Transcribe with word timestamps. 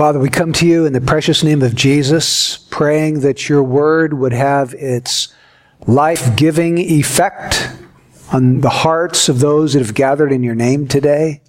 Father, 0.00 0.18
we 0.18 0.30
come 0.30 0.54
to 0.54 0.66
you 0.66 0.86
in 0.86 0.94
the 0.94 1.00
precious 1.02 1.44
name 1.44 1.60
of 1.60 1.74
Jesus, 1.74 2.56
praying 2.56 3.20
that 3.20 3.50
your 3.50 3.62
word 3.62 4.14
would 4.14 4.32
have 4.32 4.72
its 4.72 5.34
life 5.86 6.34
giving 6.36 6.78
effect 6.78 7.70
on 8.32 8.62
the 8.62 8.70
hearts 8.70 9.28
of 9.28 9.40
those 9.40 9.74
that 9.74 9.80
have 9.80 9.92
gathered 9.92 10.32
in 10.32 10.42
your 10.42 10.54
name 10.54 10.88
today. 10.88 11.42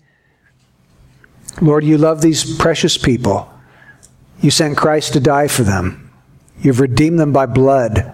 Lord, 1.61 1.85
you 1.85 1.97
love 1.97 2.19
these 2.19 2.57
precious 2.57 2.97
people. 2.97 3.49
You 4.41 4.51
sent 4.51 4.75
Christ 4.75 5.13
to 5.13 5.21
die 5.21 5.47
for 5.47 5.63
them. 5.63 6.11
You've 6.59 6.81
redeemed 6.81 7.19
them 7.19 7.31
by 7.31 7.45
blood. 7.45 8.13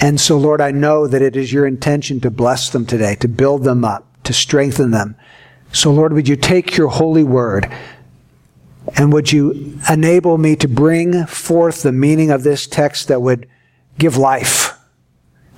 And 0.00 0.20
so, 0.20 0.36
Lord, 0.36 0.60
I 0.60 0.72
know 0.72 1.06
that 1.06 1.22
it 1.22 1.36
is 1.36 1.52
your 1.52 1.64
intention 1.64 2.18
to 2.22 2.28
bless 2.28 2.70
them 2.70 2.86
today, 2.86 3.14
to 3.20 3.28
build 3.28 3.62
them 3.62 3.84
up, 3.84 4.04
to 4.24 4.32
strengthen 4.32 4.90
them. 4.90 5.14
So, 5.72 5.92
Lord, 5.92 6.12
would 6.12 6.26
you 6.26 6.34
take 6.34 6.76
your 6.76 6.88
holy 6.88 7.22
word 7.22 7.72
and 8.96 9.12
would 9.12 9.32
you 9.32 9.78
enable 9.90 10.38
me 10.38 10.56
to 10.56 10.68
bring 10.68 11.26
forth 11.26 11.82
the 11.82 11.92
meaning 11.92 12.30
of 12.30 12.42
this 12.42 12.66
text 12.66 13.08
that 13.08 13.22
would 13.22 13.48
give 13.98 14.16
life 14.16 14.78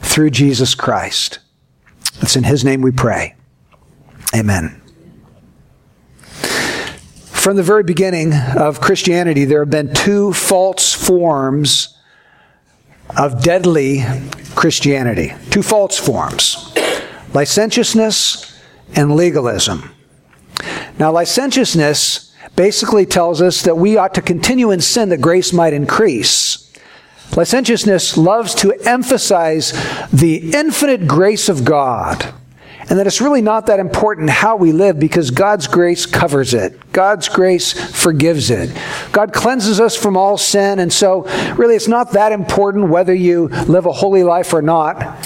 through 0.01 0.31
Jesus 0.31 0.75
Christ? 0.75 1.39
It's 2.21 2.37
in 2.37 2.45
his 2.45 2.65
name 2.65 2.83
we 2.83 2.91
pray. 2.91 3.35
Amen. 4.35 4.81
From 7.41 7.57
the 7.57 7.63
very 7.63 7.83
beginning 7.83 8.35
of 8.35 8.81
Christianity, 8.81 9.45
there 9.45 9.61
have 9.61 9.71
been 9.71 9.95
two 9.95 10.33
false 10.33 10.93
forms 10.93 11.97
of 13.17 13.43
deadly 13.43 14.05
Christianity. 14.55 15.33
Two 15.51 15.63
false 15.63 15.99
forms 15.99 16.75
licentiousness 17.33 18.61
and 18.95 19.15
legalism. 19.15 19.95
Now, 20.99 21.13
licentiousness 21.13 22.30
basically 22.57 23.07
tells 23.07 23.41
us 23.41 23.63
that 23.63 23.77
we 23.77 23.97
ought 23.97 24.15
to 24.15 24.23
continue 24.23 24.71
in 24.71 24.81
sin 24.81 25.09
that 25.09 25.21
grace 25.21 25.53
might 25.53 25.73
increase. 25.73 26.71
Licentiousness 27.37 28.17
loves 28.17 28.55
to 28.57 28.73
emphasize 28.87 29.73
the 30.11 30.53
infinite 30.53 31.07
grace 31.07 31.49
of 31.49 31.65
God 31.65 32.35
and 32.91 32.99
that 32.99 33.07
it's 33.07 33.21
really 33.21 33.41
not 33.41 33.67
that 33.67 33.79
important 33.79 34.29
how 34.29 34.57
we 34.57 34.73
live 34.73 34.99
because 34.99 35.31
God's 35.31 35.69
grace 35.69 36.07
covers 36.07 36.53
it. 36.55 36.93
God's 36.93 37.29
grace 37.29 37.73
forgives 37.73 38.51
it. 38.51 38.77
God 39.13 39.33
cleanses 39.33 39.79
us 39.79 39.95
from 39.95 40.17
all 40.17 40.37
sin, 40.37 40.81
and 40.81 40.93
so 40.93 41.23
really 41.55 41.77
it's 41.77 41.87
not 41.87 42.13
that 42.13 42.33
important 42.33 42.89
whether 42.89 43.15
you 43.15 43.47
live 43.47 43.87
a 43.87 43.93
holy 43.93 44.25
life 44.25 44.53
or 44.53 44.61
not. 44.61 45.25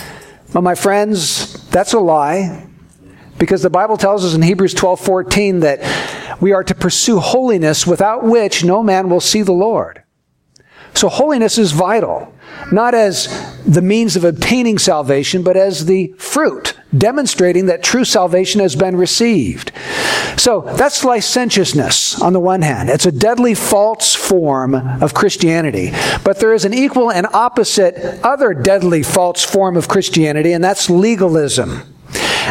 But 0.52 0.60
my 0.60 0.74
friends, 0.74 1.66
that's 1.70 1.94
a 1.94 1.98
lie. 1.98 2.66
Because 3.38 3.62
the 3.62 3.70
Bible 3.70 3.96
tells 3.96 4.24
us 4.24 4.34
in 4.34 4.42
Hebrews 4.42 4.74
12 4.74 5.00
14 5.00 5.60
that 5.60 5.80
we 6.44 6.52
are 6.52 6.62
to 6.62 6.74
pursue 6.74 7.20
holiness 7.20 7.86
without 7.86 8.22
which 8.22 8.62
no 8.62 8.82
man 8.82 9.08
will 9.08 9.18
see 9.18 9.40
the 9.40 9.50
Lord. 9.50 10.02
So 10.92 11.08
holiness 11.08 11.56
is 11.56 11.72
vital, 11.72 12.34
not 12.70 12.94
as 12.94 13.28
the 13.64 13.80
means 13.80 14.14
of 14.14 14.24
obtaining 14.24 14.76
salvation, 14.76 15.42
but 15.42 15.56
as 15.56 15.86
the 15.86 16.08
fruit, 16.18 16.78
demonstrating 16.98 17.64
that 17.64 17.82
true 17.82 18.04
salvation 18.04 18.60
has 18.60 18.76
been 18.76 18.94
received. 18.94 19.72
So 20.36 20.60
that's 20.76 21.02
licentiousness 21.02 22.20
on 22.20 22.34
the 22.34 22.40
one 22.40 22.60
hand. 22.60 22.90
It's 22.90 23.06
a 23.06 23.10
deadly 23.10 23.54
false 23.54 24.14
form 24.14 24.74
of 24.74 25.14
Christianity. 25.14 25.92
But 26.24 26.40
there 26.40 26.52
is 26.52 26.66
an 26.66 26.74
equal 26.74 27.10
and 27.10 27.26
opposite 27.32 28.22
other 28.22 28.52
deadly 28.52 29.02
false 29.02 29.42
form 29.42 29.78
of 29.78 29.88
Christianity, 29.88 30.52
and 30.52 30.62
that's 30.62 30.90
legalism. 30.90 31.80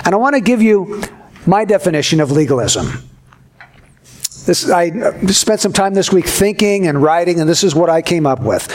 And 0.04 0.16
I 0.16 0.18
want 0.18 0.34
to 0.34 0.42
give 0.42 0.64
you 0.64 1.04
my 1.46 1.64
definition 1.64 2.20
of 2.20 2.32
legalism. 2.32 3.12
This, 4.46 4.70
I 4.70 4.90
spent 5.28 5.62
some 5.62 5.74
time 5.74 5.94
this 5.94 6.12
week 6.12 6.28
thinking 6.28 6.88
and 6.88 7.02
writing, 7.02 7.40
and 7.40 7.50
this 7.50 7.64
is 7.64 7.74
what 7.74 7.90
I 7.90 8.02
came 8.02 8.26
up 8.26 8.42
with. 8.42 8.68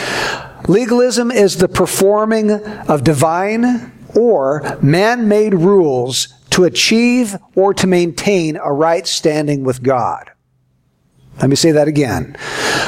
Legalism 0.69 1.31
is 1.31 1.59
the 1.59 1.69
performing 1.69 2.51
of 2.51 3.05
divine 3.05 3.93
or 4.17 4.79
man 4.83 5.29
made 5.29 5.55
rules 5.55 6.29
to 6.51 6.65
achieve 6.65 7.37
or 7.55 7.75
to 7.75 7.87
maintain 7.87 8.57
a 8.57 8.73
right 8.73 9.07
standing 9.07 9.65
with 9.65 9.83
God. 9.83 10.31
Let 11.41 11.51
me 11.51 11.57
say 11.57 11.73
that 11.73 11.87
again. 11.87 12.37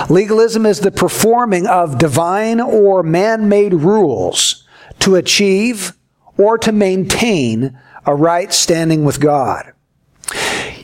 Legalism 0.08 0.66
is 0.66 0.80
the 0.80 0.90
performing 0.90 1.66
of 1.66 1.98
divine 1.98 2.60
or 2.60 3.02
man 3.02 3.48
made 3.48 3.74
rules 3.74 4.66
to 5.00 5.14
achieve 5.16 5.92
or 6.36 6.58
to 6.58 6.72
maintain 6.72 7.78
a 8.06 8.14
right 8.14 8.52
standing 8.52 9.04
with 9.04 9.20
God. 9.20 9.72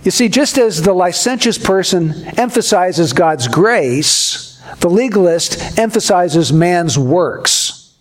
You 0.06 0.12
see, 0.12 0.28
just 0.28 0.56
as 0.56 0.82
the 0.82 0.92
licentious 0.92 1.58
person 1.58 2.12
emphasizes 2.38 3.12
God's 3.12 3.48
grace, 3.48 4.62
the 4.78 4.88
legalist 4.88 5.76
emphasizes 5.76 6.52
man's 6.52 6.96
works. 6.96 7.92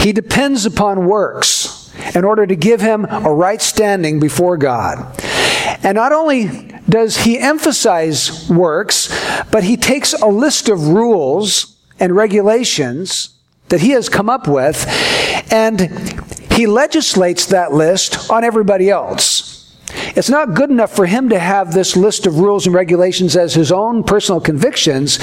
He 0.00 0.14
depends 0.14 0.64
upon 0.64 1.06
works 1.06 1.92
in 2.14 2.24
order 2.24 2.46
to 2.46 2.56
give 2.56 2.80
him 2.80 3.04
a 3.04 3.30
right 3.30 3.60
standing 3.60 4.20
before 4.20 4.56
God. 4.56 5.22
And 5.82 5.96
not 5.96 6.12
only 6.12 6.72
does 6.88 7.18
he 7.18 7.38
emphasize 7.38 8.48
works, 8.48 9.14
but 9.50 9.64
he 9.64 9.76
takes 9.76 10.14
a 10.14 10.28
list 10.28 10.70
of 10.70 10.88
rules 10.88 11.78
and 12.00 12.16
regulations 12.16 13.38
that 13.68 13.82
he 13.82 13.90
has 13.90 14.08
come 14.08 14.30
up 14.30 14.48
with 14.48 14.86
and 15.52 15.90
he 16.52 16.66
legislates 16.66 17.44
that 17.46 17.70
list 17.70 18.30
on 18.30 18.44
everybody 18.44 18.88
else. 18.88 19.61
It's 20.14 20.30
not 20.30 20.54
good 20.54 20.70
enough 20.70 20.94
for 20.94 21.06
him 21.06 21.28
to 21.30 21.38
have 21.38 21.72
this 21.72 21.96
list 21.96 22.26
of 22.26 22.38
rules 22.38 22.66
and 22.66 22.74
regulations 22.74 23.36
as 23.36 23.54
his 23.54 23.72
own 23.72 24.04
personal 24.04 24.40
convictions, 24.40 25.18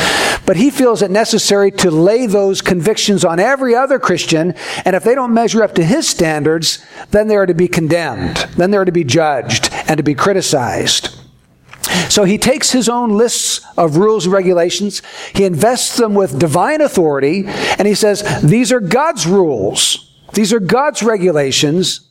but 0.46 0.58
he 0.58 0.70
feels 0.70 1.02
it 1.02 1.12
necessary 1.12 1.72
to 1.72 1.92
lay 1.92 2.26
those 2.26 2.62
convictions 2.62 3.24
on 3.24 3.40
every 3.40 3.76
other 3.76 4.00
Christian, 4.00 4.54
and 4.86 4.96
if 4.96 5.04
they 5.04 5.16
don't 5.16 5.34
measure 5.34 5.64
up 5.64 5.76
to 5.76 5.84
his 5.84 6.08
standards, 6.08 6.84
then 7.12 7.28
they 7.28 7.36
are 7.36 7.46
to 7.46 7.54
be 7.54 7.68
condemned, 7.68 8.38
then 8.58 8.72
they 8.72 8.78
are 8.78 8.86
to 8.86 8.92
be 8.92 9.04
judged 9.04 9.70
and 9.72 9.98
to 9.98 10.04
be 10.04 10.16
criticized. 10.16 11.16
So 12.10 12.24
he 12.24 12.38
takes 12.38 12.72
his 12.72 12.90
own 12.90 13.18
lists 13.18 13.66
of 13.78 13.98
rules 13.98 14.26
and 14.26 14.34
regulations, 14.34 15.02
he 15.34 15.46
invests 15.46 15.98
them 15.98 16.14
with 16.14 16.40
divine 16.40 16.82
authority, 16.82 17.46
and 17.48 17.88
he 17.88 17.96
says, 17.96 18.42
These 18.42 18.72
are 18.72 18.80
God's 18.80 19.26
rules, 19.26 20.14
these 20.34 20.54
are 20.54 20.60
God's 20.60 21.02
regulations. 21.04 22.09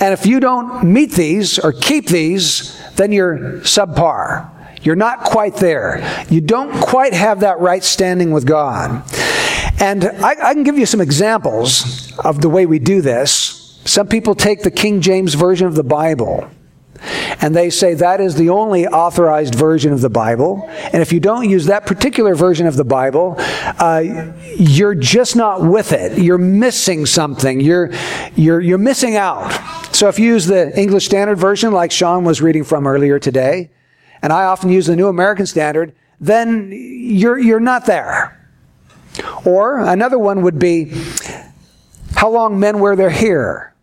And 0.00 0.12
if 0.12 0.26
you 0.26 0.40
don't 0.40 0.84
meet 0.84 1.12
these 1.12 1.58
or 1.58 1.72
keep 1.72 2.06
these, 2.06 2.78
then 2.96 3.12
you're 3.12 3.60
subpar. 3.60 4.50
You're 4.82 4.96
not 4.96 5.24
quite 5.24 5.56
there. 5.56 6.24
You 6.28 6.40
don't 6.40 6.72
quite 6.80 7.14
have 7.14 7.40
that 7.40 7.60
right 7.60 7.84
standing 7.84 8.32
with 8.32 8.46
God. 8.46 9.04
And 9.80 10.04
I, 10.04 10.50
I, 10.50 10.54
can 10.54 10.64
give 10.64 10.78
you 10.78 10.86
some 10.86 11.00
examples 11.00 12.12
of 12.18 12.40
the 12.40 12.48
way 12.48 12.66
we 12.66 12.78
do 12.78 13.00
this. 13.00 13.80
Some 13.84 14.06
people 14.06 14.34
take 14.34 14.62
the 14.62 14.70
King 14.70 15.00
James 15.00 15.34
Version 15.34 15.66
of 15.66 15.74
the 15.74 15.84
Bible 15.84 16.48
and 17.40 17.56
they 17.56 17.70
say 17.70 17.94
that 17.94 18.20
is 18.20 18.36
the 18.36 18.50
only 18.50 18.86
authorized 18.86 19.54
version 19.54 19.92
of 19.92 20.00
the 20.00 20.10
Bible. 20.10 20.68
And 20.68 21.02
if 21.02 21.12
you 21.12 21.18
don't 21.20 21.48
use 21.48 21.66
that 21.66 21.86
particular 21.86 22.34
version 22.34 22.66
of 22.66 22.76
the 22.76 22.84
Bible, 22.84 23.34
uh, 23.38 24.32
you're 24.56 24.94
just 24.94 25.34
not 25.34 25.62
with 25.62 25.92
it. 25.92 26.18
You're 26.18 26.38
missing 26.38 27.04
something. 27.04 27.60
You're, 27.60 27.90
you're, 28.36 28.60
you're 28.60 28.78
missing 28.78 29.16
out. 29.16 29.50
So 30.02 30.08
if 30.08 30.18
you 30.18 30.26
use 30.26 30.46
the 30.46 30.76
English 30.76 31.04
Standard 31.04 31.38
Version, 31.38 31.70
like 31.70 31.92
Sean 31.92 32.24
was 32.24 32.42
reading 32.42 32.64
from 32.64 32.88
earlier 32.88 33.20
today, 33.20 33.70
and 34.20 34.32
I 34.32 34.46
often 34.46 34.68
use 34.68 34.86
the 34.86 34.96
New 34.96 35.06
American 35.06 35.46
Standard, 35.46 35.94
then 36.20 36.72
you're, 36.72 37.38
you're 37.38 37.60
not 37.60 37.86
there. 37.86 38.50
Or 39.44 39.78
another 39.78 40.18
one 40.18 40.42
would 40.42 40.58
be 40.58 40.92
how 42.16 42.30
long 42.30 42.58
men 42.58 42.80
wear 42.80 42.96
their 42.96 43.10
hair. 43.10 43.76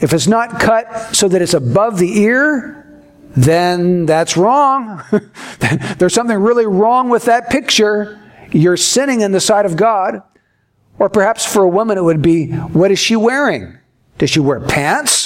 If 0.00 0.12
it's 0.12 0.28
not 0.28 0.60
cut 0.60 1.16
so 1.16 1.26
that 1.26 1.42
it's 1.42 1.54
above 1.54 1.98
the 1.98 2.16
ear, 2.20 3.02
then 3.36 4.06
that's 4.06 4.36
wrong. 4.36 5.02
There's 5.98 6.14
something 6.14 6.38
really 6.38 6.66
wrong 6.66 7.08
with 7.08 7.24
that 7.24 7.50
picture. 7.50 8.20
You're 8.52 8.76
sinning 8.76 9.20
in 9.20 9.32
the 9.32 9.40
sight 9.40 9.66
of 9.66 9.74
God. 9.74 10.22
Or 11.00 11.08
perhaps 11.08 11.44
for 11.44 11.64
a 11.64 11.68
woman, 11.68 11.98
it 11.98 12.04
would 12.04 12.22
be 12.22 12.52
what 12.52 12.92
is 12.92 13.00
she 13.00 13.16
wearing? 13.16 13.78
Does 14.18 14.30
she 14.30 14.40
wear 14.40 14.60
pants? 14.60 15.23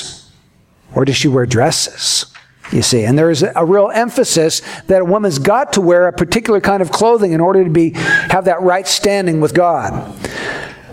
Or 0.95 1.05
does 1.05 1.17
she 1.17 1.29
wear 1.29 1.47
dresses? 1.47 2.27
You 2.73 2.83
see, 2.83 3.05
and 3.05 3.19
there 3.19 3.31
is 3.31 3.43
a 3.43 3.65
real 3.65 3.91
emphasis 3.93 4.61
that 4.89 5.01
a 5.01 5.05
woman's 5.05 5.39
got 5.39 5.73
to 5.75 5.81
wear 5.81 6.07
a 6.07 6.13
particular 6.13 6.61
kind 6.61 6.83
of 6.83 6.91
clothing 6.91 7.33
in 7.33 7.41
order 7.41 7.65
to 7.65 7.71
be 7.71 7.91
have 7.93 8.45
that 8.45 8.61
right 8.61 8.87
standing 8.87 9.41
with 9.41 9.55
God. 9.55 10.15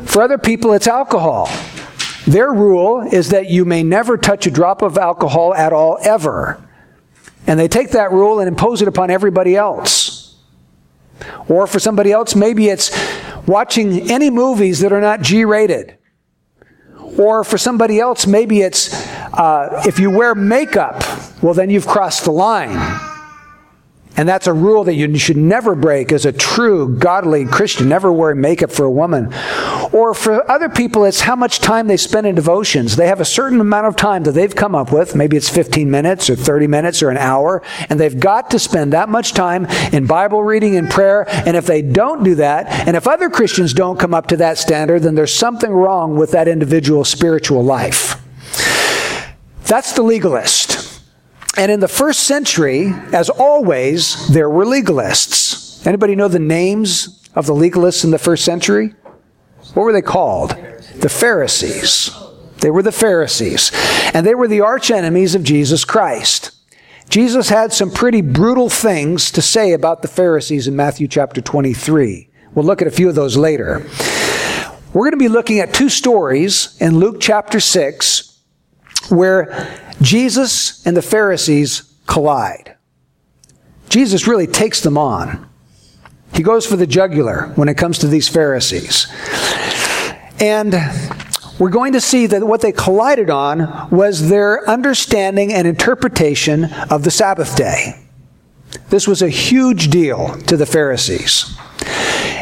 For 0.05 0.21
other 0.21 0.37
people, 0.37 0.71
it's 0.71 0.87
alcohol. 0.87 1.49
Their 2.27 2.53
rule 2.53 3.01
is 3.01 3.29
that 3.29 3.49
you 3.49 3.65
may 3.65 3.83
never 3.83 4.17
touch 4.17 4.47
a 4.47 4.51
drop 4.51 4.81
of 4.81 4.97
alcohol 4.97 5.53
at 5.53 5.73
all, 5.73 5.97
ever. 6.01 6.61
And 7.45 7.59
they 7.59 7.67
take 7.67 7.91
that 7.91 8.11
rule 8.11 8.39
and 8.39 8.47
impose 8.47 8.81
it 8.81 8.87
upon 8.87 9.11
everybody 9.11 9.55
else. 9.55 10.35
Or 11.47 11.67
for 11.67 11.79
somebody 11.79 12.11
else, 12.11 12.35
maybe 12.35 12.69
it's 12.69 12.91
watching 13.45 14.09
any 14.09 14.29
movies 14.29 14.79
that 14.79 14.91
are 14.91 15.01
not 15.01 15.21
G 15.21 15.45
rated. 15.45 15.97
Or 17.17 17.43
for 17.43 17.57
somebody 17.57 17.99
else, 17.99 18.25
maybe 18.25 18.61
it's 18.61 19.04
uh, 19.37 19.83
if 19.85 19.99
you 19.99 20.09
wear 20.11 20.35
makeup, 20.35 21.03
well, 21.41 21.53
then 21.53 21.69
you've 21.69 21.87
crossed 21.87 22.25
the 22.25 22.31
line. 22.31 22.77
And 24.17 24.29
that's 24.29 24.47
a 24.47 24.53
rule 24.53 24.85
that 24.85 24.93
you 24.93 25.17
should 25.17 25.35
never 25.35 25.75
break 25.75 26.11
as 26.11 26.25
a 26.25 26.31
true 26.31 26.97
godly 26.97 27.45
Christian. 27.45 27.89
Never 27.89 28.11
wear 28.13 28.33
makeup 28.33 28.71
for 28.71 28.85
a 28.85 28.91
woman. 28.91 29.33
Or 29.91 30.13
for 30.13 30.49
other 30.49 30.69
people, 30.69 31.03
it's 31.03 31.21
how 31.21 31.35
much 31.35 31.59
time 31.59 31.87
they 31.87 31.97
spend 31.97 32.25
in 32.25 32.35
devotions. 32.35 32.95
They 32.95 33.07
have 33.07 33.19
a 33.19 33.25
certain 33.25 33.59
amount 33.59 33.87
of 33.87 33.97
time 33.97 34.23
that 34.23 34.31
they've 34.31 34.55
come 34.55 34.73
up 34.73 34.93
with. 34.93 35.15
Maybe 35.15 35.35
it's 35.35 35.49
15 35.49 35.91
minutes 35.91 36.29
or 36.29 36.35
30 36.35 36.67
minutes 36.67 37.03
or 37.03 37.09
an 37.09 37.17
hour. 37.17 37.61
And 37.89 37.99
they've 37.99 38.17
got 38.17 38.51
to 38.51 38.59
spend 38.59 38.93
that 38.93 39.09
much 39.09 39.33
time 39.33 39.65
in 39.91 40.05
Bible 40.05 40.43
reading 40.43 40.77
and 40.77 40.89
prayer. 40.89 41.25
And 41.45 41.57
if 41.57 41.65
they 41.65 41.81
don't 41.81 42.23
do 42.23 42.35
that, 42.35 42.67
and 42.87 42.95
if 42.95 43.07
other 43.07 43.29
Christians 43.29 43.73
don't 43.73 43.99
come 43.99 44.13
up 44.13 44.27
to 44.27 44.37
that 44.37 44.57
standard, 44.57 45.03
then 45.03 45.15
there's 45.15 45.33
something 45.33 45.71
wrong 45.71 46.15
with 46.15 46.31
that 46.31 46.47
individual's 46.47 47.09
spiritual 47.09 47.63
life. 47.63 48.24
That's 49.65 49.93
the 49.93 50.03
legalist. 50.03 51.01
And 51.57 51.71
in 51.71 51.79
the 51.79 51.87
first 51.87 52.21
century, 52.21 52.93
as 53.13 53.29
always, 53.29 54.27
there 54.27 54.49
were 54.49 54.65
legalists. 54.65 55.85
Anybody 55.87 56.15
know 56.15 56.27
the 56.27 56.39
names 56.39 57.27
of 57.33 57.45
the 57.45 57.53
legalists 57.53 58.03
in 58.03 58.11
the 58.11 58.19
first 58.19 58.45
century? 58.45 58.93
What 59.73 59.83
were 59.83 59.93
they 59.93 60.01
called? 60.01 60.51
The 60.97 61.09
Pharisees. 61.09 62.11
They 62.59 62.69
were 62.69 62.83
the 62.83 62.91
Pharisees. 62.91 63.71
And 64.13 64.25
they 64.25 64.35
were 64.35 64.47
the 64.47 64.61
arch 64.61 64.91
enemies 64.91 65.33
of 65.33 65.43
Jesus 65.43 65.83
Christ. 65.83 66.51
Jesus 67.09 67.49
had 67.49 67.71
some 67.71 67.91
pretty 67.91 68.21
brutal 68.21 68.69
things 68.69 69.31
to 69.31 69.41
say 69.41 69.73
about 69.73 70.01
the 70.01 70.07
Pharisees 70.07 70.67
in 70.67 70.75
Matthew 70.75 71.07
chapter 71.07 71.41
23. 71.41 72.29
We'll 72.53 72.65
look 72.65 72.81
at 72.81 72.87
a 72.87 72.91
few 72.91 73.09
of 73.09 73.15
those 73.15 73.37
later. 73.37 73.85
We're 74.93 75.03
going 75.03 75.11
to 75.11 75.17
be 75.17 75.27
looking 75.27 75.59
at 75.59 75.73
two 75.73 75.89
stories 75.89 76.77
in 76.79 76.99
Luke 76.99 77.17
chapter 77.19 77.59
6 77.59 78.34
where 79.09 79.81
Jesus 80.01 80.85
and 80.85 80.95
the 80.95 81.01
Pharisees 81.01 81.93
collide. 82.07 82.75
Jesus 83.89 84.27
really 84.27 84.47
takes 84.47 84.81
them 84.81 84.97
on. 84.97 85.49
He 86.33 86.43
goes 86.43 86.65
for 86.65 86.75
the 86.75 86.87
jugular 86.87 87.51
when 87.55 87.69
it 87.69 87.77
comes 87.77 87.99
to 87.99 88.07
these 88.07 88.27
Pharisees. 88.27 89.07
And 90.39 90.75
we're 91.59 91.69
going 91.69 91.93
to 91.93 92.01
see 92.01 92.27
that 92.27 92.45
what 92.45 92.61
they 92.61 92.73
collided 92.73 93.29
on 93.29 93.89
was 93.89 94.29
their 94.29 94.69
understanding 94.69 95.53
and 95.53 95.65
interpretation 95.65 96.65
of 96.89 97.03
the 97.03 97.11
Sabbath 97.11 97.55
day. 97.55 98.01
This 98.89 99.07
was 99.07 99.21
a 99.21 99.29
huge 99.29 99.89
deal 99.89 100.35
to 100.47 100.57
the 100.57 100.65
Pharisees. 100.65 101.57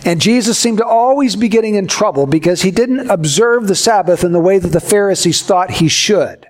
And 0.05 0.19
Jesus 0.19 0.57
seemed 0.57 0.79
to 0.79 0.85
always 0.85 1.35
be 1.35 1.47
getting 1.47 1.75
in 1.75 1.87
trouble 1.87 2.25
because 2.25 2.63
he 2.63 2.71
didn't 2.71 3.09
observe 3.09 3.67
the 3.67 3.75
Sabbath 3.75 4.23
in 4.23 4.31
the 4.31 4.39
way 4.39 4.57
that 4.57 4.69
the 4.69 4.81
Pharisees 4.81 5.43
thought 5.43 5.71
he 5.71 5.87
should. 5.87 6.47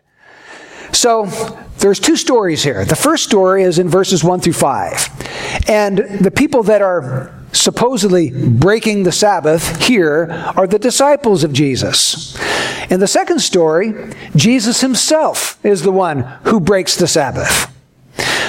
So 0.93 1.25
there's 1.79 1.99
two 1.99 2.15
stories 2.15 2.63
here. 2.63 2.85
The 2.85 2.95
first 2.95 3.25
story 3.25 3.63
is 3.63 3.79
in 3.79 3.89
verses 3.89 4.23
1 4.23 4.39
through 4.39 4.53
5. 4.53 5.67
And 5.67 5.97
the 5.97 6.31
people 6.31 6.63
that 6.63 6.81
are 6.81 7.33
supposedly 7.51 8.31
breaking 8.31 9.03
the 9.03 9.11
Sabbath 9.11 9.83
here 9.83 10.31
are 10.55 10.67
the 10.67 10.79
disciples 10.79 11.43
of 11.43 11.53
Jesus. 11.53 12.37
In 12.89 12.99
the 12.99 13.07
second 13.07 13.39
story, 13.39 13.93
Jesus 14.35 14.81
himself 14.81 15.63
is 15.65 15.81
the 15.81 15.91
one 15.91 16.21
who 16.45 16.59
breaks 16.59 16.95
the 16.95 17.07
Sabbath. 17.07 17.69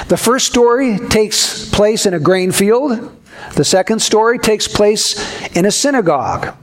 The 0.07 0.17
first 0.17 0.47
story 0.47 0.97
takes 0.97 1.69
place 1.69 2.05
in 2.05 2.13
a 2.13 2.19
grain 2.19 2.51
field. 2.51 3.15
The 3.55 3.65
second 3.65 4.01
story 4.01 4.37
takes 4.37 4.67
place 4.67 5.15
in 5.55 5.65
a 5.65 5.71
synagogue. 5.71 6.55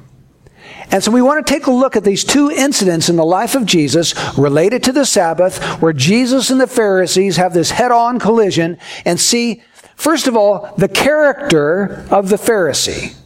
And 0.92 1.02
so 1.02 1.10
we 1.10 1.22
want 1.22 1.44
to 1.44 1.52
take 1.52 1.66
a 1.66 1.72
look 1.72 1.96
at 1.96 2.04
these 2.04 2.22
two 2.22 2.50
incidents 2.50 3.08
in 3.08 3.16
the 3.16 3.24
life 3.24 3.54
of 3.54 3.64
Jesus 3.64 4.14
related 4.36 4.82
to 4.84 4.92
the 4.92 5.06
Sabbath, 5.06 5.62
where 5.80 5.94
Jesus 5.94 6.50
and 6.50 6.60
the 6.60 6.66
Pharisees 6.66 7.38
have 7.38 7.54
this 7.54 7.70
head 7.70 7.90
on 7.90 8.18
collision 8.18 8.78
and 9.06 9.18
see, 9.18 9.62
first 9.96 10.26
of 10.26 10.36
all, 10.36 10.74
the 10.76 10.88
character 10.88 12.06
of 12.10 12.28
the 12.28 12.36
Pharisee. 12.36 13.16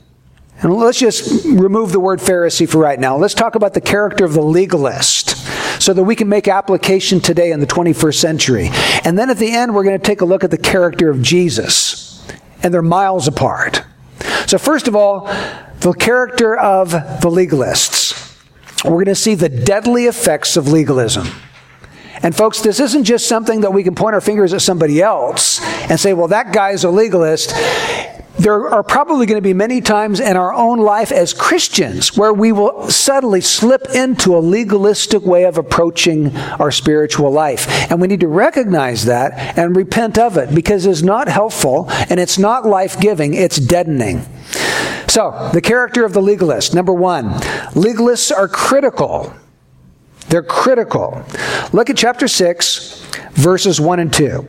And 0.63 0.73
let's 0.73 0.99
just 0.99 1.45
remove 1.45 1.93
the 1.93 2.01
word 2.01 2.21
Pharisee 2.21 2.69
for 2.69 2.79
right 2.79 2.99
now. 2.99 3.17
Let's 3.17 3.35
talk 3.35 3.57
about 3.57 3.75
the 3.75 3.81
character 3.81 4.25
of 4.25 4.33
the 4.33 4.41
legalist 4.41 5.37
so 5.83 5.93
that 5.93 6.05
we 6.05 6.17
can 6.17 6.29
make 6.29 6.49
application 6.49 7.21
today 7.21 7.51
in 7.51 7.61
the 7.61 7.67
21st 7.67 8.15
century. 8.15 8.71
And 9.05 9.19
then 9.19 9.29
at 9.29 9.37
the 9.37 9.51
end, 9.51 9.75
we're 9.75 9.85
going 9.85 9.99
to 9.99 10.07
take 10.07 10.23
a 10.23 10.25
look 10.25 10.45
at 10.45 10.51
the 10.51 10.59
character 10.59 11.11
of 11.11 11.21
Jesus. 11.21 12.27
And 12.63 12.73
they're 12.73 12.81
miles 12.81 13.29
apart. 13.29 13.85
So, 14.47 14.57
first 14.57 14.89
of 14.89 14.97
all, 14.97 15.29
the 15.81 15.93
character 15.93 16.57
of 16.57 16.91
the 16.91 17.31
legalists. 17.31 18.37
We're 18.85 18.91
going 18.93 19.07
to 19.07 19.15
see 19.15 19.35
the 19.35 19.49
deadly 19.49 20.05
effects 20.07 20.57
of 20.57 20.69
legalism. 20.69 21.29
And 22.23 22.35
folks, 22.35 22.61
this 22.61 22.81
isn't 22.81 23.05
just 23.05 23.29
something 23.29 23.61
that 23.61 23.73
we 23.73 23.83
can 23.83 23.95
point 23.95 24.15
our 24.15 24.21
fingers 24.21 24.55
at 24.55 24.63
somebody 24.63 25.03
else 25.03 25.61
and 25.91 25.99
say, 26.01 26.15
well, 26.15 26.29
that 26.29 26.53
guy's 26.53 26.85
a 26.85 26.91
legalist. 26.91 27.53
There 28.39 28.69
are 28.69 28.83
probably 28.83 29.27
going 29.27 29.39
to 29.39 29.43
be 29.43 29.55
many 29.55 29.81
times 29.81 30.21
in 30.21 30.37
our 30.37 30.53
own 30.53 30.79
life 30.79 31.11
as 31.11 31.33
Christians 31.33 32.17
where 32.17 32.33
we 32.33 32.53
will 32.53 32.91
subtly 32.91 33.41
slip 33.41 33.89
into 33.95 34.37
a 34.37 34.41
legalistic 34.41 35.23
way 35.23 35.45
of 35.45 35.57
approaching 35.57 36.37
our 36.37 36.71
spiritual 36.71 37.31
life. 37.31 37.67
And 37.91 38.01
we 38.01 38.09
need 38.09 38.21
to 38.21 38.29
recognize 38.29 39.07
that 39.07 39.59
and 39.59 39.75
repent 39.75 40.19
of 40.19 40.37
it 40.37 40.55
because 40.55 40.85
it's 40.85 41.03
not 41.03 41.29
helpful 41.29 41.87
and 42.11 42.21
it's 42.21 42.39
not 42.39 42.67
life 42.67 43.01
giving, 43.01 43.35
it's 43.35 43.57
deadening. 43.57 44.27
So, 45.09 45.51
the 45.53 45.61
character 45.61 46.05
of 46.05 46.13
the 46.13 46.23
legalist. 46.23 46.75
Number 46.75 46.93
one, 46.93 47.31
legalists 47.75 48.37
are 48.37 48.49
critical. 48.49 49.33
They're 50.29 50.43
critical. 50.43 51.25
Look 51.73 51.91
at 51.91 51.97
chapter 51.97 52.29
6, 52.29 53.07
verses 53.33 53.81
1 53.81 54.01
and 54.01 54.13
2. 54.13 54.49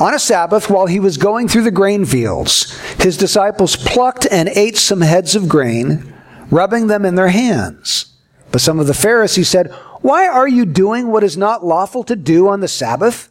On 0.00 0.14
a 0.14 0.18
Sabbath, 0.18 0.70
while 0.70 0.86
he 0.86 1.00
was 1.00 1.16
going 1.16 1.48
through 1.48 1.64
the 1.64 1.70
grain 1.70 2.04
fields, 2.04 2.78
his 3.02 3.16
disciples 3.16 3.76
plucked 3.76 4.26
and 4.30 4.48
ate 4.50 4.76
some 4.76 5.00
heads 5.00 5.34
of 5.34 5.48
grain, 5.48 6.14
rubbing 6.50 6.86
them 6.86 7.04
in 7.04 7.16
their 7.16 7.28
hands. 7.28 8.16
But 8.52 8.60
some 8.60 8.78
of 8.78 8.86
the 8.86 8.94
Pharisees 8.94 9.48
said, 9.48 9.72
Why 10.00 10.26
are 10.28 10.48
you 10.48 10.64
doing 10.64 11.08
what 11.08 11.24
is 11.24 11.36
not 11.36 11.64
lawful 11.64 12.04
to 12.04 12.16
do 12.16 12.48
on 12.48 12.60
the 12.60 12.68
Sabbath? 12.68 13.30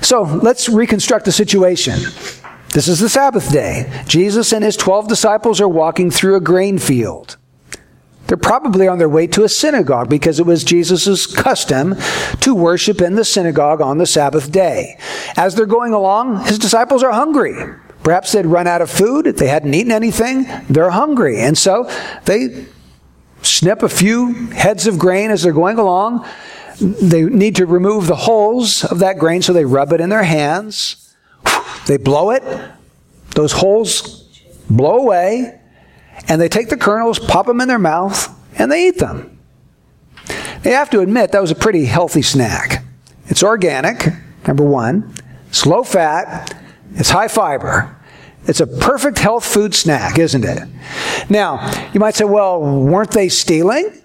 So 0.00 0.22
let's 0.22 0.68
reconstruct 0.68 1.24
the 1.24 1.32
situation. 1.32 1.98
This 2.74 2.88
is 2.88 2.98
the 2.98 3.08
Sabbath 3.08 3.52
day. 3.52 3.88
Jesus 4.08 4.52
and 4.52 4.64
his 4.64 4.76
12 4.76 5.06
disciples 5.06 5.60
are 5.60 5.68
walking 5.68 6.10
through 6.10 6.34
a 6.34 6.40
grain 6.40 6.80
field. 6.80 7.36
They're 8.26 8.36
probably 8.36 8.88
on 8.88 8.98
their 8.98 9.08
way 9.08 9.28
to 9.28 9.44
a 9.44 9.48
synagogue 9.48 10.10
because 10.10 10.40
it 10.40 10.46
was 10.46 10.64
Jesus' 10.64 11.24
custom 11.24 11.94
to 12.40 12.52
worship 12.52 13.00
in 13.00 13.14
the 13.14 13.24
synagogue 13.24 13.80
on 13.80 13.98
the 13.98 14.06
Sabbath 14.06 14.50
day. 14.50 14.98
As 15.36 15.54
they're 15.54 15.66
going 15.66 15.92
along, 15.92 16.46
his 16.46 16.58
disciples 16.58 17.04
are 17.04 17.12
hungry. 17.12 17.54
Perhaps 18.02 18.32
they'd 18.32 18.44
run 18.44 18.66
out 18.66 18.82
of 18.82 18.90
food. 18.90 19.28
If 19.28 19.36
they 19.36 19.46
hadn't 19.46 19.72
eaten 19.72 19.92
anything, 19.92 20.44
they're 20.68 20.90
hungry. 20.90 21.40
And 21.40 21.56
so 21.56 21.88
they 22.24 22.66
snip 23.42 23.84
a 23.84 23.88
few 23.88 24.32
heads 24.50 24.88
of 24.88 24.98
grain 24.98 25.30
as 25.30 25.44
they're 25.44 25.52
going 25.52 25.78
along. 25.78 26.26
They 26.80 27.22
need 27.22 27.54
to 27.54 27.66
remove 27.66 28.08
the 28.08 28.16
holes 28.16 28.82
of 28.82 28.98
that 28.98 29.18
grain, 29.18 29.42
so 29.42 29.52
they 29.52 29.64
rub 29.64 29.92
it 29.92 30.00
in 30.00 30.10
their 30.10 30.24
hands. 30.24 31.00
They 31.86 31.98
blow 31.98 32.30
it, 32.30 32.42
those 33.34 33.52
holes 33.52 34.24
blow 34.70 34.98
away, 34.98 35.60
and 36.28 36.40
they 36.40 36.48
take 36.48 36.68
the 36.68 36.76
kernels, 36.76 37.18
pop 37.18 37.46
them 37.46 37.60
in 37.60 37.68
their 37.68 37.78
mouth, 37.78 38.34
and 38.58 38.70
they 38.70 38.88
eat 38.88 38.98
them. 38.98 39.38
They 40.62 40.70
have 40.70 40.90
to 40.90 41.00
admit 41.00 41.32
that 41.32 41.42
was 41.42 41.50
a 41.50 41.56
pretty 41.56 41.84
healthy 41.84 42.22
snack. 42.22 42.82
It's 43.26 43.42
organic, 43.42 44.06
number 44.46 44.64
one, 44.64 45.12
it's 45.48 45.66
low 45.66 45.82
fat, 45.82 46.56
it's 46.94 47.10
high 47.10 47.28
fiber. 47.28 47.96
It's 48.46 48.60
a 48.60 48.66
perfect 48.66 49.18
health 49.18 49.44
food 49.44 49.74
snack, 49.74 50.18
isn't 50.18 50.44
it? 50.44 50.68
Now, 51.30 51.88
you 51.94 52.00
might 52.00 52.14
say, 52.14 52.24
well, 52.24 52.60
weren't 52.60 53.12
they 53.12 53.30
stealing? 53.30 54.02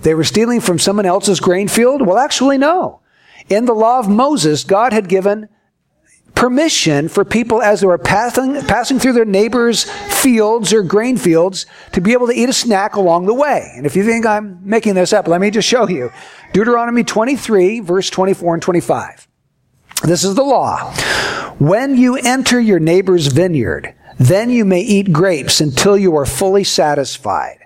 They 0.00 0.14
were 0.14 0.24
stealing 0.24 0.60
from 0.60 0.78
someone 0.78 1.04
else's 1.04 1.40
grain 1.40 1.68
field? 1.68 2.00
Well, 2.00 2.16
actually, 2.18 2.56
no. 2.56 3.00
In 3.48 3.66
the 3.66 3.74
law 3.74 3.98
of 3.98 4.08
Moses, 4.08 4.64
God 4.64 4.92
had 4.94 5.08
given 5.08 5.48
permission 6.42 7.08
for 7.08 7.24
people 7.24 7.62
as 7.62 7.80
they 7.80 7.86
were 7.86 7.96
passing, 7.96 8.60
passing 8.62 8.98
through 8.98 9.12
their 9.12 9.24
neighbors' 9.24 9.84
fields 9.84 10.72
or 10.72 10.82
grain 10.82 11.16
fields 11.16 11.66
to 11.92 12.00
be 12.00 12.12
able 12.12 12.26
to 12.26 12.32
eat 12.32 12.48
a 12.48 12.52
snack 12.52 12.96
along 12.96 13.26
the 13.26 13.32
way. 13.32 13.72
And 13.76 13.86
if 13.86 13.94
you 13.94 14.02
think 14.02 14.26
I'm 14.26 14.58
making 14.68 14.96
this 14.96 15.12
up, 15.12 15.28
let 15.28 15.40
me 15.40 15.52
just 15.52 15.68
show 15.68 15.88
you. 15.88 16.10
Deuteronomy 16.52 17.04
23, 17.04 17.78
verse 17.78 18.10
24 18.10 18.54
and 18.54 18.62
25. 18.62 19.28
This 20.02 20.24
is 20.24 20.34
the 20.34 20.42
law. 20.42 20.92
When 21.60 21.96
you 21.96 22.16
enter 22.16 22.58
your 22.58 22.80
neighbor's 22.80 23.28
vineyard, 23.28 23.94
then 24.18 24.50
you 24.50 24.64
may 24.64 24.80
eat 24.80 25.12
grapes 25.12 25.60
until 25.60 25.96
you 25.96 26.16
are 26.16 26.26
fully 26.26 26.64
satisfied. 26.64 27.58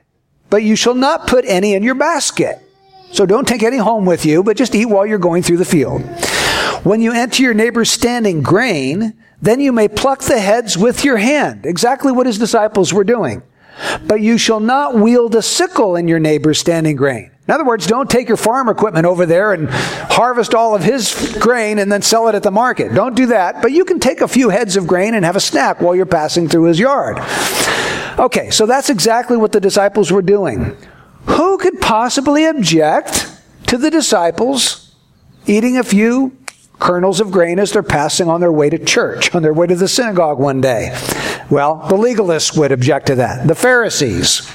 But 0.50 0.64
you 0.64 0.76
shall 0.76 0.95
not 0.95 1.26
put 1.26 1.47
any 1.47 1.73
in 1.73 1.83
your 1.83 1.95
basket. 1.95 2.59
So 3.11 3.25
don't 3.25 3.49
take 3.49 3.62
any 3.62 3.78
home 3.78 4.04
with 4.04 4.26
you, 4.26 4.42
but 4.42 4.59
just 4.59 4.75
eat 4.75 4.85
while 4.85 5.06
you're 5.06 5.16
going 5.16 5.42
through 5.42 5.56
the 5.56 5.64
field. 5.64 6.02
When 6.87 7.00
you 7.00 7.11
enter 7.11 7.43
your 7.43 7.52
neighbor's 7.52 7.90
standing 7.90 8.43
grain, 8.43 9.14
then 9.43 9.59
you 9.59 9.73
may 9.73 9.88
pluck 9.88 10.21
the 10.21 10.38
heads 10.38 10.78
with 10.78 11.05
your 11.05 11.16
hand. 11.16 11.66
Exactly 11.66 12.12
what 12.12 12.26
his 12.26 12.38
disciples 12.38 12.95
were 12.95 13.02
doing. 13.02 13.43
But 14.07 14.21
you 14.21 14.38
shall 14.38 14.61
not 14.61 14.95
wield 14.95 15.35
a 15.35 15.43
sickle 15.43 15.97
in 15.97 16.07
your 16.07 16.21
neighbor's 16.21 16.61
standing 16.61 16.95
grain. 16.95 17.33
In 17.49 17.52
other 17.52 17.64
words, 17.64 17.88
don't 17.88 18.09
take 18.09 18.28
your 18.28 18.37
farm 18.37 18.69
equipment 18.69 19.05
over 19.05 19.26
there 19.26 19.52
and 19.52 19.69
harvest 19.69 20.55
all 20.55 20.76
of 20.76 20.85
his 20.85 21.37
grain 21.40 21.81
and 21.81 21.90
then 21.90 22.02
sell 22.02 22.28
it 22.28 22.37
at 22.37 22.45
the 22.45 22.52
market. 22.52 22.95
Don't 22.95 23.16
do 23.16 23.26
that, 23.26 23.62
but 23.62 23.73
you 23.73 23.85
can 23.85 23.99
take 23.99 24.21
a 24.21 24.28
few 24.28 24.50
heads 24.50 24.76
of 24.76 24.87
grain 24.87 25.16
and 25.16 25.25
have 25.25 25.35
a 25.35 25.40
snack 25.40 25.81
while 25.81 25.97
you're 25.97 26.07
passing 26.07 26.49
through 26.49 26.66
his 26.66 26.78
yard. 26.78 27.19
Okay, 28.16 28.50
so 28.50 28.64
that's 28.64 28.90
exactly 28.90 29.37
what 29.37 29.50
the 29.50 29.61
disciples 29.61 30.12
were 30.12 30.23
doing. 30.23 30.76
Who 31.25 31.59
could 31.59 31.81
possibly 31.81 32.45
object 32.45 33.28
to 33.66 33.76
the 33.76 33.90
disciples 33.90 34.95
eating 35.49 35.78
a 35.78 35.83
few 35.83 36.37
kernels 36.78 37.21
of 37.21 37.30
grain 37.30 37.59
as 37.59 37.73
they're 37.73 37.83
passing 37.83 38.28
on 38.28 38.40
their 38.40 38.52
way 38.52 38.71
to 38.71 38.78
church, 38.78 39.35
on 39.35 39.42
their 39.42 39.54
way 39.54 39.66
to 39.66 39.75
the 39.75 39.88
synagogue 39.88 40.38
one 40.38 40.61
day? 40.61 40.90
Well, 41.50 41.87
the 41.88 41.97
legalists 41.97 42.56
would 42.56 42.73
object 42.73 43.06
to 43.06 43.14
that. 43.16 43.47
The 43.47 43.54
Pharisees, 43.54 44.50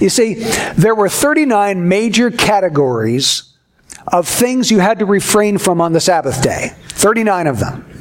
you 0.00 0.08
see, 0.08 0.34
there 0.74 0.94
were 0.94 1.08
39 1.08 1.88
major 1.88 2.30
categories 2.30 3.54
of 4.06 4.28
things 4.28 4.70
you 4.70 4.78
had 4.78 4.98
to 4.98 5.06
refrain 5.06 5.58
from 5.58 5.80
on 5.80 5.92
the 5.92 6.00
Sabbath 6.00 6.42
day. 6.42 6.72
39 6.90 7.46
of 7.46 7.58
them. 7.60 7.95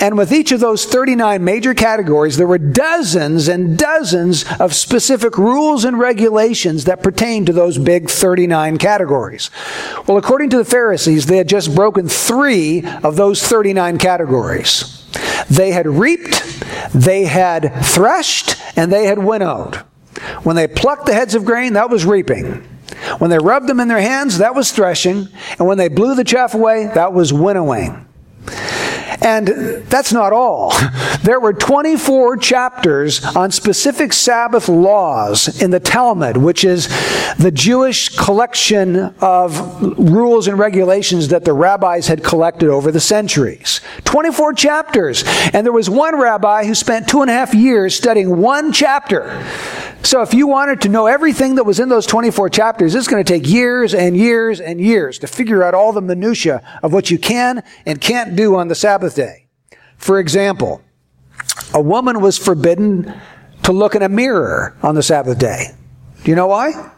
And 0.00 0.18
with 0.18 0.32
each 0.32 0.52
of 0.52 0.60
those 0.60 0.84
39 0.84 1.42
major 1.44 1.74
categories, 1.74 2.36
there 2.36 2.46
were 2.46 2.58
dozens 2.58 3.48
and 3.48 3.78
dozens 3.78 4.44
of 4.58 4.74
specific 4.74 5.38
rules 5.38 5.84
and 5.84 5.98
regulations 5.98 6.84
that 6.84 7.02
pertain 7.02 7.46
to 7.46 7.52
those 7.52 7.78
big 7.78 8.10
39 8.10 8.78
categories. 8.78 9.50
Well, 10.06 10.18
according 10.18 10.50
to 10.50 10.58
the 10.58 10.64
Pharisees, 10.64 11.26
they 11.26 11.36
had 11.36 11.48
just 11.48 11.74
broken 11.74 12.08
three 12.08 12.84
of 13.02 13.16
those 13.16 13.42
39 13.42 13.98
categories. 13.98 14.98
They 15.50 15.72
had 15.72 15.86
reaped, 15.86 16.42
they 16.94 17.24
had 17.24 17.74
threshed, 17.84 18.56
and 18.76 18.92
they 18.92 19.06
had 19.06 19.18
winnowed. 19.18 19.76
When 20.42 20.56
they 20.56 20.66
plucked 20.66 21.06
the 21.06 21.14
heads 21.14 21.34
of 21.34 21.44
grain, 21.44 21.72
that 21.74 21.90
was 21.90 22.04
reaping. 22.04 22.62
When 23.18 23.30
they 23.30 23.38
rubbed 23.38 23.66
them 23.66 23.80
in 23.80 23.88
their 23.88 24.00
hands, 24.00 24.38
that 24.38 24.54
was 24.54 24.72
threshing. 24.72 25.28
And 25.58 25.66
when 25.66 25.78
they 25.78 25.88
blew 25.88 26.14
the 26.14 26.24
chaff 26.24 26.54
away, 26.54 26.90
that 26.94 27.12
was 27.12 27.32
winnowing. 27.32 28.06
And 29.24 29.48
that's 29.88 30.12
not 30.12 30.32
all. 30.32 30.72
There 31.22 31.38
were 31.38 31.52
24 31.52 32.38
chapters 32.38 33.24
on 33.24 33.52
specific 33.52 34.12
Sabbath 34.12 34.68
laws 34.68 35.62
in 35.62 35.70
the 35.70 35.78
Talmud, 35.78 36.36
which 36.36 36.64
is 36.64 36.88
the 37.36 37.52
Jewish 37.52 38.08
collection 38.08 38.96
of 39.20 39.80
rules 40.00 40.48
and 40.48 40.58
regulations 40.58 41.28
that 41.28 41.44
the 41.44 41.52
rabbis 41.52 42.08
had 42.08 42.24
collected 42.24 42.70
over 42.70 42.90
the 42.90 42.98
centuries. 42.98 43.80
24 44.02 44.54
chapters. 44.54 45.22
And 45.52 45.64
there 45.64 45.72
was 45.72 45.88
one 45.88 46.18
rabbi 46.18 46.64
who 46.64 46.74
spent 46.74 47.08
two 47.08 47.22
and 47.22 47.30
a 47.30 47.34
half 47.34 47.54
years 47.54 47.94
studying 47.94 48.38
one 48.38 48.72
chapter. 48.72 49.46
So 50.04 50.20
if 50.22 50.34
you 50.34 50.46
wanted 50.46 50.80
to 50.82 50.88
know 50.88 51.06
everything 51.06 51.54
that 51.54 51.64
was 51.64 51.78
in 51.78 51.88
those 51.88 52.06
24 52.06 52.50
chapters, 52.50 52.94
it's 52.94 53.06
going 53.06 53.24
to 53.24 53.32
take 53.32 53.48
years 53.48 53.94
and 53.94 54.16
years 54.16 54.60
and 54.60 54.80
years 54.80 55.18
to 55.20 55.26
figure 55.26 55.62
out 55.62 55.74
all 55.74 55.92
the 55.92 56.00
minutia 56.00 56.80
of 56.82 56.92
what 56.92 57.10
you 57.10 57.18
can 57.18 57.62
and 57.86 58.00
can't 58.00 58.34
do 58.34 58.56
on 58.56 58.68
the 58.68 58.74
Sabbath 58.74 59.14
day. 59.14 59.46
For 59.96 60.18
example, 60.18 60.82
a 61.72 61.80
woman 61.80 62.20
was 62.20 62.36
forbidden 62.36 63.14
to 63.62 63.72
look 63.72 63.94
in 63.94 64.02
a 64.02 64.08
mirror 64.08 64.76
on 64.82 64.96
the 64.96 65.02
Sabbath 65.02 65.38
day. 65.38 65.68
Do 66.24 66.30
you 66.30 66.36
know 66.36 66.48
why? 66.48 66.90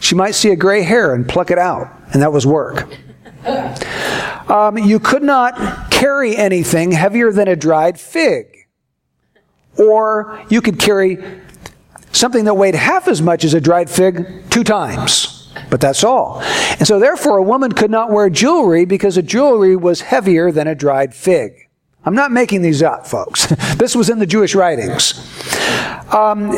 She 0.00 0.14
might 0.14 0.34
see 0.34 0.50
a 0.50 0.56
gray 0.56 0.82
hair 0.82 1.14
and 1.14 1.28
pluck 1.28 1.50
it 1.50 1.58
out, 1.58 1.88
and 2.12 2.22
that 2.22 2.32
was 2.32 2.46
work. 2.46 2.88
Um, 4.48 4.78
you 4.78 4.98
could 4.98 5.22
not 5.22 5.90
carry 5.90 6.36
anything 6.36 6.92
heavier 6.92 7.32
than 7.32 7.48
a 7.48 7.56
dried 7.56 7.98
fig. 7.98 8.66
Or 9.78 10.42
you 10.48 10.62
could 10.62 10.78
carry 10.78 11.18
something 12.16 12.44
that 12.44 12.54
weighed 12.54 12.74
half 12.74 13.08
as 13.08 13.22
much 13.22 13.44
as 13.44 13.54
a 13.54 13.60
dried 13.60 13.90
fig 13.90 14.26
two 14.50 14.64
times. 14.64 15.52
But 15.70 15.80
that's 15.80 16.04
all. 16.04 16.40
And 16.78 16.86
so, 16.86 16.98
therefore, 16.98 17.38
a 17.38 17.42
woman 17.42 17.72
could 17.72 17.90
not 17.90 18.10
wear 18.10 18.28
jewelry 18.30 18.84
because 18.84 19.16
a 19.16 19.22
jewelry 19.22 19.74
was 19.74 20.02
heavier 20.02 20.52
than 20.52 20.66
a 20.66 20.74
dried 20.74 21.14
fig. 21.14 21.68
I'm 22.04 22.14
not 22.14 22.30
making 22.30 22.62
these 22.62 22.82
up, 22.82 23.06
folks. 23.06 23.46
this 23.76 23.96
was 23.96 24.08
in 24.08 24.18
the 24.18 24.26
Jewish 24.26 24.54
writings. 24.54 25.14
Um, 26.12 26.52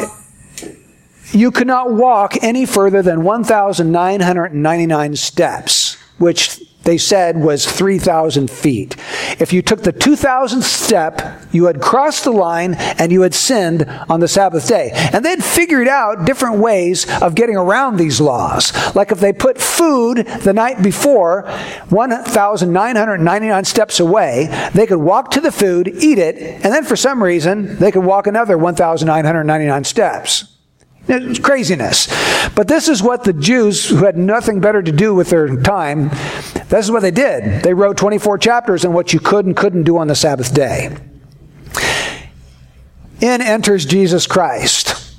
you 1.33 1.51
could 1.51 1.67
not 1.67 1.93
walk 1.93 2.35
any 2.43 2.67
further 2.67 3.03
than 3.03 3.23
1,999 3.23 5.17
steps, 5.17 5.97
which 6.19 6.58
they 6.89 6.97
said 6.97 7.37
was 7.37 7.71
3,000 7.71 8.51
feet. 8.51 8.97
If 9.39 9.53
you 9.53 9.61
took 9.61 9.83
the 9.83 9.93
2,000th 9.93 10.63
step, 10.63 11.21
you 11.53 11.67
had 11.67 11.83
crossed 11.83 12.25
the 12.25 12.31
line 12.31 12.77
and 12.77 13.13
you 13.13 13.21
had 13.21 13.35
sinned 13.35 13.85
on 14.09 14.21
the 14.21 14.27
Sabbath 14.27 14.67
day. 14.67 14.93
And 15.13 15.23
they'd 15.23 15.45
figured 15.45 15.87
out 15.87 16.25
different 16.25 16.61
ways 16.61 17.07
of 17.21 17.35
getting 17.35 17.57
around 17.57 17.99
these 17.99 18.23
laws. 18.23 18.73
Like 18.97 19.13
if 19.13 19.21
they 19.21 19.35
put 19.35 19.61
food 19.61 20.27
the 20.41 20.55
night 20.55 20.83
before, 20.83 21.43
1,999 21.91 23.65
steps 23.67 24.01
away, 24.01 24.71
they 24.73 24.87
could 24.87 24.97
walk 24.97 25.31
to 25.33 25.43
the 25.43 25.53
food, 25.53 25.89
eat 25.89 26.19
it, 26.19 26.37
and 26.39 26.73
then 26.73 26.85
for 26.85 26.97
some 26.97 27.23
reason, 27.23 27.77
they 27.77 27.93
could 27.93 28.05
walk 28.05 28.27
another 28.27 28.57
1,999 28.57 29.85
steps. 29.85 30.58
It's 31.09 31.39
craziness. 31.39 32.07
But 32.55 32.69
this 32.69 32.89
is 32.89 33.03
what 33.03 33.25
the 33.25 33.33
Jews, 33.33 33.89
who 33.89 34.05
had 34.05 34.19
nothing 34.19 34.61
better 34.61 34.83
to 34.83 34.93
do 34.93 35.15
with 35.15 35.31
their 35.31 35.57
time, 35.63 36.11
this 36.69 36.85
is 36.85 36.91
what 36.91 37.01
they 37.01 37.11
did. 37.11 37.63
They 37.63 37.73
wrote 37.73 37.97
24 37.97 38.39
chapters 38.39 38.85
on 38.85 38.93
what 38.93 39.15
you 39.15 39.21
could 39.21 39.47
and 39.47 39.57
couldn't 39.57 39.85
do 39.85 39.97
on 39.97 40.09
the 40.09 40.15
Sabbath 40.15 40.53
day. 40.53 40.97
In 43.21 43.41
enters 43.41 43.87
Jesus 43.87 44.27
Christ. 44.27 45.17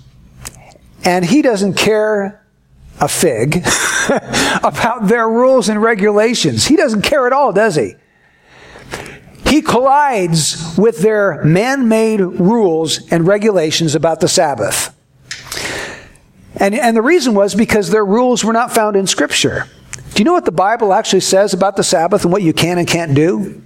And 1.04 1.26
he 1.26 1.42
doesn't 1.42 1.74
care 1.74 2.46
a 3.00 3.08
fig 3.08 3.56
about 4.64 5.08
their 5.08 5.28
rules 5.28 5.70
and 5.70 5.82
regulations. 5.82 6.68
He 6.68 6.76
doesn't 6.76 7.02
care 7.02 7.26
at 7.26 7.34
all, 7.34 7.52
does 7.52 7.76
he? 7.76 7.96
He 9.46 9.64
collides 9.64 10.78
with 10.78 11.00
their 11.00 11.44
man 11.44 11.88
made 11.88 12.20
rules 12.20 13.12
and 13.12 13.26
regulations 13.26 13.96
about 13.96 14.20
the 14.20 14.28
Sabbath. 14.28 14.96
And, 16.60 16.76
and 16.76 16.96
the 16.96 17.02
reason 17.02 17.34
was 17.34 17.56
because 17.56 17.90
their 17.90 18.06
rules 18.06 18.44
were 18.44 18.54
not 18.54 18.72
found 18.72 18.96
in 18.96 19.08
Scripture. 19.08 19.68
Do 20.14 20.22
you 20.22 20.26
know 20.26 20.34
what 20.34 20.46
the 20.46 20.52
Bible 20.52 20.94
actually 20.94 21.22
says 21.22 21.54
about 21.54 21.78
the 21.78 21.84
Sabbath 21.84 22.24
and 22.24 22.32
what 22.32 22.42
you 22.42 22.54
can 22.54 22.78
and 22.78 22.88
can't 22.88 23.16
do? 23.16 23.62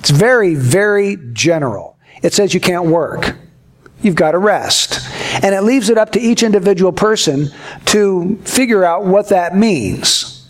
It's 0.00 0.10
very, 0.10 0.54
very 0.54 1.16
general. 1.32 1.98
It 2.22 2.34
says 2.34 2.52
you 2.52 2.60
can't 2.60 2.86
work. 2.86 3.36
You've 4.02 4.14
got 4.14 4.32
to 4.32 4.38
rest. 4.38 5.00
And 5.42 5.54
it 5.54 5.62
leaves 5.62 5.88
it 5.88 5.98
up 5.98 6.12
to 6.12 6.20
each 6.20 6.42
individual 6.42 6.92
person 6.92 7.48
to 7.86 8.38
figure 8.44 8.84
out 8.84 9.04
what 9.04 9.30
that 9.30 9.56
means. 9.56 10.48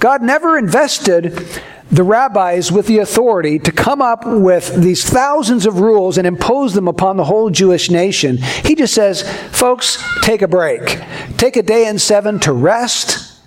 God 0.00 0.22
never 0.22 0.56
invested 0.56 1.46
the 1.90 2.02
rabbis 2.02 2.70
with 2.70 2.86
the 2.86 2.98
authority 2.98 3.58
to 3.58 3.72
come 3.72 4.02
up 4.02 4.26
with 4.26 4.74
these 4.74 5.08
thousands 5.08 5.64
of 5.64 5.80
rules 5.80 6.18
and 6.18 6.26
impose 6.26 6.74
them 6.74 6.86
upon 6.86 7.16
the 7.16 7.24
whole 7.24 7.50
Jewish 7.50 7.90
nation. 7.90 8.36
He 8.36 8.74
just 8.74 8.94
says, 8.94 9.22
folks, 9.52 10.02
take 10.22 10.42
a 10.42 10.48
break. 10.48 11.02
Take 11.38 11.56
a 11.56 11.62
day 11.62 11.88
in 11.88 11.98
seven 11.98 12.38
to 12.40 12.52
rest. 12.52 13.40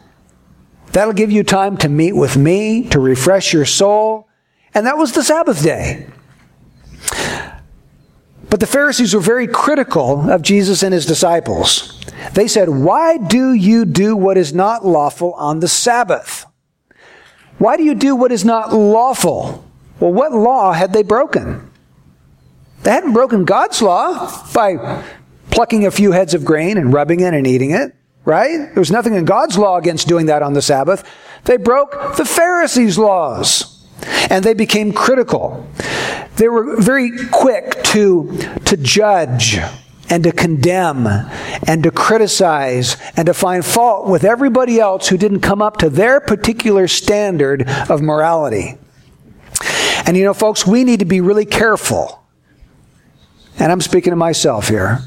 That'll 0.92 1.14
give 1.14 1.32
you 1.32 1.44
time 1.44 1.78
to 1.78 1.90
meet 1.90 2.14
with 2.14 2.36
me, 2.36 2.90
to 2.90 3.00
refresh 3.00 3.54
your 3.54 3.66
soul. 3.66 4.28
And 4.74 4.86
that 4.86 4.98
was 4.98 5.14
the 5.14 5.24
Sabbath 5.24 5.64
day. 5.64 6.08
But 8.50 8.60
the 8.60 8.68
Pharisees 8.68 9.14
were 9.14 9.22
very 9.22 9.48
critical 9.48 10.30
of 10.30 10.42
Jesus 10.42 10.84
and 10.84 10.94
his 10.94 11.06
disciples. 11.06 12.04
They 12.34 12.48
said, 12.48 12.68
Why 12.68 13.18
do 13.18 13.54
you 13.54 13.86
do 13.86 14.16
what 14.16 14.38
is 14.38 14.54
not 14.54 14.86
lawful 14.86 15.34
on 15.34 15.62
the 15.62 15.70
Sabbath? 15.70 16.46
Why 17.62 17.78
do 17.78 17.84
you 17.84 17.94
do 17.94 18.16
what 18.16 18.32
is 18.32 18.44
not 18.44 18.74
lawful? 18.74 19.64
Well, 20.00 20.12
what 20.12 20.32
law 20.32 20.74
had 20.74 20.94
they 20.94 21.04
broken? 21.04 21.70
They 22.82 22.90
hadn't 22.90 23.14
broken 23.14 23.46
God's 23.46 23.84
law 23.84 24.52
by 24.52 25.04
plucking 25.52 25.86
a 25.86 25.92
few 25.92 26.12
heads 26.12 26.34
of 26.34 26.44
grain 26.44 26.80
and 26.80 26.92
rubbing 26.92 27.20
it 27.20 27.36
and 27.36 27.46
eating 27.46 27.70
it, 27.70 27.94
right? 28.26 28.58
There 28.58 28.82
was 28.82 28.90
nothing 28.90 29.14
in 29.14 29.26
God's 29.26 29.60
law 29.60 29.78
against 29.78 30.08
doing 30.08 30.26
that 30.26 30.42
on 30.42 30.54
the 30.54 30.62
Sabbath. 30.64 31.08
They 31.44 31.58
broke 31.58 32.16
the 32.18 32.26
Pharisees' 32.26 32.98
laws 32.98 33.86
and 34.32 34.44
they 34.44 34.56
became 34.56 34.92
critical. 34.92 35.68
They 36.38 36.50
were 36.50 36.82
very 36.82 37.12
quick 37.28 37.84
to, 37.84 38.40
to 38.66 38.76
judge 38.76 39.60
and 40.12 40.26
to 40.26 40.32
condemn 40.34 41.08
and 41.66 41.84
to 41.84 41.90
criticize 41.90 42.98
and 43.16 43.26
to 43.26 43.34
find 43.34 43.66
fault 43.66 44.08
with 44.08 44.26
everybody 44.26 44.78
else 44.78 45.08
who 45.08 45.18
didn't 45.18 45.40
come 45.40 45.62
up 45.62 45.78
to 45.78 45.90
their 45.90 46.20
particular 46.20 46.88
standard 46.88 47.68
of 47.90 48.02
morality. 48.02 48.78
And 50.06 50.18
you 50.18 50.26
know, 50.26 50.34
folks, 50.34 50.68
we 50.68 50.84
need 50.84 51.00
to 51.00 51.06
be 51.06 51.22
really 51.22 51.46
careful. 51.46 52.24
And 53.58 53.72
I'm 53.72 53.80
speaking 53.80 54.12
to 54.12 54.18
myself 54.18 54.68
here. 54.68 55.00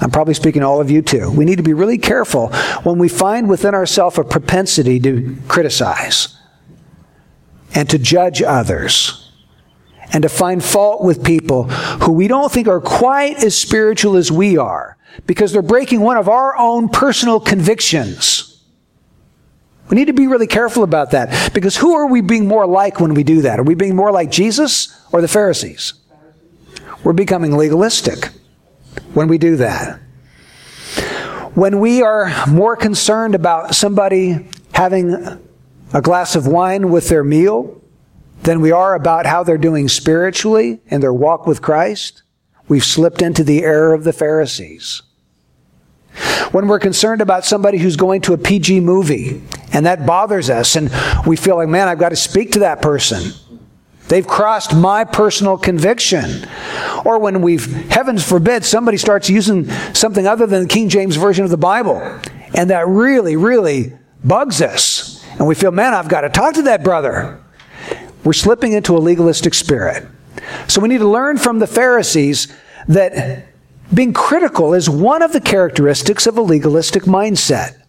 I'm 0.00 0.10
probably 0.10 0.34
speaking 0.34 0.60
to 0.60 0.66
all 0.66 0.80
of 0.80 0.90
you 0.90 1.02
too. 1.02 1.30
We 1.30 1.44
need 1.44 1.56
to 1.56 1.62
be 1.62 1.74
really 1.74 1.98
careful 1.98 2.48
when 2.82 2.98
we 2.98 3.08
find 3.10 3.50
within 3.50 3.74
ourselves 3.74 4.16
a 4.16 4.24
propensity 4.24 4.98
to 5.00 5.36
criticize 5.48 6.34
and 7.74 7.90
to 7.90 7.98
judge 7.98 8.42
others 8.42 9.25
and 10.12 10.22
to 10.22 10.28
find 10.28 10.64
fault 10.64 11.02
with 11.02 11.24
people 11.24 11.64
who 11.64 12.12
we 12.12 12.28
don't 12.28 12.52
think 12.52 12.68
are 12.68 12.80
quite 12.80 13.42
as 13.42 13.56
spiritual 13.56 14.16
as 14.16 14.30
we 14.30 14.56
are. 14.56 14.96
because 15.26 15.52
they're 15.52 15.62
breaking 15.62 16.00
one 16.00 16.16
of 16.16 16.28
our 16.28 16.56
own 16.58 16.88
personal 16.88 17.40
convictions. 17.40 18.62
We 19.88 19.94
need 19.94 20.06
to 20.06 20.12
be 20.12 20.26
really 20.26 20.46
careful 20.46 20.82
about 20.82 21.12
that 21.12 21.54
because 21.54 21.76
who 21.76 21.94
are 21.94 22.06
we 22.06 22.20
being 22.20 22.46
more 22.46 22.66
like 22.66 23.00
when 23.00 23.14
we 23.14 23.22
do 23.22 23.42
that? 23.42 23.58
Are 23.58 23.62
we 23.62 23.74
being 23.74 23.96
more 23.96 24.12
like 24.12 24.30
Jesus 24.30 24.94
or 25.12 25.20
the 25.22 25.28
Pharisees? 25.28 25.94
We're 27.04 27.12
becoming 27.12 27.56
legalistic 27.56 28.30
when 29.14 29.28
we 29.28 29.38
do 29.38 29.56
that. 29.56 30.00
When 31.54 31.80
we 31.80 32.02
are 32.02 32.30
more 32.48 32.76
concerned 32.76 33.34
about 33.34 33.74
somebody 33.74 34.48
having 34.72 35.14
a 35.94 36.02
glass 36.02 36.36
of 36.36 36.46
wine 36.46 36.90
with 36.90 37.08
their 37.08 37.24
meal 37.24 37.80
than 38.46 38.60
we 38.60 38.70
are 38.70 38.94
about 38.94 39.26
how 39.26 39.42
they're 39.42 39.58
doing 39.58 39.88
spiritually 39.88 40.80
in 40.86 41.00
their 41.00 41.12
walk 41.12 41.46
with 41.46 41.60
Christ, 41.60 42.22
we've 42.68 42.84
slipped 42.84 43.20
into 43.20 43.42
the 43.42 43.64
error 43.64 43.92
of 43.92 44.04
the 44.04 44.12
Pharisees. 44.12 45.02
When 46.52 46.68
we're 46.68 46.78
concerned 46.78 47.20
about 47.20 47.44
somebody 47.44 47.78
who's 47.78 47.96
going 47.96 48.22
to 48.22 48.32
a 48.32 48.38
PG 48.38 48.80
movie 48.80 49.42
and 49.72 49.84
that 49.84 50.06
bothers 50.06 50.48
us 50.48 50.76
and 50.76 50.90
we 51.26 51.36
feel 51.36 51.56
like, 51.56 51.68
man, 51.68 51.88
I've 51.88 51.98
got 51.98 52.10
to 52.10 52.16
speak 52.16 52.52
to 52.52 52.60
that 52.60 52.80
person. 52.80 53.32
They've 54.08 54.26
crossed 54.26 54.74
my 54.74 55.02
personal 55.02 55.58
conviction. 55.58 56.48
Or 57.04 57.18
when 57.18 57.42
we've, 57.42 57.66
heavens 57.90 58.26
forbid, 58.26 58.64
somebody 58.64 58.96
starts 58.96 59.28
using 59.28 59.68
something 59.92 60.26
other 60.26 60.46
than 60.46 60.62
the 60.62 60.68
King 60.68 60.88
James 60.88 61.16
Version 61.16 61.44
of 61.44 61.50
the 61.50 61.56
Bible. 61.56 62.00
And 62.54 62.70
that 62.70 62.86
really, 62.86 63.34
really 63.34 63.92
bugs 64.24 64.62
us. 64.62 65.24
And 65.32 65.48
we 65.48 65.56
feel, 65.56 65.72
man, 65.72 65.92
I've 65.92 66.08
got 66.08 66.20
to 66.20 66.28
talk 66.28 66.54
to 66.54 66.62
that 66.62 66.84
brother. 66.84 67.42
We're 68.26 68.32
slipping 68.32 68.72
into 68.72 68.96
a 68.96 68.98
legalistic 68.98 69.54
spirit. 69.54 70.04
So 70.66 70.80
we 70.80 70.88
need 70.88 70.98
to 70.98 71.08
learn 71.08 71.38
from 71.38 71.60
the 71.60 71.66
Pharisees 71.68 72.52
that 72.88 73.46
being 73.94 74.12
critical 74.12 74.74
is 74.74 74.90
one 74.90 75.22
of 75.22 75.32
the 75.32 75.40
characteristics 75.40 76.26
of 76.26 76.36
a 76.36 76.42
legalistic 76.42 77.04
mindset. 77.04 77.80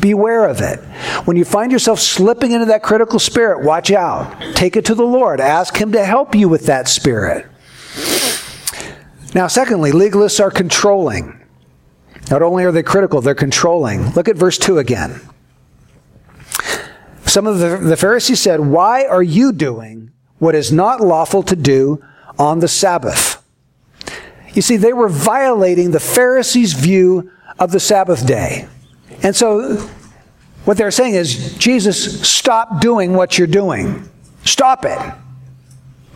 Beware 0.00 0.46
of 0.46 0.60
it. 0.60 0.80
When 1.26 1.36
you 1.36 1.44
find 1.44 1.70
yourself 1.70 2.00
slipping 2.00 2.50
into 2.50 2.66
that 2.66 2.82
critical 2.82 3.20
spirit, 3.20 3.64
watch 3.64 3.92
out. 3.92 4.56
Take 4.56 4.74
it 4.74 4.84
to 4.86 4.96
the 4.96 5.04
Lord. 5.04 5.40
Ask 5.40 5.76
Him 5.76 5.92
to 5.92 6.04
help 6.04 6.34
you 6.34 6.48
with 6.48 6.66
that 6.66 6.88
spirit. 6.88 7.46
Now, 9.32 9.46
secondly, 9.46 9.92
legalists 9.92 10.40
are 10.40 10.50
controlling. 10.50 11.40
Not 12.32 12.42
only 12.42 12.64
are 12.64 12.72
they 12.72 12.82
critical, 12.82 13.20
they're 13.20 13.36
controlling. 13.36 14.10
Look 14.14 14.28
at 14.28 14.34
verse 14.34 14.58
2 14.58 14.78
again. 14.78 15.20
Some 17.34 17.48
of 17.48 17.58
the, 17.58 17.78
the 17.78 17.96
Pharisees 17.96 18.38
said, 18.38 18.60
Why 18.60 19.06
are 19.06 19.20
you 19.20 19.50
doing 19.50 20.12
what 20.38 20.54
is 20.54 20.70
not 20.70 21.00
lawful 21.00 21.42
to 21.42 21.56
do 21.56 22.00
on 22.38 22.60
the 22.60 22.68
Sabbath? 22.68 23.44
You 24.52 24.62
see, 24.62 24.76
they 24.76 24.92
were 24.92 25.08
violating 25.08 25.90
the 25.90 25.98
Pharisees' 25.98 26.74
view 26.74 27.32
of 27.58 27.72
the 27.72 27.80
Sabbath 27.80 28.24
day. 28.24 28.68
And 29.24 29.34
so 29.34 29.78
what 30.64 30.76
they're 30.76 30.92
saying 30.92 31.16
is, 31.16 31.58
Jesus, 31.58 32.22
stop 32.22 32.80
doing 32.80 33.14
what 33.14 33.36
you're 33.36 33.48
doing. 33.48 34.08
Stop 34.44 34.84
it. 34.84 35.14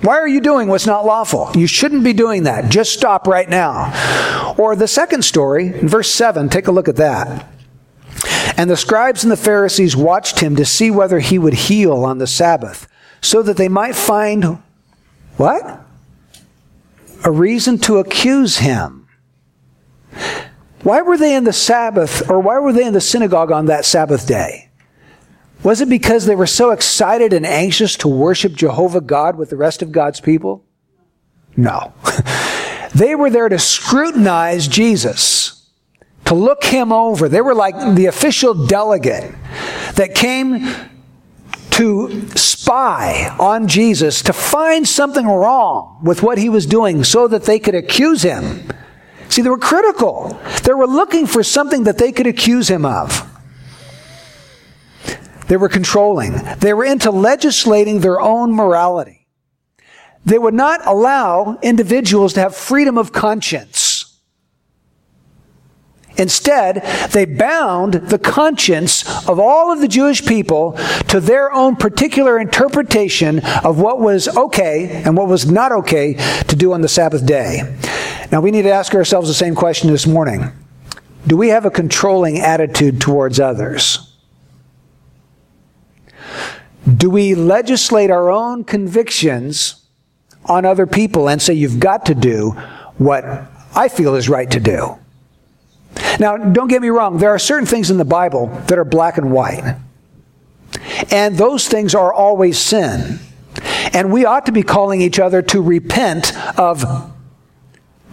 Why 0.03 0.19
are 0.19 0.29
you 0.29 0.41
doing 0.41 0.69
what's 0.69 0.87
not 0.87 1.05
lawful? 1.05 1.51
You 1.57 1.67
shouldn't 1.67 2.05
be 2.05 2.13
doing 2.13 2.45
that. 2.45 2.71
Just 2.71 2.93
stop 2.93 3.27
right 3.27 3.51
now. 3.51 4.55
Or 4.57 4.77
the 4.77 4.87
second 4.87 5.25
story, 5.25 5.67
in 5.67 5.89
verse 5.89 6.13
7, 6.13 6.49
take 6.49 6.69
a 6.69 6.71
look 6.71 6.87
at 6.87 6.95
that. 6.95 7.58
And 8.59 8.69
the 8.69 8.77
scribes 8.77 9.23
and 9.23 9.31
the 9.31 9.37
Pharisees 9.37 9.97
watched 9.97 10.41
him 10.41 10.57
to 10.57 10.65
see 10.65 10.91
whether 10.91 11.21
he 11.21 11.39
would 11.39 11.55
heal 11.55 12.05
on 12.05 12.19
the 12.19 12.27
Sabbath, 12.27 12.89
so 13.21 13.41
that 13.43 13.57
they 13.57 13.69
might 13.69 13.95
find 13.95 14.61
what? 15.37 15.81
A 17.25 17.31
reason 17.31 17.79
to 17.79 17.99
accuse 17.99 18.59
him. 18.59 19.09
Why 20.83 21.03
were 21.03 21.17
they 21.17 21.37
in 21.37 21.45
the 21.45 21.53
Sabbath, 21.53 22.29
or 22.29 22.41
why 22.41 22.59
were 22.59 22.73
they 22.73 22.85
in 22.85 22.93
the 22.93 23.01
synagogue 23.01 23.53
on 23.53 23.67
that 23.67 23.85
Sabbath 23.85 24.27
day? 24.27 24.71
Was 25.63 25.81
it 25.81 25.89
because 25.89 26.27
they 26.27 26.37
were 26.37 26.47
so 26.47 26.71
excited 26.71 27.33
and 27.33 27.47
anxious 27.47 27.97
to 27.99 28.09
worship 28.09 28.55
Jehovah 28.55 29.01
God 29.01 29.37
with 29.37 29.51
the 29.51 29.57
rest 29.57 29.83
of 29.83 29.93
God's 29.93 30.21
people? 30.21 30.65
No. 31.57 31.93
they 32.95 33.15
were 33.15 33.31
there 33.31 33.49
to 33.49 33.59
scrutinize 33.59 34.67
Jesus, 34.67 35.58
to 36.29 36.35
look 36.35 36.65
him 36.65 36.93
over. 36.93 37.29
They 37.29 37.41
were 37.41 37.55
like 37.55 37.97
the 37.97 38.07
official 38.07 38.67
delegate 38.67 39.35
that 39.95 40.15
came 40.15 40.67
to 41.73 42.29
spy 42.37 43.37
on 43.39 43.69
Jesus, 43.69 44.23
to 44.23 44.33
find 44.33 44.87
something 44.89 45.27
wrong 45.27 46.01
with 46.03 46.23
what 46.23 46.39
he 46.39 46.49
was 46.49 46.67
doing 46.67 47.05
so 47.05 47.29
that 47.29 47.45
they 47.45 47.59
could 47.59 47.75
accuse 47.75 48.23
him 48.23 48.69
See, 49.29 49.43
they 49.43 49.51
were 49.51 49.59
critical. 49.59 50.39
They 50.65 50.73
were 50.73 50.87
looking 50.87 51.27
for 51.27 51.43
something 51.43 51.85
that 51.85 51.99
they 51.99 52.13
could 52.13 52.27
accuse 52.27 52.69
him 52.69 52.85
of. 52.85 53.25
They 55.49 55.57
were 55.57 55.69
controlling. 55.69 56.33
They 56.59 56.75
were 56.75 56.85
into 56.85 57.11
legislating 57.11 58.01
their 58.01 58.21
own 58.21 58.53
morality. 58.53 59.27
They 60.25 60.39
would 60.39 60.55
not 60.55 60.87
allow 60.87 61.59
individuals 61.63 62.35
to 62.35 62.41
have 62.41 62.55
freedom 62.55 62.99
of 62.99 63.13
conscience. 63.13 63.88
Instead, 66.19 66.83
they 67.13 67.25
bound 67.25 67.95
the 67.95 68.19
conscience 68.19 69.05
of 69.29 69.39
all 69.39 69.73
of 69.73 69.81
the 69.81 69.89
Jewish 69.89 70.27
people 70.27 70.73
to 71.09 71.21
their 71.21 71.53
own 71.53 71.77
particular 71.77 72.39
interpretation 72.39 73.41
of 73.65 73.81
what 73.81 74.01
was 74.01 74.29
okay 74.37 75.03
and 75.05 75.17
what 75.17 75.29
was 75.29 75.51
not 75.51 75.71
okay 75.71 76.15
to 76.49 76.57
do 76.57 76.73
on 76.73 76.81
the 76.81 76.89
Sabbath 76.89 77.25
day. 77.25 77.63
Now, 78.33 78.41
we 78.41 78.51
need 78.51 78.63
to 78.63 78.73
ask 78.73 78.95
ourselves 78.95 79.29
the 79.29 79.35
same 79.35 79.55
question 79.55 79.91
this 79.91 80.07
morning 80.07 80.53
Do 81.27 81.37
we 81.37 81.49
have 81.49 81.65
a 81.65 81.71
controlling 81.71 82.41
attitude 82.41 83.01
towards 83.01 83.39
others? 83.39 84.05
Do 86.97 87.11
we 87.11 87.35
legislate 87.35 88.11
our 88.11 88.31
own 88.31 88.65
convictions 88.65 89.87
on 90.47 90.65
other 90.65 90.87
people 90.87 91.29
and 91.29 91.41
say, 91.41 91.53
you've 91.53 91.79
got 91.79 92.07
to 92.07 92.15
do 92.15 92.51
what 92.97 93.25
I 93.77 93.89
feel 93.89 94.15
is 94.15 94.29
right 94.29 94.51
to 94.51 94.61
do? 94.61 94.99
Now, 96.21 96.37
don't 96.37 96.69
get 96.69 96.83
me 96.83 96.89
wrong, 96.89 97.19
there 97.19 97.31
are 97.31 97.39
certain 97.39 97.67
things 97.67 97.91
in 97.91 97.97
the 97.97 98.05
Bible 98.05 98.47
that 98.69 98.79
are 98.79 98.85
black 98.85 99.19
and 99.19 99.33
white. 99.33 99.77
And 101.11 101.37
those 101.37 101.69
things 101.69 101.95
are 101.95 102.13
always 102.13 102.59
sin. 102.59 103.21
And 103.93 104.13
we 104.13 104.25
ought 104.25 104.47
to 104.47 104.53
be 104.53 104.63
calling 104.63 105.01
each 105.01 105.19
other 105.19 105.43
to 105.43 105.63
repent 105.63 106.37
of 106.59 106.85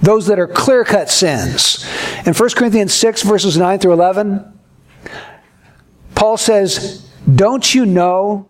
those 0.01 0.27
that 0.27 0.39
are 0.39 0.47
clear 0.47 0.83
cut 0.83 1.09
sins. 1.09 1.85
In 2.25 2.33
1 2.33 2.49
Corinthians 2.51 2.93
6, 2.93 3.23
verses 3.23 3.57
9 3.57 3.79
through 3.79 3.93
11, 3.93 4.53
Paul 6.15 6.37
says, 6.37 7.09
Don't 7.33 7.73
you 7.73 7.85
know 7.85 8.49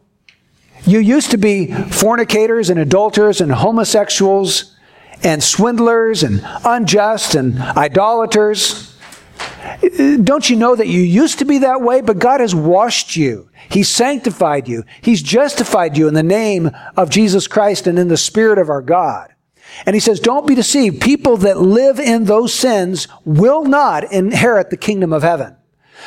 you 0.85 0.99
used 0.99 1.31
to 1.31 1.37
be 1.37 1.71
fornicators 1.71 2.69
and 2.69 2.79
adulterers 2.79 3.41
and 3.41 3.51
homosexuals 3.51 4.75
and 5.23 5.43
swindlers 5.43 6.23
and 6.23 6.41
unjust 6.63 7.35
and 7.35 7.59
idolaters? 7.59 8.84
Don't 10.23 10.49
you 10.49 10.55
know 10.55 10.75
that 10.75 10.87
you 10.87 11.01
used 11.01 11.39
to 11.39 11.45
be 11.45 11.59
that 11.59 11.81
way, 11.81 12.01
but 12.01 12.19
God 12.19 12.39
has 12.39 12.53
washed 12.53 13.15
you? 13.15 13.49
He's 13.69 13.89
sanctified 13.89 14.67
you. 14.67 14.83
He's 15.01 15.21
justified 15.21 15.97
you 15.97 16.07
in 16.07 16.13
the 16.13 16.23
name 16.23 16.71
of 16.95 17.09
Jesus 17.09 17.47
Christ 17.47 17.87
and 17.87 17.97
in 17.97 18.07
the 18.07 18.17
Spirit 18.17 18.59
of 18.59 18.69
our 18.69 18.81
God. 18.81 19.33
And 19.85 19.95
he 19.95 19.99
says, 19.99 20.19
don't 20.19 20.47
be 20.47 20.55
deceived. 20.55 21.01
People 21.01 21.37
that 21.37 21.59
live 21.59 21.99
in 21.99 22.25
those 22.25 22.53
sins 22.53 23.07
will 23.25 23.65
not 23.65 24.11
inherit 24.11 24.69
the 24.69 24.77
kingdom 24.77 25.11
of 25.11 25.23
heaven. 25.23 25.55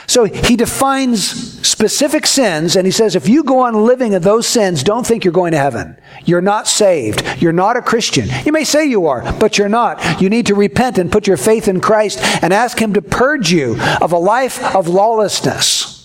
So 0.07 0.25
he 0.25 0.57
defines 0.57 1.67
specific 1.67 2.27
sins 2.27 2.77
and 2.77 2.87
he 2.87 2.91
says, 2.91 3.15
if 3.15 3.29
you 3.29 3.45
go 3.45 3.61
on 3.61 3.75
living 3.75 4.13
in 4.13 4.23
those 4.23 4.47
sins, 4.47 4.83
don't 4.83 5.07
think 5.07 5.25
you're 5.25 5.33
going 5.33 5.53
to 5.53 5.59
heaven. 5.59 5.97
You're 6.25 6.41
not 6.41 6.67
saved. 6.67 7.23
You're 7.43 7.53
not 7.53 7.77
a 7.77 7.83
Christian. 7.83 8.29
You 8.45 8.53
may 8.53 8.65
say 8.65 8.87
you 8.87 9.07
are, 9.07 9.33
but 9.39 9.59
you're 9.59 9.69
not. 9.69 10.21
You 10.21 10.31
need 10.31 10.47
to 10.47 10.55
repent 10.55 10.99
and 10.99 11.13
put 11.13 11.27
your 11.27 11.37
faith 11.37 11.69
in 11.69 11.81
Christ 11.81 12.21
and 12.43 12.53
ask 12.53 12.81
him 12.81 12.95
to 12.95 13.03
purge 13.03 13.53
you 13.53 13.77
of 14.01 14.13
a 14.13 14.19
life 14.19 14.75
of 14.75 14.89
lawlessness. 14.89 15.99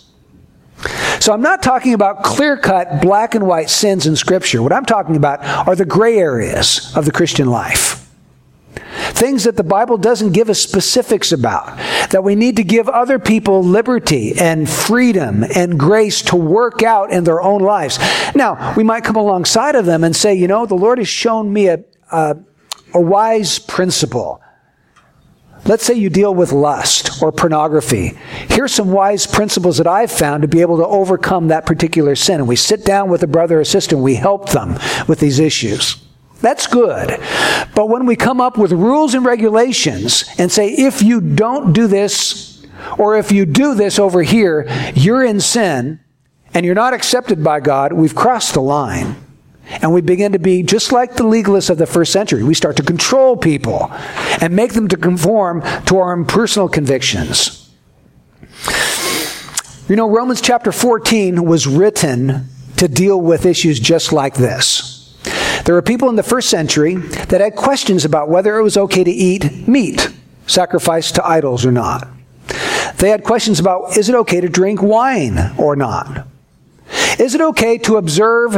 So 1.20 1.32
I'm 1.32 1.42
not 1.42 1.64
talking 1.64 1.94
about 1.94 2.24
clear 2.24 2.58
cut 2.58 3.02
black 3.02 3.36
and 3.36 3.48
white 3.48 3.70
sins 3.70 4.06
in 4.06 4.18
Scripture. 4.18 4.62
What 4.62 4.74
I'm 4.74 4.86
talking 4.86 5.16
about 5.16 5.42
are 5.68 5.76
the 5.76 5.86
gray 5.86 6.18
areas 6.18 6.94
of 6.98 7.06
the 7.06 7.12
Christian 7.12 7.48
life. 7.48 8.03
Things 9.24 9.46
that 9.46 9.56
the 9.56 9.64
Bible 9.64 9.98
doesn't 9.98 10.34
give 10.34 10.50
us 10.50 10.60
specifics 10.60 11.32
about, 11.32 11.78
that 12.10 12.26
we 12.26 12.36
need 12.36 12.58
to 12.58 12.64
give 12.66 12.90
other 12.90 13.20
people 13.20 13.64
liberty 13.64 14.34
and 14.38 14.70
freedom 14.70 15.46
and 15.56 15.80
grace 15.80 16.22
to 16.24 16.36
work 16.36 16.84
out 16.84 17.10
in 17.10 17.24
their 17.24 17.42
own 17.42 17.62
lives. 17.62 18.00
Now, 18.36 18.74
we 18.76 18.84
might 18.84 19.06
come 19.06 19.16
alongside 19.16 19.76
of 19.76 19.86
them 19.86 20.04
and 20.04 20.14
say, 20.14 20.34
you 20.34 20.50
know, 20.50 20.66
the 20.66 20.76
Lord 20.76 20.98
has 20.98 21.08
shown 21.08 21.54
me 21.54 21.68
a, 21.68 21.86
a, 22.12 22.36
a 22.94 23.00
wise 23.00 23.60
principle 23.60 24.42
Let's 25.66 25.86
say 25.86 25.94
you 25.94 26.10
deal 26.10 26.36
with 26.36 26.52
lust 26.52 27.24
or 27.24 27.32
pornography. 27.32 28.18
Here's 28.50 28.74
some 28.74 28.92
wise 28.92 29.26
principles 29.26 29.78
that 29.78 29.88
I've 29.88 30.12
found 30.12 30.42
to 30.42 30.50
be 30.50 30.60
able 30.60 30.76
to 30.80 30.86
overcome 30.86 31.48
that 31.48 31.66
particular 31.66 32.18
sin. 32.18 32.42
And 32.42 32.50
we 32.50 32.58
sit 32.58 32.84
down 32.84 33.10
with 33.10 33.24
a 33.24 33.28
brother 33.28 33.62
or 33.62 33.64
sister 33.64 33.96
and 33.96 34.04
we 34.04 34.16
help 34.16 34.50
them 34.50 34.78
with 35.08 35.22
these 35.22 35.40
issues. 35.40 36.04
That's 36.44 36.68
good. 36.68 37.22
But 37.74 37.88
when 37.88 38.06
we 38.06 38.18
come 38.18 38.42
up 38.42 38.58
with 38.58 38.74
rules 38.74 39.14
and 39.14 39.24
regulations 39.24 40.26
and 40.38 40.52
say, 40.52 40.68
if 40.72 41.02
you 41.02 41.22
don't 41.22 41.72
do 41.72 41.88
this, 41.88 42.68
or 43.00 43.18
if 43.18 43.32
you 43.32 43.46
do 43.46 43.74
this 43.76 43.98
over 43.98 44.24
here, 44.24 44.68
you're 44.94 45.24
in 45.24 45.40
sin 45.40 46.02
and 46.54 46.66
you're 46.66 46.76
not 46.76 46.94
accepted 46.94 47.46
by 47.46 47.62
God, 47.62 47.94
we've 47.94 48.14
crossed 48.14 48.56
the 48.56 48.62
line. 48.62 49.16
And 49.82 49.94
we 49.94 50.02
begin 50.02 50.34
to 50.34 50.40
be 50.40 50.64
just 50.64 50.92
like 50.92 51.16
the 51.16 51.24
legalists 51.24 51.70
of 51.70 51.78
the 51.78 51.86
first 51.86 52.12
century. 52.12 52.44
We 52.44 52.54
start 52.56 52.76
to 52.76 52.84
control 52.84 53.38
people 53.38 53.90
and 54.42 54.54
make 54.54 54.74
them 54.74 54.90
to 54.90 54.98
conform 54.98 55.62
to 55.86 55.98
our 55.98 56.12
own 56.12 56.26
personal 56.26 56.68
convictions. 56.68 57.72
You 59.88 59.96
know, 59.96 60.10
Romans 60.10 60.42
chapter 60.42 60.74
14 60.74 61.46
was 61.46 61.68
written 61.68 62.50
to 62.76 62.90
deal 62.90 63.22
with 63.22 63.46
issues 63.46 63.80
just 63.80 64.12
like 64.12 64.36
this. 64.36 64.93
There 65.66 65.76
were 65.76 65.82
people 65.82 66.10
in 66.10 66.16
the 66.16 66.24
first 66.24 66.50
century 66.50 66.96
that 66.96 67.42
had 67.42 67.56
questions 67.56 68.04
about 68.04 68.30
whether 68.30 68.58
it 68.58 68.64
was 68.64 68.78
okay 68.78 69.04
to 69.04 69.12
eat 69.12 69.68
meat 69.68 70.10
sacrificed 70.46 71.16
to 71.16 71.26
idols 71.26 71.66
or 71.66 71.72
not. 71.72 72.08
They 72.98 73.10
had 73.10 73.24
questions 73.24 73.60
about 73.60 73.98
is 73.98 74.10
it 74.10 74.16
okay 74.16 74.42
to 74.42 74.50
drink 74.50 74.82
wine 74.82 75.40
or 75.58 75.76
not? 75.76 76.28
Is 77.20 77.36
it 77.36 77.42
okay 77.42 77.78
to 77.80 77.98
observe 77.98 78.56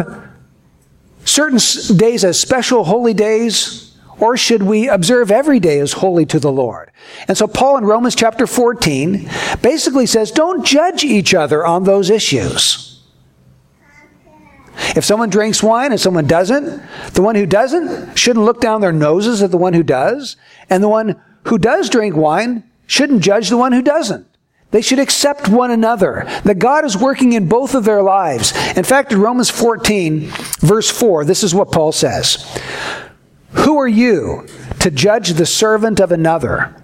certain 1.26 1.60
days 1.98 2.24
as 2.24 2.40
special 2.40 2.84
holy 2.84 3.14
days? 3.14 3.82
Or 4.18 4.38
should 4.38 4.64
we 4.64 4.88
observe 4.88 5.30
every 5.30 5.60
day 5.60 5.80
as 5.80 5.92
holy 5.92 6.26
to 6.28 6.40
the 6.40 6.52
Lord? 6.52 6.90
And 7.28 7.38
so 7.38 7.48
Paul 7.48 7.78
in 7.78 7.84
Romans 7.84 8.16
chapter 8.16 8.48
14 8.48 9.30
basically 9.62 10.06
says, 10.06 10.32
don't 10.32 10.66
judge 10.66 11.04
each 11.04 11.34
other 11.34 11.66
on 11.66 11.84
those 11.84 12.10
issues. 12.10 12.95
If 14.96 15.06
someone 15.06 15.30
drinks 15.30 15.64
wine 15.64 15.92
and 15.92 16.00
someone 16.00 16.28
doesn't, 16.28 16.82
the 17.14 17.22
one 17.22 17.36
who 17.36 17.46
doesn't 17.46 18.18
shouldn't 18.18 18.46
look 18.46 18.62
down 18.62 18.82
their 18.82 18.92
noses 18.92 19.42
at 19.42 19.52
the 19.52 19.58
one 19.58 19.74
who 19.74 19.84
does, 19.84 20.38
and 20.70 20.84
the 20.84 20.90
one 20.90 21.22
who 21.46 21.58
does 21.58 21.90
drink 21.90 22.16
wine 22.16 22.64
shouldn't 22.88 23.24
judge 23.24 23.50
the 23.50 23.58
one 23.58 23.72
who 23.72 23.82
doesn't. 23.82 24.28
They 24.72 24.82
should 24.82 25.00
accept 25.00 25.48
one 25.48 25.72
another, 25.72 26.26
that 26.44 26.60
God 26.60 26.84
is 26.84 26.98
working 26.98 27.34
in 27.34 27.48
both 27.48 27.76
of 27.76 27.86
their 27.86 28.02
lives. 28.02 28.54
In 28.76 28.84
fact, 28.84 29.14
in 29.14 29.22
Romans 29.22 29.50
14, 29.50 30.28
verse 30.60 30.90
4, 30.90 31.24
this 31.24 31.44
is 31.44 31.56
what 31.56 31.72
Paul 31.72 31.92
says 31.92 32.46
Who 33.52 33.78
are 33.78 33.88
you 33.88 34.48
to 34.80 34.92
judge 34.92 35.34
the 35.34 35.46
servant 35.46 36.00
of 36.00 36.12
another? 36.12 36.76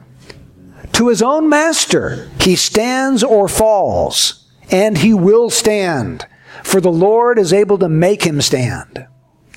To 0.94 1.10
his 1.10 1.22
own 1.22 1.50
master 1.50 2.30
he 2.40 2.56
stands 2.56 3.24
or 3.24 3.48
falls, 3.48 4.48
and 4.70 5.00
he 5.00 5.14
will 5.14 5.50
stand, 5.50 6.26
for 6.64 6.82
the 6.82 6.92
Lord 6.92 7.40
is 7.40 7.54
able 7.54 7.78
to 7.80 7.90
make 7.90 8.24
him 8.24 8.42
stand. 8.42 9.08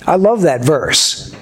I 0.07 0.17
love 0.17 0.43
that 0.43 0.63
verse. 0.63 1.35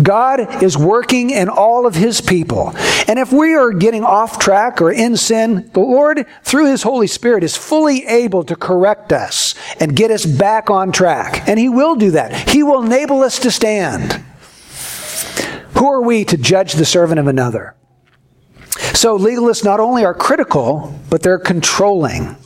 God 0.00 0.62
is 0.62 0.76
working 0.76 1.30
in 1.30 1.48
all 1.48 1.86
of 1.86 1.94
His 1.94 2.20
people. 2.20 2.72
And 3.08 3.18
if 3.18 3.32
we 3.32 3.54
are 3.54 3.72
getting 3.72 4.04
off 4.04 4.38
track 4.38 4.80
or 4.80 4.90
in 4.90 5.16
sin, 5.16 5.70
the 5.74 5.80
Lord, 5.80 6.26
through 6.42 6.70
His 6.70 6.82
Holy 6.82 7.06
Spirit, 7.06 7.44
is 7.44 7.56
fully 7.56 8.06
able 8.06 8.44
to 8.44 8.56
correct 8.56 9.12
us 9.12 9.54
and 9.80 9.94
get 9.94 10.10
us 10.10 10.24
back 10.24 10.70
on 10.70 10.92
track. 10.92 11.46
And 11.48 11.58
He 11.58 11.68
will 11.68 11.96
do 11.96 12.12
that. 12.12 12.50
He 12.50 12.62
will 12.62 12.82
enable 12.82 13.22
us 13.22 13.38
to 13.40 13.50
stand. 13.50 14.24
Who 15.76 15.86
are 15.86 16.02
we 16.02 16.24
to 16.26 16.36
judge 16.36 16.74
the 16.74 16.84
servant 16.84 17.18
of 17.18 17.26
another? 17.26 17.74
So 18.94 19.18
legalists 19.18 19.64
not 19.64 19.80
only 19.80 20.04
are 20.04 20.14
critical, 20.14 20.98
but 21.10 21.22
they're 21.22 21.38
controlling. 21.38 22.36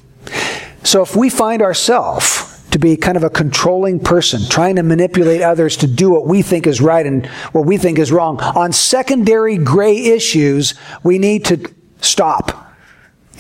So 0.83 1.03
if 1.03 1.15
we 1.15 1.29
find 1.29 1.63
ourselves 1.63 2.46
to 2.77 2.79
be 2.79 2.95
kind 2.95 3.17
of 3.17 3.25
a 3.25 3.31
controlling 3.31 3.99
person, 3.99 4.43
trying 4.51 4.77
to 4.77 4.83
manipulate 4.83 5.41
others 5.41 5.79
to 5.79 5.87
do 5.87 6.11
what 6.11 6.27
we 6.27 6.43
think 6.43 6.67
is 6.67 6.79
right 6.79 7.07
and 7.07 7.25
what 7.53 7.65
we 7.65 7.79
think 7.79 7.99
is 7.99 8.13
wrong. 8.13 8.39
On 8.39 8.71
secondary 8.71 9.57
gray 9.57 9.97
issues, 9.97 10.75
we 11.03 11.19
need 11.19 11.47
to 11.47 11.73
stop 12.03 12.75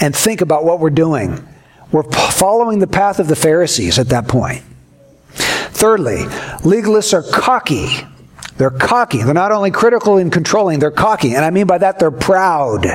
and 0.01 0.17
think 0.17 0.41
about 0.41 0.65
what 0.65 0.81
we're 0.81 0.89
doing. 0.89 1.47
We're 1.93 2.11
following 2.11 2.79
the 2.79 2.87
path 2.87 3.19
of 3.19 3.29
the 3.29 3.37
Pharisees 3.37 3.99
at 3.99 4.09
that 4.09 4.27
point. 4.27 4.63
Thirdly, 5.35 6.25
legalists 6.63 7.13
are 7.13 7.23
cocky. 7.23 7.89
They're 8.57 8.71
cocky. 8.71 9.23
They're 9.23 9.35
not 9.35 9.53
only 9.53 9.71
critical 9.71 10.17
and 10.17 10.33
controlling, 10.33 10.79
they're 10.79 10.91
cocky. 10.91 11.35
And 11.35 11.45
I 11.45 11.51
mean 11.51 11.67
by 11.67 11.77
that, 11.77 11.99
they're 11.99 12.11
proud. 12.11 12.87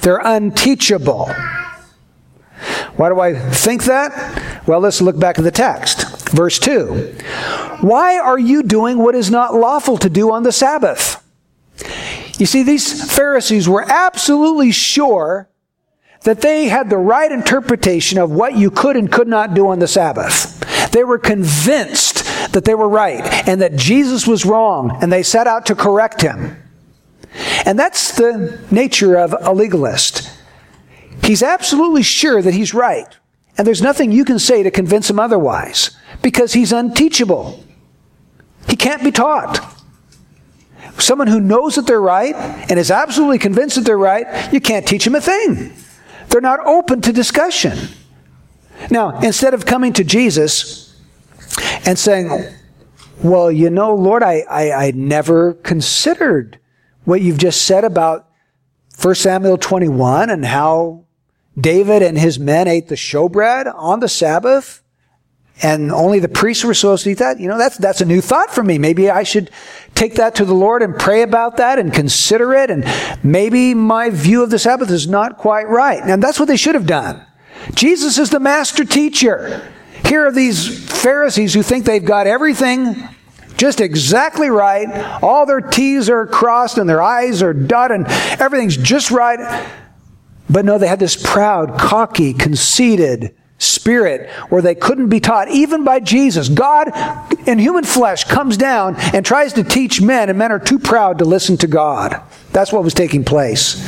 They're 0.00 0.22
unteachable. 0.24 1.30
Why 2.96 3.08
do 3.08 3.20
I 3.20 3.34
think 3.34 3.84
that? 3.84 4.64
Well, 4.66 4.80
let's 4.80 5.00
look 5.00 5.18
back 5.18 5.38
at 5.38 5.44
the 5.44 5.50
text. 5.50 6.30
Verse 6.30 6.58
2. 6.58 7.14
Why 7.80 8.18
are 8.18 8.38
you 8.38 8.62
doing 8.62 8.98
what 8.98 9.14
is 9.14 9.30
not 9.30 9.54
lawful 9.54 9.98
to 9.98 10.08
do 10.08 10.32
on 10.32 10.42
the 10.42 10.52
Sabbath? 10.52 11.22
You 12.38 12.46
see, 12.46 12.62
these 12.62 13.14
Pharisees 13.14 13.68
were 13.68 13.84
absolutely 13.86 14.72
sure 14.72 15.48
that 16.22 16.40
they 16.40 16.68
had 16.68 16.90
the 16.90 16.98
right 16.98 17.30
interpretation 17.30 18.18
of 18.18 18.30
what 18.30 18.56
you 18.56 18.70
could 18.70 18.96
and 18.96 19.10
could 19.10 19.28
not 19.28 19.54
do 19.54 19.68
on 19.68 19.78
the 19.78 19.86
Sabbath. 19.86 20.90
They 20.90 21.04
were 21.04 21.18
convinced 21.18 22.24
that 22.52 22.64
they 22.64 22.74
were 22.74 22.88
right 22.88 23.22
and 23.48 23.60
that 23.60 23.76
Jesus 23.76 24.26
was 24.26 24.44
wrong, 24.44 24.98
and 25.02 25.12
they 25.12 25.22
set 25.22 25.46
out 25.46 25.66
to 25.66 25.74
correct 25.74 26.22
him. 26.22 26.56
And 27.64 27.78
that's 27.78 28.16
the 28.16 28.58
nature 28.70 29.16
of 29.16 29.34
a 29.38 29.52
legalist. 29.52 30.30
He's 31.26 31.42
absolutely 31.42 32.04
sure 32.04 32.40
that 32.40 32.54
he's 32.54 32.72
right. 32.72 33.08
And 33.58 33.66
there's 33.66 33.82
nothing 33.82 34.12
you 34.12 34.24
can 34.24 34.38
say 34.38 34.62
to 34.62 34.70
convince 34.70 35.10
him 35.10 35.18
otherwise 35.18 35.90
because 36.22 36.52
he's 36.52 36.72
unteachable. 36.72 37.64
He 38.68 38.76
can't 38.76 39.02
be 39.02 39.10
taught. 39.10 39.74
Someone 40.98 41.26
who 41.26 41.40
knows 41.40 41.74
that 41.74 41.86
they're 41.86 42.00
right 42.00 42.34
and 42.34 42.78
is 42.78 42.92
absolutely 42.92 43.38
convinced 43.38 43.74
that 43.74 43.82
they're 43.82 43.98
right, 43.98 44.52
you 44.52 44.60
can't 44.60 44.86
teach 44.86 45.04
them 45.04 45.16
a 45.16 45.20
thing. 45.20 45.72
They're 46.28 46.40
not 46.40 46.60
open 46.64 47.00
to 47.02 47.12
discussion. 47.12 47.76
Now, 48.90 49.18
instead 49.18 49.52
of 49.52 49.66
coming 49.66 49.92
to 49.94 50.04
Jesus 50.04 50.96
and 51.84 51.98
saying, 51.98 52.30
Well, 53.22 53.50
you 53.50 53.68
know, 53.68 53.96
Lord, 53.96 54.22
I, 54.22 54.44
I, 54.48 54.70
I 54.70 54.90
never 54.92 55.54
considered 55.54 56.60
what 57.04 57.20
you've 57.20 57.38
just 57.38 57.62
said 57.62 57.82
about 57.82 58.28
1 59.02 59.14
Samuel 59.16 59.58
21 59.58 60.30
and 60.30 60.44
how 60.44 61.05
David 61.58 62.02
and 62.02 62.18
his 62.18 62.38
men 62.38 62.68
ate 62.68 62.88
the 62.88 62.94
showbread 62.94 63.72
on 63.74 64.00
the 64.00 64.08
Sabbath 64.08 64.82
and 65.62 65.90
only 65.90 66.18
the 66.18 66.28
priests 66.28 66.64
were 66.64 66.74
supposed 66.74 67.04
to 67.04 67.10
eat 67.10 67.18
that. 67.18 67.40
You 67.40 67.48
know, 67.48 67.56
that's, 67.56 67.78
that's 67.78 68.02
a 68.02 68.04
new 68.04 68.20
thought 68.20 68.50
for 68.50 68.62
me. 68.62 68.76
Maybe 68.76 69.08
I 69.10 69.22
should 69.22 69.50
take 69.94 70.16
that 70.16 70.34
to 70.34 70.44
the 70.44 70.54
Lord 70.54 70.82
and 70.82 70.94
pray 70.98 71.22
about 71.22 71.56
that 71.56 71.78
and 71.78 71.92
consider 71.92 72.52
it. 72.52 72.70
And 72.70 72.84
maybe 73.24 73.72
my 73.72 74.10
view 74.10 74.42
of 74.42 74.50
the 74.50 74.58
Sabbath 74.58 74.90
is 74.90 75.08
not 75.08 75.38
quite 75.38 75.68
right. 75.68 76.02
And 76.02 76.22
that's 76.22 76.38
what 76.38 76.46
they 76.46 76.58
should 76.58 76.74
have 76.74 76.86
done. 76.86 77.24
Jesus 77.74 78.18
is 78.18 78.28
the 78.28 78.40
master 78.40 78.84
teacher. 78.84 79.66
Here 80.04 80.26
are 80.26 80.32
these 80.32 80.90
Pharisees 81.02 81.54
who 81.54 81.62
think 81.62 81.86
they've 81.86 82.04
got 82.04 82.26
everything 82.26 83.08
just 83.56 83.80
exactly 83.80 84.50
right. 84.50 85.22
All 85.22 85.46
their 85.46 85.62
T's 85.62 86.10
are 86.10 86.26
crossed 86.26 86.76
and 86.76 86.86
their 86.86 87.00
I's 87.00 87.42
are 87.42 87.54
dotted 87.54 88.00
and 88.02 88.06
everything's 88.38 88.76
just 88.76 89.10
right. 89.10 89.66
But 90.48 90.64
no, 90.64 90.78
they 90.78 90.86
had 90.86 91.00
this 91.00 91.16
proud, 91.16 91.78
cocky, 91.78 92.32
conceited 92.32 93.34
spirit 93.58 94.28
where 94.48 94.62
they 94.62 94.74
couldn't 94.74 95.08
be 95.08 95.20
taught, 95.20 95.48
even 95.48 95.82
by 95.82 96.00
Jesus. 96.00 96.48
God 96.48 96.92
in 97.48 97.58
human 97.58 97.84
flesh 97.84 98.24
comes 98.24 98.56
down 98.56 98.96
and 98.96 99.24
tries 99.24 99.52
to 99.54 99.64
teach 99.64 100.00
men, 100.00 100.28
and 100.28 100.38
men 100.38 100.52
are 100.52 100.58
too 100.58 100.78
proud 100.78 101.18
to 101.18 101.24
listen 101.24 101.56
to 101.58 101.66
God. 101.66 102.20
That's 102.52 102.72
what 102.72 102.84
was 102.84 102.94
taking 102.94 103.24
place. 103.24 103.82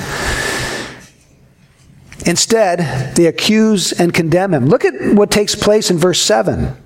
Instead, 2.26 3.14
they 3.14 3.26
accuse 3.26 3.92
and 3.92 4.12
condemn 4.12 4.52
him. 4.52 4.66
Look 4.66 4.84
at 4.84 5.14
what 5.14 5.30
takes 5.30 5.54
place 5.54 5.90
in 5.90 5.98
verse 5.98 6.20
7. 6.20 6.76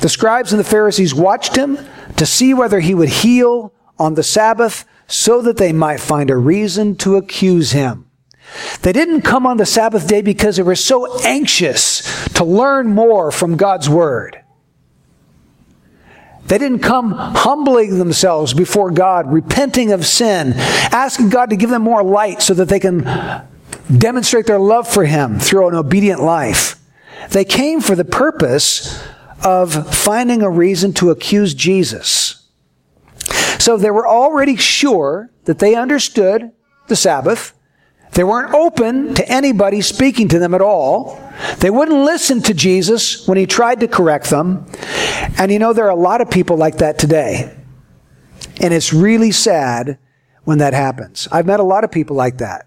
The 0.00 0.08
scribes 0.08 0.52
and 0.52 0.60
the 0.60 0.64
Pharisees 0.64 1.14
watched 1.14 1.56
him 1.56 1.78
to 2.16 2.26
see 2.26 2.54
whether 2.54 2.80
he 2.80 2.94
would 2.94 3.08
heal 3.08 3.72
on 3.98 4.14
the 4.14 4.22
Sabbath 4.22 4.84
so 5.08 5.40
that 5.42 5.56
they 5.56 5.72
might 5.72 6.00
find 6.00 6.30
a 6.30 6.36
reason 6.36 6.94
to 6.96 7.16
accuse 7.16 7.72
him. 7.72 8.07
They 8.82 8.92
didn't 8.92 9.22
come 9.22 9.46
on 9.46 9.56
the 9.56 9.66
Sabbath 9.66 10.06
day 10.08 10.22
because 10.22 10.56
they 10.56 10.62
were 10.62 10.74
so 10.74 11.20
anxious 11.20 12.28
to 12.34 12.44
learn 12.44 12.94
more 12.94 13.30
from 13.30 13.56
God's 13.56 13.88
Word. 13.88 14.42
They 16.46 16.56
didn't 16.56 16.78
come 16.78 17.12
humbling 17.12 17.98
themselves 17.98 18.54
before 18.54 18.90
God, 18.90 19.30
repenting 19.30 19.92
of 19.92 20.06
sin, 20.06 20.54
asking 20.56 21.28
God 21.28 21.50
to 21.50 21.56
give 21.56 21.68
them 21.68 21.82
more 21.82 22.02
light 22.02 22.40
so 22.40 22.54
that 22.54 22.68
they 22.70 22.80
can 22.80 23.02
demonstrate 23.94 24.46
their 24.46 24.58
love 24.58 24.88
for 24.88 25.04
Him 25.04 25.38
through 25.38 25.68
an 25.68 25.74
obedient 25.74 26.22
life. 26.22 26.76
They 27.30 27.44
came 27.44 27.82
for 27.82 27.94
the 27.94 28.04
purpose 28.04 29.02
of 29.44 29.94
finding 29.94 30.42
a 30.42 30.50
reason 30.50 30.94
to 30.94 31.10
accuse 31.10 31.52
Jesus. 31.52 32.46
So 33.58 33.76
they 33.76 33.90
were 33.90 34.08
already 34.08 34.56
sure 34.56 35.30
that 35.44 35.58
they 35.58 35.74
understood 35.74 36.52
the 36.86 36.96
Sabbath. 36.96 37.52
They 38.12 38.24
weren't 38.24 38.54
open 38.54 39.14
to 39.14 39.28
anybody 39.28 39.80
speaking 39.80 40.28
to 40.28 40.38
them 40.38 40.54
at 40.54 40.60
all. 40.60 41.22
They 41.58 41.70
wouldn't 41.70 42.04
listen 42.04 42.42
to 42.42 42.54
Jesus 42.54 43.26
when 43.28 43.38
he 43.38 43.46
tried 43.46 43.80
to 43.80 43.88
correct 43.88 44.30
them. 44.30 44.66
And 45.38 45.52
you 45.52 45.58
know, 45.58 45.72
there 45.72 45.84
are 45.86 45.90
a 45.90 45.94
lot 45.96 46.20
of 46.20 46.30
people 46.30 46.56
like 46.56 46.78
that 46.78 46.98
today. 46.98 47.54
And 48.60 48.74
it's 48.74 48.92
really 48.92 49.30
sad 49.30 49.98
when 50.44 50.58
that 50.58 50.74
happens. 50.74 51.28
I've 51.30 51.46
met 51.46 51.60
a 51.60 51.64
lot 51.64 51.84
of 51.84 51.92
people 51.92 52.16
like 52.16 52.38
that. 52.38 52.66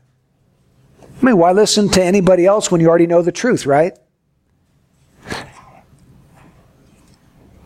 I 1.01 1.25
mean, 1.25 1.38
why 1.38 1.51
listen 1.51 1.89
to 1.89 2.04
anybody 2.04 2.45
else 2.45 2.71
when 2.71 2.82
you 2.82 2.88
already 2.88 3.08
know 3.08 3.21
the 3.21 3.32
truth, 3.32 3.65
right? 3.65 3.97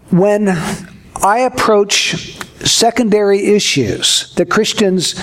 When 0.10 0.50
I 0.50 1.40
approach 1.40 2.38
secondary 2.66 3.48
issues 3.48 4.34
that 4.36 4.50
Christians 4.50 5.20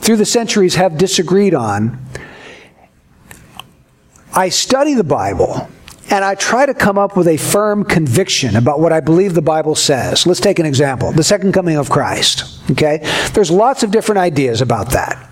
through 0.00 0.16
the 0.16 0.26
centuries 0.26 0.74
have 0.74 0.98
disagreed 0.98 1.54
on, 1.54 2.04
I 4.34 4.48
study 4.48 4.94
the 4.94 5.04
Bible 5.04 5.68
and 6.10 6.24
I 6.24 6.34
try 6.34 6.66
to 6.66 6.74
come 6.74 6.98
up 6.98 7.16
with 7.16 7.28
a 7.28 7.36
firm 7.36 7.84
conviction 7.84 8.56
about 8.56 8.80
what 8.80 8.92
I 8.92 9.00
believe 9.00 9.34
the 9.34 9.42
Bible 9.42 9.74
says. 9.74 10.26
Let's 10.26 10.40
take 10.40 10.58
an 10.58 10.66
example 10.66 11.12
the 11.12 11.24
second 11.24 11.52
coming 11.52 11.76
of 11.76 11.88
Christ. 11.88 12.60
Okay? 12.70 12.98
There's 13.32 13.50
lots 13.50 13.82
of 13.82 13.90
different 13.90 14.18
ideas 14.18 14.60
about 14.60 14.90
that. 14.90 15.29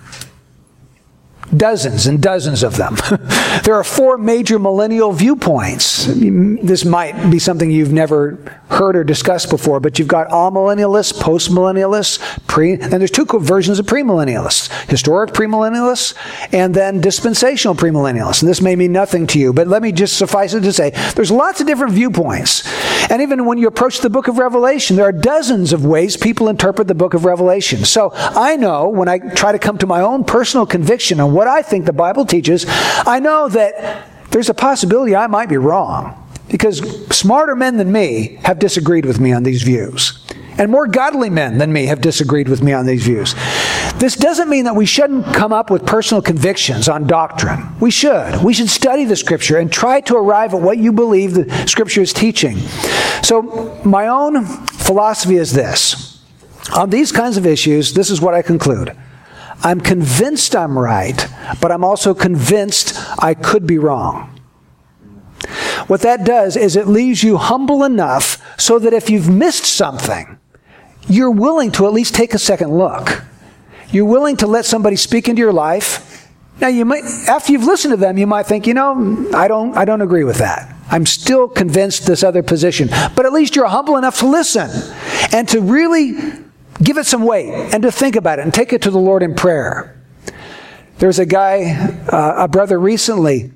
Dozens 1.55 2.07
and 2.07 2.21
dozens 2.21 2.63
of 2.63 2.77
them. 2.77 2.95
there 3.63 3.75
are 3.75 3.83
four 3.83 4.17
major 4.17 4.59
millennial 4.59 5.11
viewpoints. 5.11 6.05
This 6.05 6.85
might 6.85 7.29
be 7.29 7.39
something 7.39 7.71
you've 7.71 7.91
never 7.91 8.37
heard 8.69 8.95
or 8.95 9.03
discussed 9.03 9.49
before, 9.49 9.79
but 9.79 9.97
you've 9.97 10.07
got 10.07 10.29
amillennialists, 10.29 11.13
postmillennialists, 11.13 12.47
pre, 12.47 12.73
and 12.73 12.93
there's 12.93 13.11
two 13.11 13.25
versions 13.25 13.79
of 13.79 13.85
premillennialists 13.85 14.69
historic 14.89 15.31
premillennialists, 15.31 16.13
and 16.53 16.73
then 16.73 17.01
dispensational 17.01 17.75
premillennialists. 17.75 18.41
And 18.41 18.49
this 18.49 18.61
may 18.61 18.75
mean 18.75 18.91
nothing 18.91 19.27
to 19.27 19.39
you, 19.39 19.53
but 19.53 19.67
let 19.67 19.81
me 19.81 19.91
just 19.91 20.17
suffice 20.17 20.53
it 20.53 20.61
to 20.61 20.73
say 20.73 20.91
there's 21.15 21.31
lots 21.31 21.61
of 21.61 21.67
different 21.67 21.93
viewpoints. 21.93 22.63
And 23.09 23.21
even 23.21 23.45
when 23.45 23.57
you 23.57 23.67
approach 23.67 23.99
the 23.99 24.09
book 24.09 24.27
of 24.27 24.37
Revelation, 24.37 24.95
there 24.95 25.05
are 25.05 25.11
dozens 25.11 25.73
of 25.73 25.83
ways 25.83 26.15
people 26.15 26.47
interpret 26.47 26.87
the 26.87 26.95
book 26.95 27.13
of 27.13 27.25
Revelation. 27.25 27.83
So 27.83 28.11
I 28.13 28.55
know 28.55 28.87
when 28.87 29.07
I 29.07 29.17
try 29.17 29.51
to 29.51 29.59
come 29.59 29.77
to 29.79 29.87
my 29.87 30.01
own 30.01 30.23
personal 30.23 30.65
conviction 30.65 31.19
on 31.19 31.33
what 31.33 31.47
I 31.47 31.63
think 31.63 31.85
the 31.85 31.93
Bible 31.93 32.25
teaches, 32.25 32.65
I 32.67 33.19
know 33.19 33.49
that 33.49 34.07
there's 34.29 34.49
a 34.49 34.53
possibility 34.53 35.15
I 35.15 35.27
might 35.27 35.49
be 35.49 35.57
wrong 35.57 36.15
because 36.49 36.79
smarter 37.15 37.55
men 37.55 37.77
than 37.77 37.91
me 37.91 38.39
have 38.43 38.59
disagreed 38.59 39.05
with 39.05 39.19
me 39.19 39.31
on 39.31 39.43
these 39.43 39.63
views. 39.63 40.23
And 40.59 40.69
more 40.69 40.87
godly 40.87 41.29
men 41.29 41.57
than 41.57 41.71
me 41.71 41.85
have 41.85 42.01
disagreed 42.01 42.49
with 42.49 42.61
me 42.61 42.73
on 42.73 42.85
these 42.85 43.03
views. 43.03 43.33
This 43.99 44.15
doesn't 44.15 44.49
mean 44.49 44.63
that 44.63 44.77
we 44.77 44.85
shouldn't 44.85 45.25
come 45.33 45.51
up 45.51 45.69
with 45.69 45.85
personal 45.85 46.21
convictions 46.21 46.87
on 46.87 47.05
doctrine. 47.05 47.67
We 47.81 47.91
should. 47.91 48.41
We 48.41 48.53
should 48.53 48.69
study 48.69 49.03
the 49.03 49.17
Scripture 49.17 49.57
and 49.57 49.69
try 49.69 49.99
to 50.01 50.15
arrive 50.15 50.53
at 50.53 50.61
what 50.61 50.77
you 50.77 50.93
believe 50.93 51.33
the 51.33 51.67
Scripture 51.67 52.01
is 52.01 52.13
teaching. 52.13 52.57
So, 53.21 53.81
my 53.83 54.07
own 54.07 54.45
philosophy 54.45 55.35
is 55.35 55.51
this. 55.51 56.23
On 56.75 56.89
these 56.89 57.11
kinds 57.11 57.35
of 57.35 57.45
issues, 57.45 57.93
this 57.93 58.09
is 58.09 58.21
what 58.21 58.33
I 58.33 58.41
conclude. 58.41 58.95
I'm 59.63 59.81
convinced 59.81 60.55
I'm 60.55 60.79
right, 60.79 61.27
but 61.59 61.69
I'm 61.69 61.83
also 61.83 62.13
convinced 62.13 62.95
I 63.21 63.33
could 63.33 63.67
be 63.67 63.77
wrong. 63.77 64.39
What 65.87 66.01
that 66.01 66.23
does 66.23 66.55
is 66.55 66.77
it 66.77 66.87
leaves 66.87 67.21
you 67.21 67.35
humble 67.35 67.83
enough 67.83 68.41
so 68.57 68.79
that 68.79 68.93
if 68.93 69.09
you've 69.09 69.27
missed 69.27 69.65
something, 69.65 70.39
you're 71.09 71.31
willing 71.31 71.71
to 71.73 71.85
at 71.85 71.91
least 71.91 72.15
take 72.15 72.33
a 72.33 72.39
second 72.39 72.77
look. 72.77 73.23
You're 73.91 74.05
willing 74.05 74.37
to 74.37 74.47
let 74.47 74.65
somebody 74.65 74.95
speak 74.95 75.27
into 75.27 75.39
your 75.39 75.53
life. 75.53 76.27
Now 76.61 76.67
you 76.67 76.85
might 76.85 77.03
after 77.27 77.51
you've 77.51 77.63
listened 77.63 77.93
to 77.93 77.97
them, 77.97 78.17
you 78.17 78.27
might 78.27 78.45
think, 78.45 78.67
you 78.67 78.73
know, 78.73 79.29
I 79.33 79.47
don't 79.47 79.75
I 79.75 79.85
don't 79.85 80.01
agree 80.01 80.23
with 80.23 80.37
that. 80.37 80.75
I'm 80.91 81.05
still 81.05 81.47
convinced 81.47 82.05
this 82.05 82.23
other 82.23 82.43
position. 82.43 82.89
But 83.15 83.25
at 83.25 83.33
least 83.33 83.55
you're 83.55 83.67
humble 83.67 83.97
enough 83.97 84.19
to 84.19 84.27
listen 84.27 84.69
and 85.31 85.47
to 85.49 85.61
really 85.61 86.13
give 86.81 86.97
it 86.97 87.05
some 87.05 87.23
weight 87.23 87.49
and 87.73 87.83
to 87.83 87.91
think 87.91 88.15
about 88.15 88.39
it 88.39 88.43
and 88.43 88.53
take 88.53 88.73
it 88.73 88.81
to 88.83 88.91
the 88.91 88.99
Lord 88.99 89.23
in 89.23 89.35
prayer. 89.35 89.95
There's 90.97 91.19
a 91.19 91.25
guy, 91.25 91.75
uh, 92.11 92.43
a 92.43 92.47
brother 92.47 92.79
recently, 92.79 93.53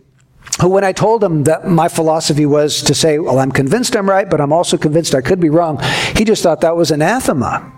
who, 0.61 0.69
when 0.69 0.83
I 0.83 0.93
told 0.93 1.23
him 1.23 1.43
that 1.43 1.67
my 1.67 1.89
philosophy 1.89 2.45
was 2.45 2.81
to 2.83 2.93
say, 2.93 3.19
Well, 3.19 3.39
I'm 3.39 3.51
convinced 3.51 3.95
I'm 3.95 4.09
right, 4.09 4.29
but 4.29 4.39
I'm 4.39 4.53
also 4.53 4.77
convinced 4.77 5.13
I 5.13 5.21
could 5.21 5.39
be 5.39 5.49
wrong, 5.49 5.79
he 6.15 6.23
just 6.23 6.43
thought 6.43 6.61
that 6.61 6.77
was 6.77 6.91
anathema 6.91 7.72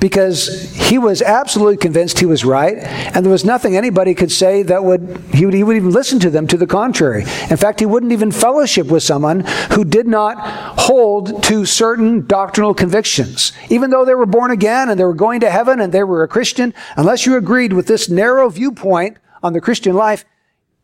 because 0.00 0.72
he 0.74 0.98
was 0.98 1.22
absolutely 1.22 1.76
convinced 1.76 2.18
he 2.18 2.26
was 2.26 2.44
right, 2.44 2.76
and 2.78 3.24
there 3.24 3.32
was 3.32 3.44
nothing 3.44 3.76
anybody 3.76 4.14
could 4.14 4.30
say 4.30 4.62
that 4.62 4.84
would 4.84 5.00
he 5.32 5.44
would, 5.44 5.54
he 5.54 5.62
would 5.62 5.76
even 5.76 5.90
listen 5.90 6.18
to 6.20 6.30
them. 6.30 6.46
To 6.48 6.56
the 6.56 6.66
contrary, 6.66 7.22
in 7.50 7.56
fact, 7.56 7.80
he 7.80 7.86
wouldn't 7.86 8.12
even 8.12 8.32
fellowship 8.32 8.86
with 8.86 9.02
someone 9.02 9.40
who 9.72 9.84
did 9.84 10.06
not 10.06 10.38
hold 10.78 11.42
to 11.44 11.66
certain 11.66 12.26
doctrinal 12.26 12.74
convictions, 12.74 13.52
even 13.68 13.90
though 13.90 14.04
they 14.04 14.14
were 14.14 14.26
born 14.26 14.50
again 14.50 14.88
and 14.88 14.98
they 14.98 15.04
were 15.04 15.14
going 15.14 15.40
to 15.40 15.50
heaven 15.50 15.80
and 15.80 15.92
they 15.92 16.02
were 16.02 16.22
a 16.22 16.28
Christian. 16.28 16.72
Unless 16.96 17.26
you 17.26 17.36
agreed 17.36 17.72
with 17.72 17.86
this 17.86 18.08
narrow 18.08 18.48
viewpoint 18.48 19.18
on 19.42 19.52
the 19.52 19.60
Christian 19.60 19.94
life, 19.94 20.24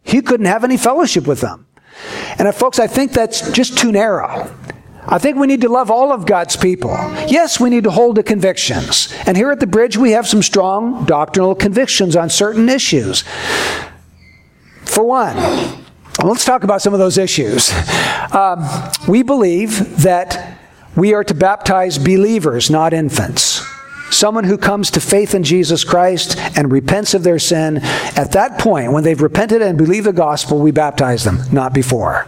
he 0.02 0.20
couldn't 0.20 0.46
have 0.46 0.64
any 0.64 0.76
fellowship 0.76 1.26
with 1.26 1.40
them. 1.40 1.66
And 2.38 2.48
uh, 2.48 2.52
folks, 2.52 2.78
I 2.78 2.86
think 2.86 3.12
that's 3.12 3.50
just 3.52 3.78
too 3.78 3.92
narrow. 3.92 4.52
I 5.06 5.18
think 5.18 5.36
we 5.36 5.46
need 5.46 5.60
to 5.60 5.68
love 5.68 5.90
all 5.90 6.12
of 6.12 6.26
God's 6.26 6.56
people. 6.56 6.92
Yes, 7.28 7.60
we 7.60 7.68
need 7.68 7.84
to 7.84 7.90
hold 7.90 8.16
to 8.16 8.22
convictions. 8.22 9.12
And 9.26 9.36
here 9.36 9.50
at 9.50 9.60
the 9.60 9.66
bridge, 9.66 9.96
we 9.96 10.12
have 10.12 10.26
some 10.26 10.42
strong 10.42 11.04
doctrinal 11.04 11.54
convictions 11.54 12.16
on 12.16 12.30
certain 12.30 12.68
issues. 12.68 13.22
For 14.84 15.04
one, 15.04 15.36
let's 16.22 16.44
talk 16.44 16.64
about 16.64 16.80
some 16.80 16.92
of 16.92 16.98
those 16.98 17.18
issues. 17.18 17.72
Um, 18.32 18.66
we 19.06 19.22
believe 19.22 20.02
that 20.02 20.58
we 20.96 21.14
are 21.14 21.22
to 21.22 21.34
baptize 21.34 21.98
believers, 21.98 22.68
not 22.68 22.92
infants. 22.92 23.64
Someone 24.10 24.42
who 24.42 24.58
comes 24.58 24.90
to 24.92 25.00
faith 25.00 25.36
in 25.36 25.44
Jesus 25.44 25.84
Christ 25.84 26.36
and 26.56 26.72
repents 26.72 27.14
of 27.14 27.22
their 27.22 27.38
sin, 27.38 27.78
at 28.16 28.32
that 28.32 28.58
point, 28.58 28.90
when 28.90 29.04
they've 29.04 29.20
repented 29.20 29.62
and 29.62 29.78
believed 29.78 30.06
the 30.06 30.12
gospel, 30.12 30.58
we 30.58 30.72
baptize 30.72 31.22
them, 31.22 31.42
not 31.52 31.72
before. 31.72 32.26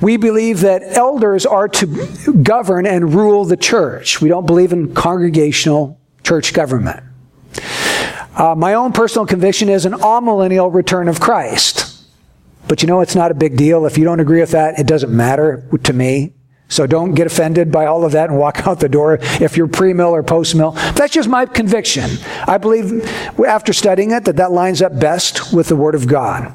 We 0.00 0.16
believe 0.16 0.60
that 0.60 0.82
elders 0.96 1.44
are 1.44 1.68
to 1.68 2.32
govern 2.42 2.86
and 2.86 3.14
rule 3.14 3.44
the 3.44 3.56
church. 3.56 4.20
We 4.20 4.28
don't 4.28 4.46
believe 4.46 4.72
in 4.72 4.94
congregational 4.94 6.00
church 6.24 6.52
government. 6.52 7.04
Uh, 8.34 8.54
my 8.54 8.74
own 8.74 8.92
personal 8.92 9.26
conviction 9.26 9.68
is 9.68 9.84
an 9.84 9.92
amillennial 9.92 10.72
return 10.72 11.08
of 11.08 11.20
Christ. 11.20 12.04
But 12.68 12.82
you 12.82 12.88
know, 12.88 13.00
it's 13.00 13.14
not 13.14 13.30
a 13.30 13.34
big 13.34 13.56
deal. 13.56 13.84
If 13.84 13.98
you 13.98 14.04
don't 14.04 14.20
agree 14.20 14.40
with 14.40 14.52
that, 14.52 14.78
it 14.78 14.86
doesn't 14.86 15.14
matter 15.14 15.68
to 15.82 15.92
me. 15.92 16.34
So 16.68 16.86
don't 16.86 17.14
get 17.14 17.26
offended 17.26 17.72
by 17.72 17.86
all 17.86 18.04
of 18.04 18.12
that 18.12 18.30
and 18.30 18.38
walk 18.38 18.66
out 18.66 18.80
the 18.80 18.88
door 18.88 19.18
if 19.20 19.56
you're 19.56 19.66
pre-mill 19.66 20.10
or 20.10 20.22
post-mill. 20.22 20.70
That's 20.70 21.12
just 21.12 21.28
my 21.28 21.44
conviction. 21.44 22.08
I 22.46 22.58
believe 22.58 23.04
after 23.40 23.72
studying 23.72 24.12
it 24.12 24.24
that 24.24 24.36
that 24.36 24.52
lines 24.52 24.80
up 24.80 24.98
best 24.98 25.52
with 25.52 25.68
the 25.68 25.76
Word 25.76 25.96
of 25.96 26.06
God. 26.06 26.54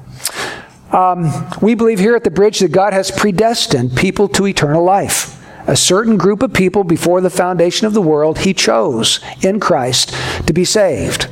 Um, 0.91 1.50
we 1.62 1.76
believe 1.76 2.00
here 2.00 2.15
at 2.15 2.24
the 2.24 2.32
bridge 2.32 2.60
that 2.60 2.71
God 2.71 2.93
has 2.93 3.12
predestined 3.12 3.95
people 3.95 4.28
to 4.30 4.48
eternal 4.48 4.84
life. 4.84 5.41
A 5.67 5.76
certain 5.76 6.15
group 6.17 6.43
of 6.43 6.54
people 6.54 6.84
before 6.84 7.21
the 7.21 7.30
foundation 7.30 7.88
of 7.88 7.93
the 7.93 8.02
world, 8.02 8.39
He 8.39 8.54
chose 8.54 9.19
in 9.41 9.60
Christ 9.60 10.13
to 10.45 10.54
be 10.54 10.63
saved. 10.63 11.28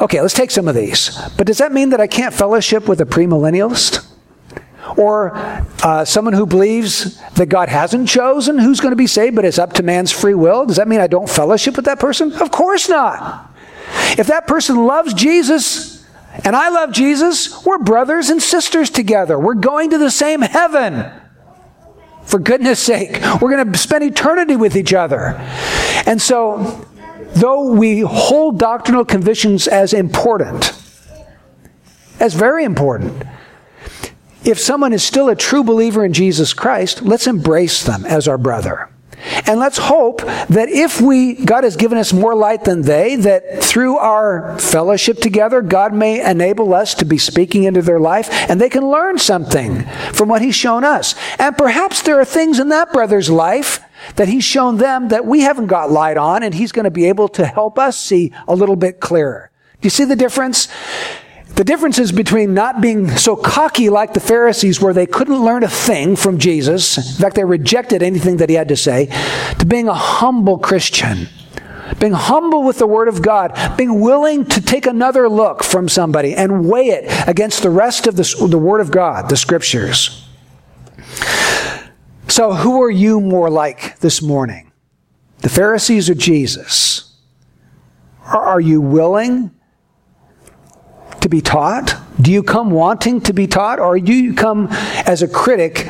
Okay, 0.00 0.20
let's 0.20 0.34
take 0.34 0.50
some 0.50 0.66
of 0.66 0.74
these. 0.74 1.16
But 1.36 1.46
does 1.46 1.58
that 1.58 1.72
mean 1.72 1.90
that 1.90 2.00
I 2.00 2.06
can't 2.06 2.34
fellowship 2.34 2.88
with 2.88 3.00
a 3.00 3.06
premillennialist? 3.06 4.06
Or 4.96 5.32
uh, 5.84 6.04
someone 6.04 6.34
who 6.34 6.46
believes 6.46 7.20
that 7.34 7.46
God 7.46 7.68
hasn't 7.68 8.08
chosen 8.08 8.58
who's 8.58 8.80
going 8.80 8.92
to 8.92 8.96
be 8.96 9.06
saved, 9.06 9.36
but 9.36 9.44
it's 9.44 9.58
up 9.58 9.74
to 9.74 9.82
man's 9.82 10.10
free 10.10 10.34
will? 10.34 10.66
Does 10.66 10.76
that 10.76 10.88
mean 10.88 11.00
I 11.00 11.06
don't 11.06 11.28
fellowship 11.28 11.76
with 11.76 11.84
that 11.84 12.00
person? 12.00 12.32
Of 12.32 12.50
course 12.50 12.88
not. 12.88 13.52
If 14.18 14.26
that 14.26 14.46
person 14.46 14.86
loves 14.86 15.14
Jesus, 15.14 15.89
and 16.44 16.54
I 16.54 16.68
love 16.68 16.92
Jesus, 16.92 17.64
we're 17.64 17.78
brothers 17.78 18.30
and 18.30 18.40
sisters 18.42 18.90
together. 18.90 19.38
We're 19.38 19.54
going 19.54 19.90
to 19.90 19.98
the 19.98 20.10
same 20.10 20.42
heaven. 20.42 21.10
For 22.24 22.38
goodness 22.38 22.78
sake, 22.78 23.20
we're 23.40 23.50
going 23.50 23.72
to 23.72 23.78
spend 23.78 24.04
eternity 24.04 24.54
with 24.54 24.76
each 24.76 24.94
other. 24.94 25.34
And 26.06 26.22
so, 26.22 26.86
though 27.34 27.72
we 27.72 28.00
hold 28.00 28.58
doctrinal 28.58 29.04
convictions 29.04 29.66
as 29.66 29.92
important, 29.92 30.72
as 32.20 32.34
very 32.34 32.64
important, 32.64 33.24
if 34.44 34.58
someone 34.58 34.92
is 34.92 35.02
still 35.02 35.28
a 35.28 35.36
true 35.36 35.64
believer 35.64 36.04
in 36.04 36.12
Jesus 36.12 36.54
Christ, 36.54 37.02
let's 37.02 37.26
embrace 37.26 37.82
them 37.82 38.06
as 38.06 38.28
our 38.28 38.38
brother. 38.38 38.88
And 39.46 39.58
let's 39.58 39.78
hope 39.78 40.20
that 40.20 40.68
if 40.68 41.00
we, 41.00 41.34
God 41.34 41.64
has 41.64 41.76
given 41.76 41.98
us 41.98 42.12
more 42.12 42.34
light 42.34 42.64
than 42.64 42.82
they, 42.82 43.16
that 43.16 43.62
through 43.62 43.98
our 43.98 44.58
fellowship 44.58 45.18
together, 45.18 45.62
God 45.62 45.92
may 45.92 46.24
enable 46.28 46.74
us 46.74 46.94
to 46.96 47.04
be 47.04 47.18
speaking 47.18 47.64
into 47.64 47.82
their 47.82 48.00
life 48.00 48.28
and 48.48 48.60
they 48.60 48.68
can 48.68 48.88
learn 48.88 49.18
something 49.18 49.84
from 50.12 50.28
what 50.28 50.42
He's 50.42 50.54
shown 50.54 50.84
us. 50.84 51.14
And 51.38 51.56
perhaps 51.56 52.02
there 52.02 52.20
are 52.20 52.24
things 52.24 52.58
in 52.58 52.68
that 52.70 52.92
brother's 52.92 53.30
life 53.30 53.80
that 54.16 54.28
He's 54.28 54.44
shown 54.44 54.78
them 54.78 55.08
that 55.08 55.26
we 55.26 55.40
haven't 55.40 55.66
got 55.66 55.90
light 55.90 56.16
on 56.16 56.42
and 56.42 56.54
He's 56.54 56.72
going 56.72 56.84
to 56.84 56.90
be 56.90 57.06
able 57.06 57.28
to 57.28 57.46
help 57.46 57.78
us 57.78 57.98
see 57.98 58.32
a 58.48 58.54
little 58.54 58.76
bit 58.76 59.00
clearer. 59.00 59.50
Do 59.80 59.86
you 59.86 59.90
see 59.90 60.04
the 60.04 60.16
difference? 60.16 60.68
The 61.60 61.64
difference 61.64 61.98
is 61.98 62.10
between 62.10 62.54
not 62.54 62.80
being 62.80 63.14
so 63.18 63.36
cocky 63.36 63.90
like 63.90 64.14
the 64.14 64.18
Pharisees, 64.18 64.80
where 64.80 64.94
they 64.94 65.04
couldn't 65.04 65.44
learn 65.44 65.62
a 65.62 65.68
thing 65.68 66.16
from 66.16 66.38
Jesus, 66.38 66.96
in 66.96 67.20
fact, 67.20 67.36
they 67.36 67.44
rejected 67.44 68.02
anything 68.02 68.38
that 68.38 68.48
he 68.48 68.54
had 68.54 68.68
to 68.68 68.76
say, 68.76 69.08
to 69.58 69.66
being 69.66 69.86
a 69.86 69.92
humble 69.92 70.56
Christian. 70.56 71.28
Being 71.98 72.14
humble 72.14 72.62
with 72.62 72.78
the 72.78 72.86
Word 72.86 73.08
of 73.08 73.20
God, 73.20 73.76
being 73.76 74.00
willing 74.00 74.46
to 74.46 74.62
take 74.62 74.86
another 74.86 75.28
look 75.28 75.62
from 75.62 75.86
somebody 75.86 76.34
and 76.34 76.66
weigh 76.66 76.86
it 76.86 77.28
against 77.28 77.62
the 77.62 77.68
rest 77.68 78.06
of 78.06 78.16
the, 78.16 78.46
the 78.48 78.56
Word 78.56 78.80
of 78.80 78.90
God, 78.90 79.28
the 79.28 79.36
Scriptures. 79.36 80.26
So, 82.26 82.54
who 82.54 82.82
are 82.82 82.90
you 82.90 83.20
more 83.20 83.50
like 83.50 83.98
this 83.98 84.22
morning? 84.22 84.72
The 85.40 85.50
Pharisees 85.50 86.08
or 86.08 86.14
Jesus? 86.14 87.18
Are 88.24 88.62
you 88.62 88.80
willing 88.80 89.50
to 91.20 91.28
be 91.28 91.40
taught? 91.40 91.96
Do 92.20 92.30
you 92.30 92.42
come 92.42 92.70
wanting 92.70 93.20
to 93.22 93.32
be 93.32 93.46
taught, 93.46 93.78
or 93.78 93.98
do 93.98 94.12
you 94.12 94.34
come 94.34 94.68
as 95.06 95.22
a 95.22 95.28
critic 95.28 95.88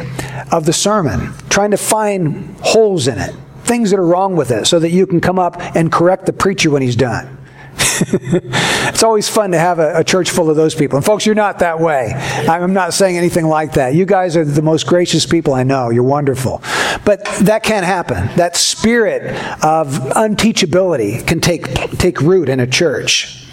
of 0.53 0.67
the 0.67 0.73
sermon, 0.73 1.33
trying 1.49 1.71
to 1.73 1.77
find 1.77 2.57
holes 2.61 3.09
in 3.09 3.19
it, 3.19 3.35
things 3.65 3.91
that 3.91 3.99
are 3.99 4.07
wrong 4.07 4.37
with 4.37 4.51
it, 4.51 4.67
so 4.67 4.79
that 4.79 4.91
you 4.91 5.07
can 5.07 5.21
come 5.21 5.39
up 5.39 5.57
and 5.77 5.91
correct 5.91 6.27
the 6.27 6.33
preacher 6.33 6.71
when 6.71 6.83
he's 6.83 6.97
done? 6.97 7.39
it's 8.03 9.03
always 9.03 9.29
fun 9.29 9.53
to 9.53 9.59
have 9.59 9.79
a, 9.79 9.99
a, 9.99 10.05
church 10.05 10.31
full 10.31 10.51
of 10.51 10.57
those 10.57 10.75
people. 10.75 10.97
And 10.97 11.05
folks, 11.05 11.25
you're 11.25 11.35
not 11.35 11.61
that 11.61 11.81
way. 11.81 12.13
I'm 12.49 12.73
not 12.73 12.93
saying 12.95 13.17
anything 13.17 13.47
like 13.47 13.75
that. 13.75 13.95
You 13.95 14.05
guys 14.05 14.37
are 14.37 14.45
the 14.45 14.63
most 14.63 14.87
gracious 14.87 15.25
people 15.25 15.55
I 15.55 15.63
know. 15.63 15.91
You're 15.91 16.03
wonderful. 16.03 16.63
But 17.05 17.25
that 17.43 17.63
can't 17.63 17.87
happen. 17.87 18.29
That 18.37 18.57
spirit 18.57 19.23
of 19.63 19.89
unteachability 19.89 21.27
can 21.27 21.41
take, 21.41 21.73
take 21.99 22.21
root 22.21 22.49
in 22.49 22.61
a 22.61 22.67
church. 22.67 23.47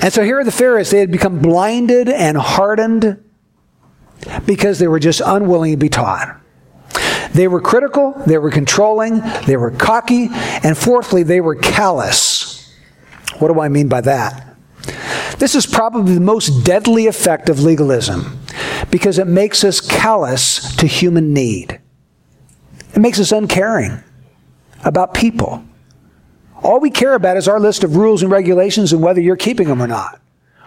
And 0.00 0.12
so 0.12 0.22
here 0.22 0.38
are 0.38 0.44
the 0.44 0.52
Pharisees. 0.52 0.90
They 0.90 1.00
had 1.00 1.10
become 1.10 1.40
blinded 1.40 2.08
and 2.08 2.36
hardened 2.36 3.22
because 4.46 4.78
they 4.78 4.88
were 4.88 5.00
just 5.00 5.20
unwilling 5.24 5.72
to 5.72 5.76
be 5.76 5.88
taught. 5.88 6.40
They 7.32 7.46
were 7.46 7.60
critical, 7.60 8.14
they 8.26 8.38
were 8.38 8.50
controlling, 8.50 9.20
they 9.46 9.56
were 9.56 9.70
cocky, 9.70 10.28
and 10.30 10.76
fourthly, 10.76 11.22
they 11.22 11.40
were 11.40 11.54
callous. 11.54 12.74
What 13.38 13.52
do 13.52 13.60
I 13.60 13.68
mean 13.68 13.88
by 13.88 14.00
that? 14.02 14.56
This 15.38 15.54
is 15.54 15.66
probably 15.66 16.14
the 16.14 16.20
most 16.20 16.64
deadly 16.64 17.06
effect 17.06 17.48
of 17.48 17.60
legalism 17.60 18.40
because 18.90 19.18
it 19.18 19.26
makes 19.26 19.62
us 19.62 19.80
callous 19.80 20.74
to 20.76 20.86
human 20.86 21.32
need. 21.32 21.80
It 22.94 23.00
makes 23.00 23.20
us 23.20 23.30
uncaring 23.30 24.02
about 24.84 25.14
people. 25.14 25.64
All 26.62 26.80
we 26.80 26.90
care 26.90 27.14
about 27.14 27.36
is 27.36 27.48
our 27.48 27.60
list 27.60 27.84
of 27.84 27.96
rules 27.96 28.22
and 28.22 28.30
regulations 28.30 28.92
and 28.92 29.02
whether 29.02 29.20
you're 29.20 29.36
keeping 29.36 29.68
them 29.68 29.82
or 29.82 29.86
not. 29.86 30.20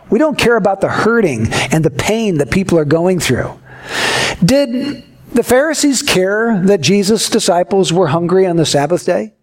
We 0.10 0.20
don't 0.20 0.38
care 0.38 0.56
about 0.56 0.82
the 0.82 0.90
hurting 0.90 1.48
and 1.72 1.86
the 1.86 1.90
pain 1.90 2.38
that 2.38 2.52
people 2.52 2.78
are 2.78 2.86
going 2.86 3.20
through. 3.20 3.60
Did 4.44 5.04
the 5.34 5.44
Pharisees 5.44 6.02
care 6.02 6.62
that 6.66 6.82
Jesus' 6.82 7.30
disciples 7.30 7.94
were 7.94 8.08
hungry 8.08 8.46
on 8.46 8.58
the 8.58 8.66
Sabbath 8.66 9.06
day? 9.06 9.34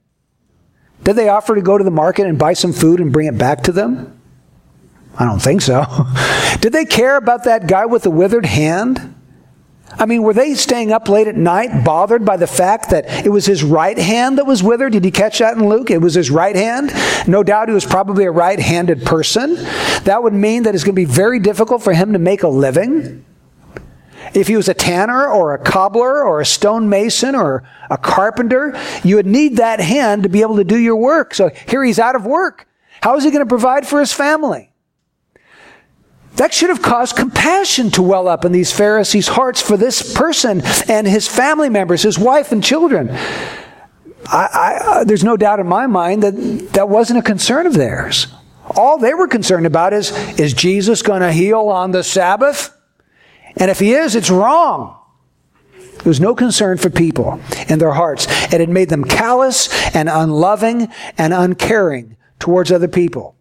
Did 1.05 1.17
they 1.17 1.29
offer 1.29 1.55
to 1.55 1.63
go 1.63 1.79
to 1.79 1.85
the 1.85 1.91
market 1.91 2.27
and 2.27 2.39
buy 2.39 2.53
some 2.53 2.73
food 2.73 3.01
and 3.01 3.13
bring 3.13 3.27
it 3.27 3.39
back 3.39 3.63
to 3.63 3.73
them? 3.73 4.21
I 5.19 5.25
don't 5.25 5.41
think 5.41 5.63
so. 5.63 5.85
Did 6.61 6.73
they 6.73 6.85
care 6.85 7.17
about 7.17 7.45
that 7.45 7.67
guy 7.67 7.87
with 7.87 8.03
the 8.03 8.11
withered 8.11 8.47
hand? 8.47 9.15
I 9.96 10.07
mean, 10.07 10.22
were 10.22 10.35
they 10.35 10.55
staying 10.55 10.92
up 10.92 11.09
late 11.09 11.29
at 11.29 11.37
night 11.37 11.85
bothered 11.85 12.24
by 12.24 12.37
the 12.37 12.46
fact 12.46 12.90
that 12.90 13.24
it 13.24 13.31
was 13.31 13.46
his 13.46 13.64
right 13.64 13.96
hand 13.96 14.38
that 14.38 14.46
was 14.46 14.62
withered? 14.62 14.92
Did 14.92 15.05
you 15.05 15.11
catch 15.11 15.38
that 15.38 15.57
in 15.57 15.68
Luke? 15.68 15.90
It 15.90 15.98
was 15.98 16.14
his 16.14 16.31
right 16.31 16.55
hand. 16.55 16.92
No 17.27 17.42
doubt 17.42 17.68
he 17.68 17.74
was 17.74 17.87
probably 17.87 18.24
a 18.24 18.31
right 18.31 18.61
handed 18.61 19.05
person. 19.05 19.55
That 20.05 20.22
would 20.22 20.35
mean 20.35 20.64
that 20.64 20.74
it's 20.74 20.85
going 20.85 20.94
to 20.94 21.01
be 21.01 21.05
very 21.05 21.40
difficult 21.40 21.83
for 21.83 21.92
him 21.94 22.12
to 22.12 22.18
make 22.18 22.42
a 22.42 22.48
living. 22.48 23.24
If 24.35 24.48
he 24.48 24.57
was 24.57 24.68
a 24.68 24.74
tanner 24.74 25.27
or 25.27 25.55
a 25.55 25.59
cobbler 25.59 26.22
or 26.22 26.40
a 26.40 26.46
stonemason 26.46 27.35
or 27.35 27.64
a 27.88 27.96
carpenter, 27.96 28.79
you 29.03 29.16
would 29.16 29.27
need 29.27 29.57
that 29.57 29.81
hand 29.81 30.24
to 30.24 30.29
be 30.29 30.42
able 30.42 30.57
to 30.57 30.64
do 30.64 30.77
your 30.77 30.96
work. 30.96 31.35
So 31.35 31.51
here 31.66 31.83
he's 31.83 31.98
out 31.98 32.14
of 32.14 32.27
work. 32.27 32.68
How 33.01 33.16
is 33.16 33.24
he 33.24 33.31
going 33.31 33.44
to 33.44 33.48
provide 33.48 33.87
for 33.87 34.01
his 34.01 34.12
family? 34.12 34.70
That 36.38 36.55
should 36.55 36.68
have 36.68 36.83
caused 36.83 37.16
compassion 37.16 37.90
to 37.90 38.03
well 38.03 38.29
up 38.29 38.44
in 38.44 38.53
these 38.53 38.72
Pharisees' 38.72 39.27
hearts 39.27 39.61
for 39.61 39.77
this 39.77 40.14
person 40.14 40.62
and 40.88 41.07
his 41.07 41.27
family 41.27 41.68
members, 41.68 42.03
his 42.03 42.16
wife 42.16 42.53
and 42.53 42.62
children. 42.62 43.11
I, 43.11 44.48
I, 44.53 44.79
uh, 44.85 45.05
there's 45.05 45.24
no 45.24 45.37
doubt 45.37 45.59
in 45.59 45.66
my 45.66 45.88
mind 45.88 46.22
that 46.22 46.72
that 46.74 46.88
wasn't 46.88 47.18
a 47.18 47.22
concern 47.22 47.66
of 47.66 47.74
theirs. 47.74 48.29
All 48.77 48.98
they 48.98 49.14
were 49.14 49.27
concerned 49.27 49.66
about 49.66 49.92
is 49.92 50.12
is 50.38 50.55
Jesus 50.55 51.03
going 51.03 51.22
to 51.22 51.33
heal 51.33 51.68
on 51.68 51.90
the 51.90 52.05
Sabbath? 52.05 52.77
And 53.57 53.70
if 53.70 53.81
he 53.81 53.92
is, 53.92 54.14
it's 54.14 54.31
wrong. 54.31 54.96
There 55.79 56.05
was 56.05 56.20
no 56.20 56.37
concern 56.37 56.79
for 56.79 56.90
people 56.90 57.40
in 57.68 57.81
their 57.81 57.92
hearts. 57.92 58.27
It 58.53 58.61
had 58.61 58.68
made 58.68 58.90
them 58.90 59.03
callous 59.03 59.68
and 59.92 60.09
unloving 60.09 60.88
and 61.16 61.35
uncaring 61.35 62.16
towards 62.38 62.70
other 62.70 62.87
people. 62.87 63.35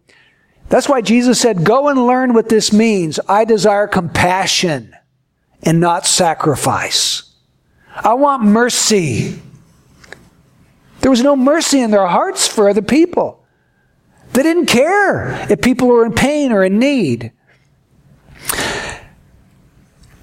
That's 0.69 0.89
why 0.89 1.01
Jesus 1.01 1.39
said, 1.39 1.63
Go 1.63 1.87
and 1.87 2.05
learn 2.07 2.33
what 2.33 2.49
this 2.49 2.73
means. 2.73 3.19
I 3.27 3.45
desire 3.45 3.87
compassion 3.87 4.95
and 5.63 5.79
not 5.79 6.05
sacrifice. 6.05 7.33
I 7.95 8.13
want 8.13 8.43
mercy. 8.43 9.41
There 11.01 11.11
was 11.11 11.23
no 11.23 11.35
mercy 11.35 11.79
in 11.79 11.91
their 11.91 12.07
hearts 12.07 12.47
for 12.47 12.69
other 12.69 12.81
people. 12.81 13.45
They 14.33 14.43
didn't 14.43 14.65
care 14.67 15.47
if 15.49 15.61
people 15.61 15.87
were 15.87 16.05
in 16.05 16.13
pain 16.13 16.51
or 16.51 16.63
in 16.63 16.79
need. 16.79 17.31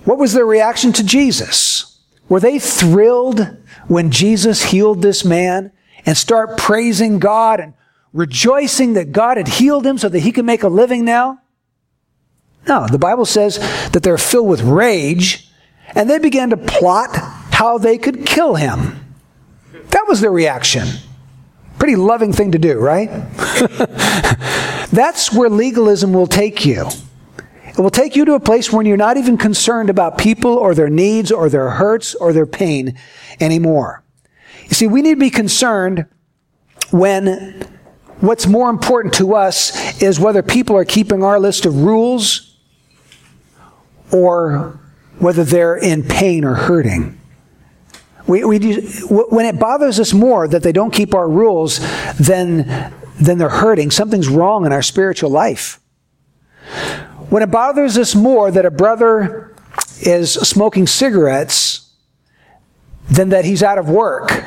What 0.05 0.19
was 0.19 0.35
their 0.35 0.45
reaction 0.45 0.93
to 0.95 1.05
Jesus? 1.05 2.01
Were 2.29 2.41
they 2.41 2.59
thrilled 2.59 3.57
when 3.89 4.11
Jesus 4.11 4.65
healed 4.65 5.03
this 5.03 5.25
man 5.25 5.73
and 6.05 6.17
start 6.17 6.59
praising 6.59 7.19
God 7.19 7.61
and 7.61 7.75
rejoicing 8.15 8.95
that 8.95 9.13
God 9.13 9.37
had 9.37 9.49
healed 9.49 9.85
him 9.85 9.99
so 9.99 10.09
that 10.09 10.21
he 10.21 10.33
could 10.33 10.47
make 10.47 10.63
a 10.63 10.69
living 10.69 11.05
now? 11.05 11.41
No, 12.67 12.87
the 12.87 12.99
Bible 12.99 13.27
says 13.27 13.59
that 13.91 14.03
they're 14.03 14.17
filled 14.17 14.49
with 14.49 14.63
rage 14.63 15.51
and 15.95 16.09
they 16.09 16.19
began 16.19 16.49
to 16.51 16.57
plot 16.57 17.11
how 17.51 17.77
they 17.77 17.99
could 17.99 18.25
kill 18.25 18.55
him. 18.55 19.01
That 19.91 20.07
was 20.09 20.21
their 20.23 20.31
reaction. 20.31 20.89
Pretty 21.79 21.97
loving 21.97 22.33
thing 22.33 22.53
to 22.53 22.59
do, 22.59 22.79
right? 22.79 23.09
That's 24.91 25.33
where 25.33 25.51
legalism 25.51 26.13
will 26.13 26.27
take 26.27 26.65
you. 26.65 26.89
It 27.67 27.79
will 27.79 27.91
take 27.91 28.15
you 28.15 28.25
to 28.27 28.35
a 28.35 28.41
place 28.41 28.73
where 28.73 28.87
you're 28.87 28.97
not 28.97 29.17
even 29.17 29.37
concerned 29.37 29.91
about 29.91 30.17
people 30.17 30.53
or 30.53 30.75
their 30.75 30.89
needs 30.89 31.33
or 31.33 31.49
their 31.49 31.71
hurts 31.71 32.15
or 32.15 32.33
their 32.33 32.47
pain 32.47 32.97
anymore. 33.41 34.05
You 34.65 34.75
see, 34.75 34.87
we 34.87 35.03
need 35.03 35.15
to 35.15 35.21
be 35.21 35.31
concerned 35.31 36.07
when 36.93 37.67
What's 38.25 38.47
more 38.47 38.71
important 38.71 39.13
to 39.15 39.35
us 39.35 40.01
is 40.01 40.19
whether 40.19 40.43
people 40.43 40.77
are 40.77 40.85
keeping 40.87 41.23
our 41.23 41.39
list 41.39 41.67
of 41.67 41.83
rules 41.83 42.57
or 44.11 44.81
whether 45.19 45.45
they're 45.45 45.77
in 45.77 46.03
pain 46.03 46.43
or 46.43 46.55
hurting. 46.55 47.21
We, 48.27 48.43
we 48.43 48.59
do, 48.59 48.81
when 49.11 49.45
it 49.45 49.59
bothers 49.59 50.01
us 50.01 50.15
more 50.15 50.49
that 50.49 50.63
they 50.63 50.73
don't 50.73 50.91
keep 50.91 51.15
our 51.15 51.29
rules 51.29 51.81
than, 52.17 52.93
than 53.21 53.37
they're 53.37 53.51
hurting, 53.51 53.91
something's 53.91 54.29
wrong 54.29 54.65
in 54.65 54.73
our 54.73 54.81
spiritual 54.81 55.29
life. 55.29 55.79
When 57.29 57.43
it 57.43 57.51
bothers 57.51 57.99
us 57.99 58.15
more 58.15 58.51
that 58.51 58.65
a 58.65 58.71
brother 58.71 59.55
is 60.01 60.33
smoking 60.33 60.87
cigarettes 60.87 61.93
than 63.11 63.29
that 63.29 63.45
he's 63.45 63.63
out 63.63 63.77
of 63.77 63.91
work, 63.91 64.45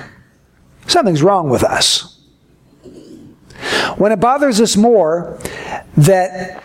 something's 0.87 1.21
wrong 1.21 1.51
with 1.51 1.63
us. 1.63 2.16
When 3.97 4.11
it 4.11 4.19
bothers 4.19 4.61
us 4.61 4.75
more 4.75 5.39
that 5.95 6.63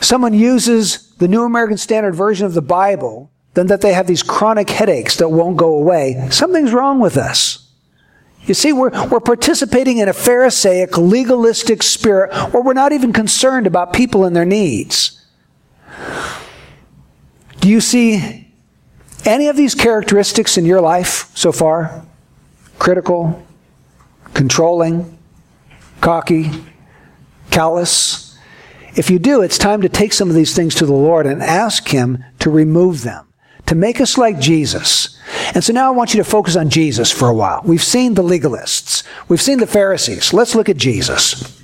someone 0.00 0.34
uses 0.34 1.10
the 1.16 1.28
New 1.28 1.44
American 1.44 1.78
Standard 1.78 2.14
Version 2.14 2.46
of 2.46 2.54
the 2.54 2.62
Bible 2.62 3.30
than 3.54 3.66
that 3.66 3.80
they 3.80 3.92
have 3.92 4.06
these 4.06 4.22
chronic 4.22 4.70
headaches 4.70 5.16
that 5.16 5.28
won't 5.28 5.56
go 5.56 5.74
away, 5.74 6.28
something's 6.30 6.72
wrong 6.72 7.00
with 7.00 7.16
us. 7.16 7.70
You 8.44 8.54
see, 8.54 8.72
we're, 8.72 8.90
we're 9.08 9.20
participating 9.20 9.98
in 9.98 10.08
a 10.08 10.12
Pharisaic, 10.12 10.98
legalistic 10.98 11.82
spirit 11.82 12.34
where 12.52 12.62
we're 12.62 12.72
not 12.72 12.92
even 12.92 13.12
concerned 13.12 13.66
about 13.66 13.92
people 13.92 14.24
and 14.24 14.34
their 14.34 14.44
needs. 14.44 15.24
Do 17.60 17.68
you 17.68 17.80
see 17.80 18.48
any 19.24 19.46
of 19.46 19.56
these 19.56 19.76
characteristics 19.76 20.58
in 20.58 20.64
your 20.64 20.80
life 20.80 21.30
so 21.36 21.52
far? 21.52 22.04
Critical, 22.80 23.46
controlling, 24.34 25.18
cocky, 26.02 26.50
callous. 27.50 28.36
If 28.94 29.08
you 29.08 29.18
do, 29.18 29.40
it's 29.40 29.56
time 29.56 29.80
to 29.80 29.88
take 29.88 30.12
some 30.12 30.28
of 30.28 30.34
these 30.34 30.54
things 30.54 30.74
to 30.74 30.84
the 30.84 30.92
Lord 30.92 31.24
and 31.24 31.42
ask 31.42 31.88
Him 31.88 32.22
to 32.40 32.50
remove 32.50 33.02
them, 33.02 33.26
to 33.66 33.74
make 33.74 34.02
us 34.02 34.18
like 34.18 34.38
Jesus. 34.38 35.18
And 35.54 35.64
so 35.64 35.72
now 35.72 35.88
I 35.88 35.96
want 35.96 36.12
you 36.12 36.22
to 36.22 36.28
focus 36.28 36.56
on 36.56 36.68
Jesus 36.68 37.10
for 37.10 37.28
a 37.28 37.34
while. 37.34 37.62
We've 37.64 37.82
seen 37.82 38.14
the 38.14 38.22
legalists, 38.22 39.04
we've 39.28 39.40
seen 39.40 39.60
the 39.60 39.66
Pharisees. 39.66 40.34
Let's 40.34 40.54
look 40.54 40.68
at 40.68 40.76
Jesus. 40.76 41.62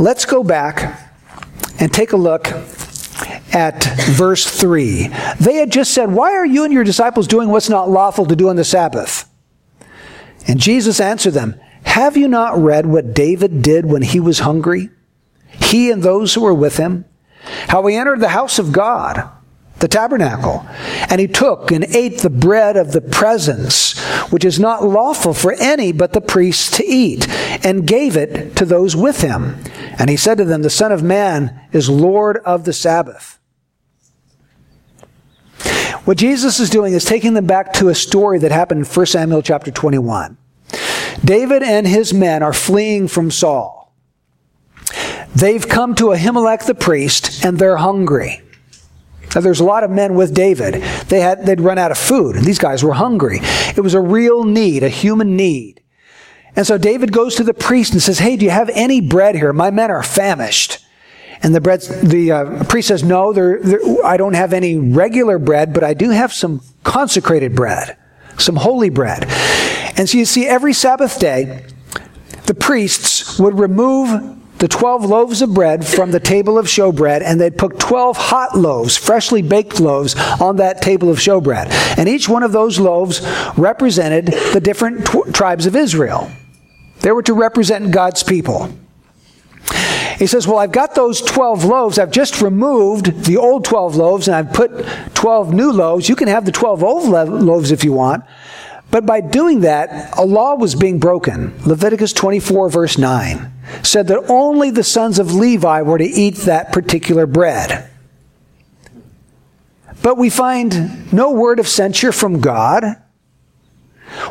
Let's 0.00 0.24
go 0.24 0.42
back 0.42 1.00
and 1.78 1.92
take 1.92 2.12
a 2.12 2.16
look 2.16 2.48
at 3.52 3.84
verse 4.10 4.46
3. 4.46 5.08
They 5.38 5.56
had 5.56 5.70
just 5.70 5.92
said, 5.92 6.10
Why 6.10 6.32
are 6.32 6.46
you 6.46 6.64
and 6.64 6.72
your 6.72 6.84
disciples 6.84 7.28
doing 7.28 7.50
what's 7.50 7.68
not 7.68 7.90
lawful 7.90 8.26
to 8.26 8.34
do 8.36 8.48
on 8.48 8.56
the 8.56 8.64
Sabbath? 8.64 9.28
And 10.48 10.58
Jesus 10.58 11.00
answered 11.00 11.34
them, 11.34 11.60
Have 11.84 12.16
you 12.16 12.28
not 12.28 12.58
read 12.58 12.86
what 12.86 13.14
David 13.14 13.62
did 13.62 13.86
when 13.86 14.02
he 14.02 14.20
was 14.20 14.40
hungry? 14.40 14.90
He 15.46 15.90
and 15.90 16.02
those 16.02 16.34
who 16.34 16.42
were 16.42 16.54
with 16.54 16.76
him? 16.76 17.04
How 17.68 17.86
he 17.86 17.96
entered 17.96 18.20
the 18.20 18.28
house 18.28 18.58
of 18.58 18.72
God, 18.72 19.28
the 19.78 19.88
tabernacle, 19.88 20.64
and 21.08 21.20
he 21.20 21.26
took 21.26 21.70
and 21.70 21.84
ate 21.84 22.18
the 22.18 22.30
bread 22.30 22.76
of 22.76 22.92
the 22.92 23.00
presence, 23.00 23.98
which 24.30 24.44
is 24.44 24.60
not 24.60 24.84
lawful 24.84 25.32
for 25.32 25.54
any 25.54 25.90
but 25.90 26.12
the 26.12 26.20
priests 26.20 26.76
to 26.76 26.84
eat, 26.84 27.28
and 27.64 27.86
gave 27.86 28.16
it 28.16 28.56
to 28.56 28.64
those 28.64 28.94
with 28.94 29.22
him. 29.22 29.56
And 29.98 30.10
he 30.10 30.16
said 30.16 30.38
to 30.38 30.44
them, 30.44 30.62
The 30.62 30.70
Son 30.70 30.92
of 30.92 31.02
Man 31.02 31.60
is 31.72 31.88
Lord 31.88 32.38
of 32.38 32.64
the 32.64 32.72
Sabbath. 32.72 33.38
What 36.04 36.18
Jesus 36.18 36.60
is 36.60 36.70
doing 36.70 36.94
is 36.94 37.04
taking 37.04 37.34
them 37.34 37.46
back 37.46 37.72
to 37.74 37.88
a 37.88 37.94
story 37.94 38.38
that 38.38 38.52
happened 38.52 38.86
in 38.86 38.92
1 38.92 39.06
Samuel 39.06 39.42
chapter 39.42 39.70
21. 39.70 40.36
David 41.24 41.62
and 41.62 41.86
his 41.86 42.12
men 42.14 42.42
are 42.42 42.52
fleeing 42.52 43.08
from 43.08 43.30
Saul. 43.30 43.92
They've 45.34 45.66
come 45.66 45.94
to 45.96 46.06
Ahimelech 46.06 46.66
the 46.66 46.74
priest 46.74 47.44
and 47.44 47.58
they're 47.58 47.76
hungry. 47.76 48.42
Now, 49.34 49.40
there's 49.40 49.60
a 49.60 49.64
lot 49.64 49.84
of 49.84 49.90
men 49.90 50.14
with 50.14 50.34
David. 50.34 50.74
They 51.08 51.20
had, 51.20 51.46
they'd 51.46 51.60
run 51.60 51.78
out 51.78 51.92
of 51.92 51.98
food, 51.98 52.34
and 52.34 52.44
these 52.44 52.58
guys 52.58 52.82
were 52.82 52.94
hungry. 52.94 53.38
It 53.76 53.80
was 53.80 53.94
a 53.94 54.00
real 54.00 54.42
need, 54.42 54.82
a 54.82 54.88
human 54.88 55.36
need. 55.36 55.80
And 56.56 56.66
so 56.66 56.78
David 56.78 57.12
goes 57.12 57.36
to 57.36 57.44
the 57.44 57.54
priest 57.54 57.92
and 57.92 58.02
says, 58.02 58.18
Hey, 58.18 58.36
do 58.36 58.44
you 58.44 58.50
have 58.50 58.70
any 58.70 59.00
bread 59.00 59.36
here? 59.36 59.52
My 59.52 59.70
men 59.70 59.90
are 59.90 60.02
famished. 60.02 60.84
And 61.42 61.54
the 61.54 61.60
bread, 61.60 61.80
the 61.80 62.32
uh, 62.32 62.64
priest 62.64 62.88
says, 62.88 63.04
No, 63.04 63.32
there, 63.32 63.60
there, 63.62 63.80
I 64.04 64.16
don't 64.16 64.34
have 64.34 64.52
any 64.52 64.76
regular 64.76 65.38
bread, 65.38 65.72
but 65.72 65.84
I 65.84 65.94
do 65.94 66.10
have 66.10 66.32
some 66.32 66.60
consecrated 66.82 67.54
bread, 67.54 67.96
some 68.36 68.56
holy 68.56 68.90
bread. 68.90 69.26
And 70.00 70.08
so 70.08 70.16
you 70.16 70.24
see, 70.24 70.46
every 70.46 70.72
Sabbath 70.72 71.18
day, 71.18 71.62
the 72.46 72.54
priests 72.54 73.38
would 73.38 73.58
remove 73.58 74.38
the 74.56 74.66
12 74.66 75.04
loaves 75.04 75.42
of 75.42 75.52
bread 75.52 75.86
from 75.86 76.10
the 76.10 76.18
table 76.18 76.56
of 76.56 76.64
showbread, 76.64 77.20
and 77.22 77.38
they'd 77.38 77.58
put 77.58 77.78
12 77.78 78.16
hot 78.16 78.56
loaves, 78.56 78.96
freshly 78.96 79.42
baked 79.42 79.78
loaves, 79.78 80.16
on 80.40 80.56
that 80.56 80.80
table 80.80 81.10
of 81.10 81.18
showbread. 81.18 81.70
And 81.98 82.08
each 82.08 82.30
one 82.30 82.42
of 82.42 82.52
those 82.52 82.78
loaves 82.78 83.20
represented 83.58 84.28
the 84.54 84.60
different 84.62 85.04
tribes 85.34 85.66
of 85.66 85.76
Israel. 85.76 86.30
They 87.00 87.12
were 87.12 87.22
to 87.24 87.34
represent 87.34 87.90
God's 87.90 88.22
people. 88.22 88.72
He 90.18 90.26
says, 90.26 90.46
Well, 90.46 90.56
I've 90.56 90.72
got 90.72 90.94
those 90.94 91.20
12 91.20 91.66
loaves. 91.66 91.98
I've 91.98 92.10
just 92.10 92.40
removed 92.40 93.26
the 93.26 93.36
old 93.36 93.66
12 93.66 93.96
loaves 93.96 94.28
and 94.28 94.34
I've 94.34 94.54
put 94.54 94.70
12 95.12 95.52
new 95.52 95.70
loaves. 95.70 96.08
You 96.08 96.16
can 96.16 96.28
have 96.28 96.46
the 96.46 96.52
12 96.52 96.82
old 96.82 97.04
loaves 97.06 97.70
if 97.70 97.84
you 97.84 97.92
want. 97.92 98.24
But 98.90 99.06
by 99.06 99.20
doing 99.20 99.60
that, 99.60 100.18
a 100.18 100.24
law 100.24 100.56
was 100.56 100.74
being 100.74 100.98
broken. 100.98 101.54
Leviticus 101.64 102.12
24, 102.12 102.68
verse 102.70 102.98
9, 102.98 103.52
said 103.82 104.08
that 104.08 104.28
only 104.28 104.70
the 104.70 104.82
sons 104.82 105.18
of 105.18 105.34
Levi 105.34 105.82
were 105.82 105.98
to 105.98 106.04
eat 106.04 106.36
that 106.38 106.72
particular 106.72 107.26
bread. 107.26 107.88
But 110.02 110.16
we 110.16 110.30
find 110.30 111.12
no 111.12 111.30
word 111.30 111.60
of 111.60 111.68
censure 111.68 112.12
from 112.12 112.40
God. 112.40 112.84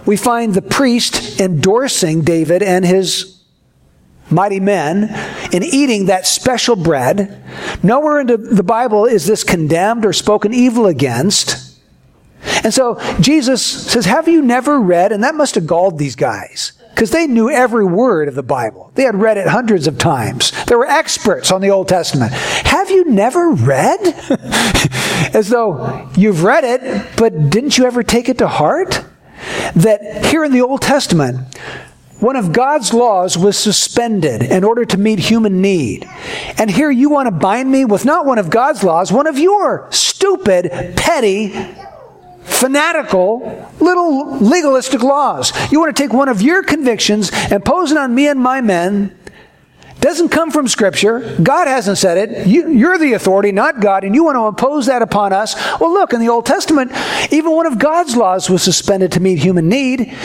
We 0.05 0.17
find 0.17 0.53
the 0.53 0.61
priest 0.61 1.39
endorsing 1.39 2.21
David 2.23 2.61
and 2.61 2.85
his 2.85 3.41
mighty 4.29 4.59
men 4.59 5.03
in 5.53 5.63
eating 5.63 6.07
that 6.07 6.27
special 6.27 6.75
bread. 6.75 7.43
Nowhere 7.81 8.19
in 8.21 8.27
the 8.27 8.63
Bible 8.63 9.05
is 9.05 9.25
this 9.25 9.43
condemned 9.43 10.05
or 10.05 10.13
spoken 10.13 10.53
evil 10.53 10.85
against. 10.85 11.58
And 12.63 12.73
so 12.73 12.99
Jesus 13.19 13.61
says, 13.63 14.05
Have 14.05 14.27
you 14.27 14.41
never 14.41 14.79
read? 14.79 15.11
And 15.11 15.23
that 15.23 15.35
must 15.35 15.55
have 15.55 15.67
galled 15.67 15.97
these 15.97 16.15
guys 16.15 16.73
because 16.99 17.11
they 17.11 17.27
knew 17.27 17.49
every 17.49 17.85
word 17.85 18.27
of 18.27 18.35
the 18.35 18.43
Bible. 18.43 18.91
They 18.95 19.03
had 19.03 19.15
read 19.15 19.37
it 19.37 19.47
hundreds 19.47 19.87
of 19.87 19.97
times. 19.97 20.51
They 20.65 20.75
were 20.75 20.85
experts 20.85 21.51
on 21.51 21.61
the 21.61 21.69
Old 21.69 21.87
Testament. 21.87 22.33
Have 22.33 22.89
you 22.89 23.05
never 23.05 23.51
read? 23.51 23.99
As 25.33 25.49
though 25.49 26.09
you've 26.17 26.43
read 26.43 26.63
it, 26.65 27.15
but 27.15 27.49
didn't 27.49 27.77
you 27.77 27.85
ever 27.85 28.03
take 28.03 28.27
it 28.27 28.39
to 28.39 28.47
heart? 28.47 29.05
That 29.75 30.25
here 30.25 30.43
in 30.43 30.51
the 30.51 30.61
Old 30.61 30.81
Testament, 30.81 31.55
one 32.19 32.35
of 32.35 32.51
God's 32.51 32.93
laws 32.93 33.37
was 33.37 33.57
suspended 33.57 34.43
in 34.43 34.65
order 34.65 34.83
to 34.83 34.97
meet 34.97 35.19
human 35.19 35.61
need. 35.61 36.05
And 36.57 36.69
here 36.69 36.91
you 36.91 37.09
want 37.09 37.27
to 37.27 37.31
bind 37.31 37.71
me 37.71 37.85
with 37.85 38.03
not 38.03 38.25
one 38.25 38.37
of 38.37 38.49
God's 38.49 38.83
laws, 38.83 39.09
one 39.09 39.25
of 39.25 39.39
your 39.39 39.87
stupid, 39.91 40.69
petty, 40.97 41.53
fanatical, 42.49 43.69
little 43.79 44.37
legalistic 44.37 45.01
laws. 45.01 45.53
You 45.71 45.79
want 45.79 45.95
to 45.95 46.03
take 46.03 46.13
one 46.13 46.29
of 46.29 46.41
your 46.41 46.63
convictions 46.63 47.31
and 47.33 47.63
pose 47.63 47.91
it 47.91 47.97
on 47.97 48.13
me 48.13 48.27
and 48.27 48.39
my 48.39 48.61
men. 48.61 49.15
Doesn't 49.99 50.29
come 50.29 50.49
from 50.49 50.67
Scripture. 50.69 51.37
God 51.43 51.67
hasn't 51.67 51.97
said 51.97 52.17
it. 52.17 52.47
You, 52.47 52.87
are 52.89 52.97
the 52.97 53.13
authority, 53.13 53.51
not 53.51 53.81
God, 53.81 54.05
and 54.05 54.15
you 54.15 54.23
want 54.23 54.37
to 54.37 54.47
impose 54.47 54.85
that 54.85 55.01
upon 55.01 55.33
us. 55.33 55.55
Well, 55.79 55.91
look, 55.91 56.13
in 56.13 56.21
the 56.21 56.29
Old 56.29 56.45
Testament, 56.45 56.93
even 57.31 57.51
one 57.51 57.65
of 57.65 57.79
God's 57.79 58.15
laws 58.15 58.49
was 58.49 58.63
suspended 58.63 59.11
to 59.13 59.19
meet 59.19 59.39
human 59.39 59.67
need. 59.67 60.15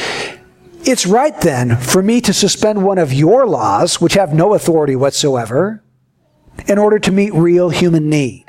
It's 0.84 1.06
right 1.06 1.38
then 1.40 1.76
for 1.76 2.02
me 2.02 2.20
to 2.20 2.32
suspend 2.32 2.84
one 2.84 2.98
of 2.98 3.12
your 3.12 3.46
laws, 3.46 4.00
which 4.00 4.14
have 4.14 4.32
no 4.32 4.54
authority 4.54 4.94
whatsoever, 4.94 5.82
in 6.68 6.78
order 6.78 7.00
to 7.00 7.10
meet 7.10 7.34
real 7.34 7.70
human 7.70 8.08
need. 8.08 8.43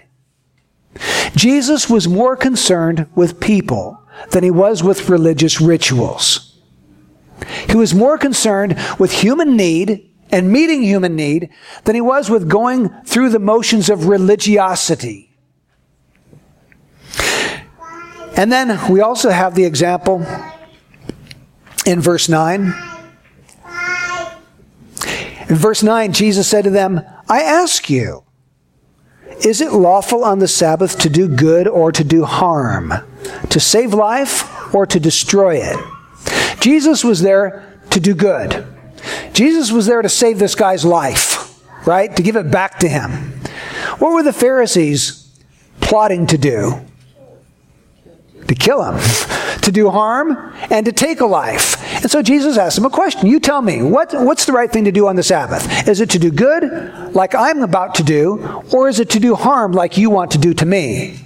Jesus 1.35 1.89
was 1.89 2.07
more 2.07 2.35
concerned 2.35 3.07
with 3.15 3.39
people 3.39 4.01
than 4.31 4.43
he 4.43 4.51
was 4.51 4.83
with 4.83 5.09
religious 5.09 5.59
rituals. 5.61 6.59
He 7.69 7.75
was 7.75 7.93
more 7.93 8.17
concerned 8.17 8.77
with 8.99 9.11
human 9.11 9.55
need 9.55 10.09
and 10.31 10.51
meeting 10.51 10.83
human 10.83 11.15
need 11.15 11.49
than 11.83 11.95
he 11.95 12.01
was 12.01 12.29
with 12.29 12.49
going 12.49 12.89
through 13.03 13.29
the 13.29 13.39
motions 13.39 13.89
of 13.89 14.07
religiosity. 14.07 15.35
And 18.37 18.51
then 18.51 18.91
we 18.91 18.99
also 18.99 19.29
have 19.29 19.55
the 19.55 19.63
example 19.63 20.25
in 21.85 22.01
verse 22.01 22.27
9. 22.27 22.73
In 25.47 25.55
verse 25.55 25.83
9, 25.83 26.11
Jesus 26.11 26.47
said 26.47 26.63
to 26.63 26.69
them, 26.69 27.01
I 27.29 27.41
ask 27.43 27.89
you, 27.89 28.24
is 29.43 29.61
it 29.61 29.73
lawful 29.73 30.23
on 30.23 30.39
the 30.39 30.47
Sabbath 30.47 30.99
to 30.99 31.09
do 31.09 31.27
good 31.27 31.67
or 31.67 31.91
to 31.91 32.03
do 32.03 32.23
harm? 32.23 32.93
To 33.49 33.59
save 33.59 33.93
life 33.93 34.73
or 34.73 34.85
to 34.85 34.99
destroy 34.99 35.57
it? 35.57 35.77
Jesus 36.59 37.03
was 37.03 37.21
there 37.21 37.79
to 37.91 37.99
do 37.99 38.13
good. 38.13 38.65
Jesus 39.33 39.71
was 39.71 39.85
there 39.85 40.01
to 40.01 40.09
save 40.09 40.39
this 40.39 40.55
guy's 40.55 40.85
life, 40.85 41.61
right? 41.87 42.15
To 42.15 42.23
give 42.23 42.35
it 42.35 42.51
back 42.51 42.79
to 42.79 42.89
him. 42.89 43.09
What 43.99 44.13
were 44.13 44.23
the 44.23 44.33
Pharisees 44.33 45.29
plotting 45.81 46.27
to 46.27 46.37
do? 46.37 46.81
To 48.47 48.55
kill 48.55 48.83
him 48.83 48.99
to 49.65 49.71
do 49.71 49.89
harm 49.89 50.53
and 50.69 50.85
to 50.85 50.91
take 50.91 51.19
a 51.19 51.25
life. 51.25 51.75
And 52.05 52.11
so 52.11 52.21
Jesus 52.21 52.55
asked 52.55 52.77
him 52.77 52.85
a 52.85 52.91
question. 52.91 53.25
You 53.25 53.39
tell 53.39 53.63
me, 53.63 53.81
what, 53.81 54.13
what's 54.13 54.45
the 54.45 54.51
right 54.51 54.71
thing 54.71 54.83
to 54.83 54.91
do 54.91 55.07
on 55.07 55.15
the 55.15 55.23
Sabbath? 55.23 55.87
Is 55.87 56.01
it 56.01 56.11
to 56.11 56.19
do 56.19 56.29
good, 56.29 57.15
like 57.15 57.33
I'm 57.33 57.63
about 57.63 57.95
to 57.95 58.03
do, 58.03 58.63
or 58.71 58.87
is 58.87 58.99
it 58.99 59.09
to 59.09 59.19
do 59.19 59.33
harm, 59.33 59.71
like 59.71 59.97
you 59.97 60.11
want 60.11 60.29
to 60.33 60.37
do 60.37 60.53
to 60.53 60.67
me? 60.67 61.19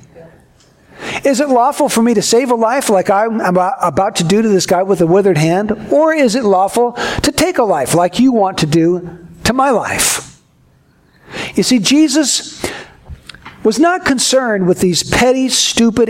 Is 1.25 1.41
it 1.41 1.49
lawful 1.49 1.89
for 1.89 2.01
me 2.01 2.13
to 2.13 2.21
save 2.21 2.49
a 2.49 2.55
life 2.55 2.89
like 2.89 3.09
I'm 3.09 3.41
about 3.41 4.15
to 4.15 4.23
do 4.23 4.41
to 4.41 4.47
this 4.47 4.65
guy 4.65 4.83
with 4.83 5.01
a 5.01 5.05
withered 5.05 5.37
hand? 5.37 5.73
Or 5.91 6.13
is 6.13 6.35
it 6.35 6.45
lawful 6.45 6.93
to 6.93 7.31
take 7.33 7.57
a 7.57 7.63
life 7.63 7.93
like 7.93 8.17
you 8.17 8.31
want 8.31 8.59
to 8.59 8.65
do 8.65 9.27
to 9.43 9.51
my 9.51 9.71
life? 9.71 10.41
You 11.55 11.63
see, 11.63 11.79
Jesus 11.79 12.58
was 13.63 13.79
not 13.79 14.05
concerned 14.05 14.67
with 14.67 14.79
these 14.79 15.03
petty, 15.09 15.49
stupid, 15.49 16.09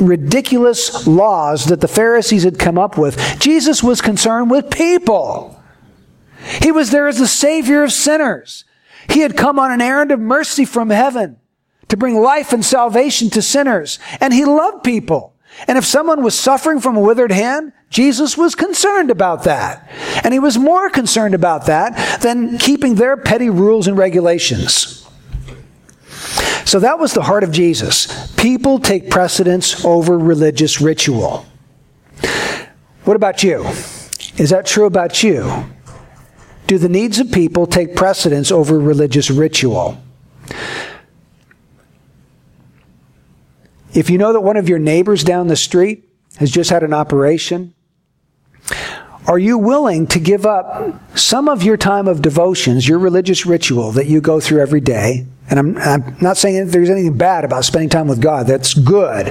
ridiculous 0.00 1.06
laws 1.06 1.66
that 1.66 1.80
the 1.80 1.88
Pharisees 1.88 2.44
had 2.44 2.58
come 2.58 2.78
up 2.78 2.96
with. 2.96 3.38
Jesus 3.38 3.82
was 3.82 4.00
concerned 4.00 4.50
with 4.50 4.70
people. 4.70 5.60
He 6.62 6.72
was 6.72 6.90
there 6.90 7.08
as 7.08 7.18
the 7.18 7.26
Savior 7.26 7.82
of 7.82 7.92
sinners. 7.92 8.64
He 9.10 9.20
had 9.20 9.36
come 9.36 9.58
on 9.58 9.70
an 9.70 9.82
errand 9.82 10.10
of 10.10 10.20
mercy 10.20 10.64
from 10.64 10.90
heaven 10.90 11.38
to 11.88 11.96
bring 11.96 12.20
life 12.20 12.52
and 12.52 12.64
salvation 12.64 13.30
to 13.30 13.42
sinners. 13.42 13.98
And 14.20 14.32
he 14.32 14.44
loved 14.44 14.84
people. 14.84 15.34
And 15.68 15.78
if 15.78 15.84
someone 15.84 16.22
was 16.22 16.38
suffering 16.38 16.80
from 16.80 16.96
a 16.96 17.00
withered 17.00 17.32
hand, 17.32 17.72
Jesus 17.88 18.36
was 18.36 18.54
concerned 18.54 19.10
about 19.10 19.44
that. 19.44 19.88
And 20.24 20.34
he 20.34 20.40
was 20.40 20.58
more 20.58 20.90
concerned 20.90 21.34
about 21.34 21.66
that 21.66 22.20
than 22.20 22.58
keeping 22.58 22.96
their 22.96 23.16
petty 23.16 23.48
rules 23.48 23.86
and 23.86 23.96
regulations. 23.96 25.06
So 26.66 26.80
that 26.80 26.98
was 26.98 27.14
the 27.14 27.22
heart 27.22 27.44
of 27.44 27.52
Jesus. 27.52 28.34
People 28.34 28.80
take 28.80 29.08
precedence 29.08 29.84
over 29.84 30.18
religious 30.18 30.80
ritual. 30.80 31.46
What 33.04 33.14
about 33.14 33.44
you? 33.44 33.64
Is 34.36 34.50
that 34.50 34.66
true 34.66 34.84
about 34.86 35.22
you? 35.22 35.64
Do 36.66 36.76
the 36.76 36.88
needs 36.88 37.20
of 37.20 37.30
people 37.30 37.68
take 37.68 37.94
precedence 37.94 38.50
over 38.50 38.80
religious 38.80 39.30
ritual? 39.30 40.02
If 43.94 44.10
you 44.10 44.18
know 44.18 44.32
that 44.32 44.40
one 44.40 44.56
of 44.56 44.68
your 44.68 44.80
neighbors 44.80 45.22
down 45.22 45.46
the 45.46 45.54
street 45.54 46.10
has 46.38 46.50
just 46.50 46.70
had 46.70 46.82
an 46.82 46.92
operation, 46.92 47.74
are 49.28 49.38
you 49.38 49.56
willing 49.56 50.08
to 50.08 50.18
give 50.18 50.44
up 50.44 51.00
some 51.16 51.48
of 51.48 51.62
your 51.62 51.76
time 51.76 52.08
of 52.08 52.22
devotions, 52.22 52.88
your 52.88 52.98
religious 52.98 53.46
ritual 53.46 53.92
that 53.92 54.06
you 54.06 54.20
go 54.20 54.40
through 54.40 54.60
every 54.60 54.80
day? 54.80 55.26
And 55.48 55.58
I'm, 55.58 55.78
I'm 55.78 56.16
not 56.20 56.36
saying 56.36 56.66
that 56.66 56.72
there's 56.72 56.90
anything 56.90 57.16
bad 57.16 57.44
about 57.44 57.64
spending 57.64 57.88
time 57.88 58.08
with 58.08 58.20
God. 58.20 58.46
That's 58.46 58.74
good. 58.74 59.26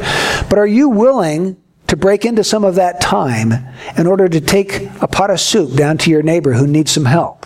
But 0.49 0.57
are 0.57 0.67
you 0.67 0.89
willing 0.89 1.57
to 1.87 1.97
break 1.97 2.25
into 2.25 2.43
some 2.43 2.63
of 2.63 2.75
that 2.75 3.01
time 3.01 3.53
in 3.97 4.07
order 4.07 4.27
to 4.27 4.41
take 4.41 4.89
a 5.01 5.07
pot 5.07 5.29
of 5.29 5.39
soup 5.39 5.75
down 5.75 5.97
to 5.99 6.09
your 6.09 6.23
neighbor 6.23 6.53
who 6.53 6.67
needs 6.67 6.91
some 6.91 7.05
help? 7.05 7.45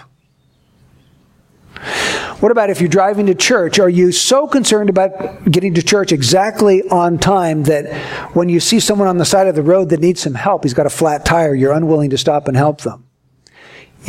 What 2.40 2.54
about 2.54 2.70
if 2.70 2.80
you're 2.80 2.90
driving 2.90 3.26
to 3.26 3.36
church? 3.36 3.80
Are 3.80 3.90
you 3.90 4.14
so 4.14 4.48
concerned 4.48 4.90
about 4.90 5.44
getting 5.52 5.74
to 5.74 5.84
church 5.84 6.14
exactly 6.14 6.88
on 6.90 7.18
time 7.18 7.64
that 7.64 7.94
when 8.34 8.48
you 8.48 8.62
see 8.62 8.80
someone 8.80 9.10
on 9.10 9.18
the 9.18 9.26
side 9.26 9.48
of 9.48 9.56
the 9.56 9.62
road 9.62 9.90
that 9.90 10.00
needs 10.00 10.22
some 10.22 10.36
help, 10.36 10.64
he's 10.64 10.74
got 10.74 10.86
a 10.86 10.90
flat 10.90 11.26
tire, 11.26 11.54
you're 11.54 11.74
unwilling 11.74 12.12
to 12.12 12.18
stop 12.18 12.48
and 12.48 12.56
help 12.56 12.82
them? 12.82 13.09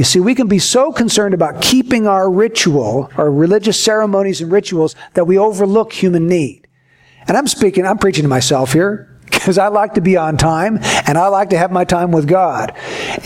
You 0.00 0.04
see, 0.04 0.18
we 0.18 0.34
can 0.34 0.46
be 0.46 0.58
so 0.58 0.92
concerned 0.92 1.34
about 1.34 1.60
keeping 1.60 2.06
our 2.06 2.30
ritual, 2.30 3.10
our 3.18 3.30
religious 3.30 3.78
ceremonies 3.78 4.40
and 4.40 4.50
rituals, 4.50 4.96
that 5.12 5.26
we 5.26 5.36
overlook 5.36 5.92
human 5.92 6.26
need. 6.26 6.66
And 7.28 7.36
I'm 7.36 7.46
speaking, 7.46 7.86
I'm 7.86 7.98
preaching 7.98 8.22
to 8.22 8.28
myself 8.28 8.72
here 8.72 9.14
because 9.26 9.58
I 9.58 9.68
like 9.68 9.92
to 9.96 10.00
be 10.00 10.16
on 10.16 10.38
time 10.38 10.78
and 11.06 11.18
I 11.18 11.28
like 11.28 11.50
to 11.50 11.58
have 11.58 11.70
my 11.70 11.84
time 11.84 12.12
with 12.12 12.26
God. 12.26 12.74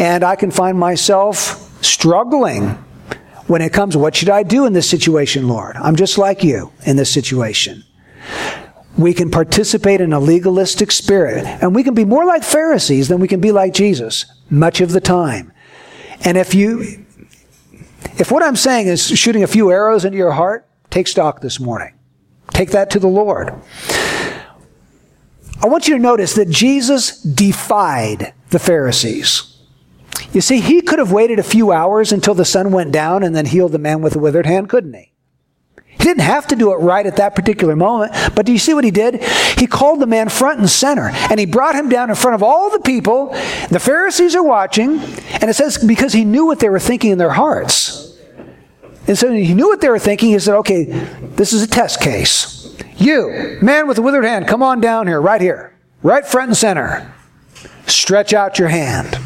And 0.00 0.24
I 0.24 0.34
can 0.34 0.50
find 0.50 0.76
myself 0.76 1.80
struggling 1.80 2.70
when 3.46 3.62
it 3.62 3.72
comes, 3.72 3.96
what 3.96 4.16
should 4.16 4.30
I 4.30 4.42
do 4.42 4.66
in 4.66 4.72
this 4.72 4.90
situation, 4.90 5.46
Lord? 5.46 5.76
I'm 5.76 5.94
just 5.94 6.18
like 6.18 6.42
you 6.42 6.72
in 6.86 6.96
this 6.96 7.08
situation. 7.08 7.84
We 8.98 9.14
can 9.14 9.30
participate 9.30 10.00
in 10.00 10.12
a 10.12 10.18
legalistic 10.18 10.90
spirit, 10.90 11.44
and 11.46 11.72
we 11.72 11.84
can 11.84 11.94
be 11.94 12.04
more 12.04 12.24
like 12.24 12.42
Pharisees 12.42 13.06
than 13.06 13.20
we 13.20 13.28
can 13.28 13.40
be 13.40 13.52
like 13.52 13.74
Jesus 13.74 14.26
much 14.50 14.80
of 14.80 14.90
the 14.90 15.00
time. 15.00 15.52
And 16.24 16.36
if 16.36 16.54
you, 16.54 17.04
if 18.18 18.30
what 18.30 18.42
I'm 18.42 18.56
saying 18.56 18.86
is 18.86 19.06
shooting 19.06 19.42
a 19.42 19.46
few 19.46 19.70
arrows 19.70 20.04
into 20.04 20.16
your 20.16 20.32
heart, 20.32 20.66
take 20.90 21.06
stock 21.06 21.40
this 21.40 21.60
morning. 21.60 21.94
Take 22.50 22.70
that 22.70 22.90
to 22.90 22.98
the 22.98 23.08
Lord. 23.08 23.52
I 25.62 25.66
want 25.66 25.88
you 25.88 25.96
to 25.96 26.00
notice 26.02 26.34
that 26.34 26.50
Jesus 26.50 27.20
defied 27.20 28.34
the 28.50 28.58
Pharisees. 28.58 29.50
You 30.32 30.40
see, 30.40 30.60
he 30.60 30.80
could 30.80 30.98
have 30.98 31.12
waited 31.12 31.38
a 31.38 31.44
few 31.44 31.72
hours 31.72 32.12
until 32.12 32.34
the 32.34 32.44
sun 32.44 32.72
went 32.72 32.92
down 32.92 33.22
and 33.22 33.34
then 33.34 33.46
healed 33.46 33.72
the 33.72 33.78
man 33.78 34.02
with 34.02 34.14
the 34.14 34.18
withered 34.18 34.46
hand, 34.46 34.68
couldn't 34.68 34.94
he? 34.94 35.13
He 35.98 36.04
didn't 36.04 36.22
have 36.22 36.46
to 36.48 36.56
do 36.56 36.72
it 36.72 36.76
right 36.76 37.06
at 37.06 37.16
that 37.16 37.34
particular 37.34 37.76
moment, 37.76 38.12
but 38.34 38.44
do 38.44 38.52
you 38.52 38.58
see 38.58 38.74
what 38.74 38.84
he 38.84 38.90
did? 38.90 39.22
He 39.58 39.66
called 39.66 40.00
the 40.00 40.06
man 40.06 40.28
front 40.28 40.58
and 40.58 40.68
center, 40.68 41.10
and 41.30 41.40
he 41.40 41.46
brought 41.46 41.74
him 41.74 41.88
down 41.88 42.10
in 42.10 42.16
front 42.16 42.34
of 42.34 42.42
all 42.42 42.70
the 42.70 42.80
people. 42.80 43.28
The 43.70 43.80
Pharisees 43.80 44.34
are 44.34 44.42
watching, 44.42 44.98
and 44.98 45.44
it 45.44 45.54
says 45.54 45.78
because 45.78 46.12
he 46.12 46.24
knew 46.24 46.46
what 46.46 46.60
they 46.60 46.68
were 46.68 46.80
thinking 46.80 47.10
in 47.12 47.18
their 47.18 47.30
hearts. 47.30 48.18
And 49.06 49.16
so 49.16 49.30
he 49.32 49.54
knew 49.54 49.68
what 49.68 49.80
they 49.80 49.88
were 49.88 49.98
thinking. 49.98 50.30
He 50.30 50.38
said, 50.38 50.56
okay, 50.56 50.84
this 50.84 51.52
is 51.52 51.62
a 51.62 51.68
test 51.68 52.00
case. 52.00 52.76
You, 52.96 53.58
man 53.62 53.86
with 53.86 53.96
the 53.96 54.02
withered 54.02 54.24
hand, 54.24 54.48
come 54.48 54.62
on 54.62 54.80
down 54.80 55.06
here, 55.06 55.20
right 55.20 55.40
here, 55.40 55.76
right 56.02 56.26
front 56.26 56.48
and 56.48 56.56
center. 56.56 57.12
Stretch 57.86 58.32
out 58.32 58.58
your 58.58 58.68
hand. 58.68 59.18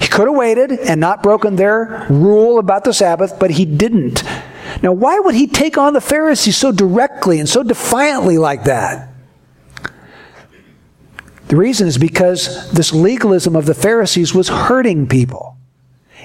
He 0.00 0.08
could 0.08 0.26
have 0.26 0.36
waited 0.36 0.72
and 0.72 1.00
not 1.00 1.22
broken 1.22 1.56
their 1.56 2.06
rule 2.10 2.58
about 2.58 2.84
the 2.84 2.92
Sabbath, 2.92 3.38
but 3.38 3.52
he 3.52 3.64
didn't. 3.64 4.24
Now, 4.80 4.92
why 4.92 5.18
would 5.18 5.34
he 5.34 5.46
take 5.46 5.76
on 5.76 5.92
the 5.92 6.00
Pharisees 6.00 6.56
so 6.56 6.72
directly 6.72 7.38
and 7.38 7.48
so 7.48 7.62
defiantly 7.62 8.38
like 8.38 8.64
that? 8.64 9.08
The 11.48 11.56
reason 11.56 11.86
is 11.86 11.98
because 11.98 12.70
this 12.70 12.92
legalism 12.92 13.56
of 13.56 13.66
the 13.66 13.74
Pharisees 13.74 14.34
was 14.34 14.48
hurting 14.48 15.06
people. 15.06 15.56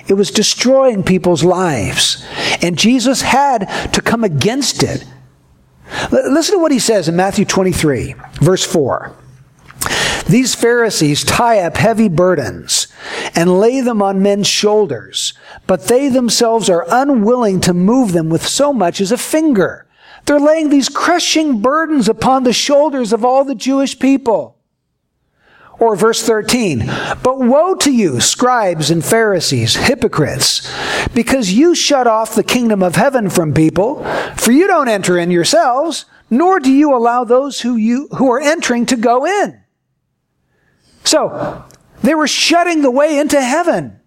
It 0.08 0.14
was 0.14 0.32
destroying 0.32 1.04
people's 1.04 1.44
lives. 1.44 2.26
And 2.62 2.78
Jesus 2.78 3.24
had 3.24 3.68
to 3.94 4.02
come 4.02 4.24
against 4.24 4.84
it. 4.84 5.04
Listen 6.12 6.56
to 6.56 6.62
what 6.62 6.72
he 6.72 6.80
says 6.80 7.10
in 7.10 7.16
Matthew 7.16 7.44
23, 7.44 8.16
verse 8.42 8.64
4. 8.64 9.14
These 10.30 10.56
Pharisees 10.56 11.24
tie 11.24 11.60
up 11.60 11.78
heavy 11.78 12.10
burdens 12.10 12.87
and 13.36 13.60
lay 13.60 13.82
them 13.82 14.02
on 14.02 14.22
men's 14.22 14.48
shoulders, 14.48 15.34
but 15.66 15.88
they 15.88 16.10
themselves 16.10 16.70
are 16.70 16.86
unwilling 16.90 17.60
to 17.62 17.74
move 17.74 18.12
them 18.12 18.30
with 18.30 18.46
so 18.46 18.74
much 18.74 19.02
as 19.02 19.12
a 19.12 19.18
finger. 19.18 19.88
They're 20.26 20.40
laying 20.40 20.70
these 20.70 20.90
crushing 20.90 21.62
burdens 21.62 22.10
upon 22.10 22.44
the 22.44 22.54
shoulders 22.54 23.14
of 23.14 23.24
all 23.24 23.44
the 23.44 23.56
Jewish 23.56 23.98
people. 23.98 24.58
Or 25.80 25.96
verse 25.96 26.24
13, 26.24 26.86
but 27.22 27.40
woe 27.40 27.76
to 27.76 27.92
you, 27.92 28.20
scribes 28.20 28.90
and 28.90 29.06
Pharisees, 29.06 29.76
hypocrites, 29.76 30.74
because 31.14 31.54
you 31.54 31.76
shut 31.76 32.08
off 32.08 32.34
the 32.34 32.44
kingdom 32.44 32.82
of 32.82 32.96
heaven 32.96 33.30
from 33.30 33.54
people, 33.54 34.04
for 34.36 34.52
you 34.52 34.66
don't 34.66 34.88
enter 34.88 35.20
in 35.20 35.30
yourselves, 35.30 36.06
nor 36.32 36.60
do 36.60 36.72
you 36.72 36.96
allow 36.96 37.24
those 37.24 37.62
who 37.62 37.76
you, 37.76 38.08
who 38.18 38.32
are 38.32 38.40
entering 38.40 38.88
to 38.88 38.96
go 38.96 39.26
in. 39.26 39.62
So, 41.04 41.64
they 42.08 42.16
were 42.16 42.28
shutting 42.28 42.82
the 42.82 42.92
way 42.92 43.20
into 43.20 43.42
heaven 43.42 44.00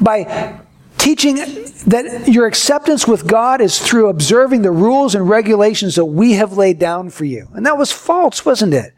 by 0.00 0.58
teaching 0.98 1.36
that 1.36 2.24
your 2.26 2.46
acceptance 2.46 3.06
with 3.06 3.26
God 3.26 3.60
is 3.60 3.78
through 3.78 4.08
observing 4.08 4.62
the 4.62 4.70
rules 4.70 5.14
and 5.14 5.28
regulations 5.28 5.94
that 5.94 6.06
we 6.06 6.32
have 6.32 6.56
laid 6.56 6.78
down 6.78 7.10
for 7.10 7.24
you. 7.24 7.48
And 7.54 7.64
that 7.66 7.78
was 7.78 7.92
false, 7.92 8.44
wasn't 8.44 8.74
it? 8.74 8.94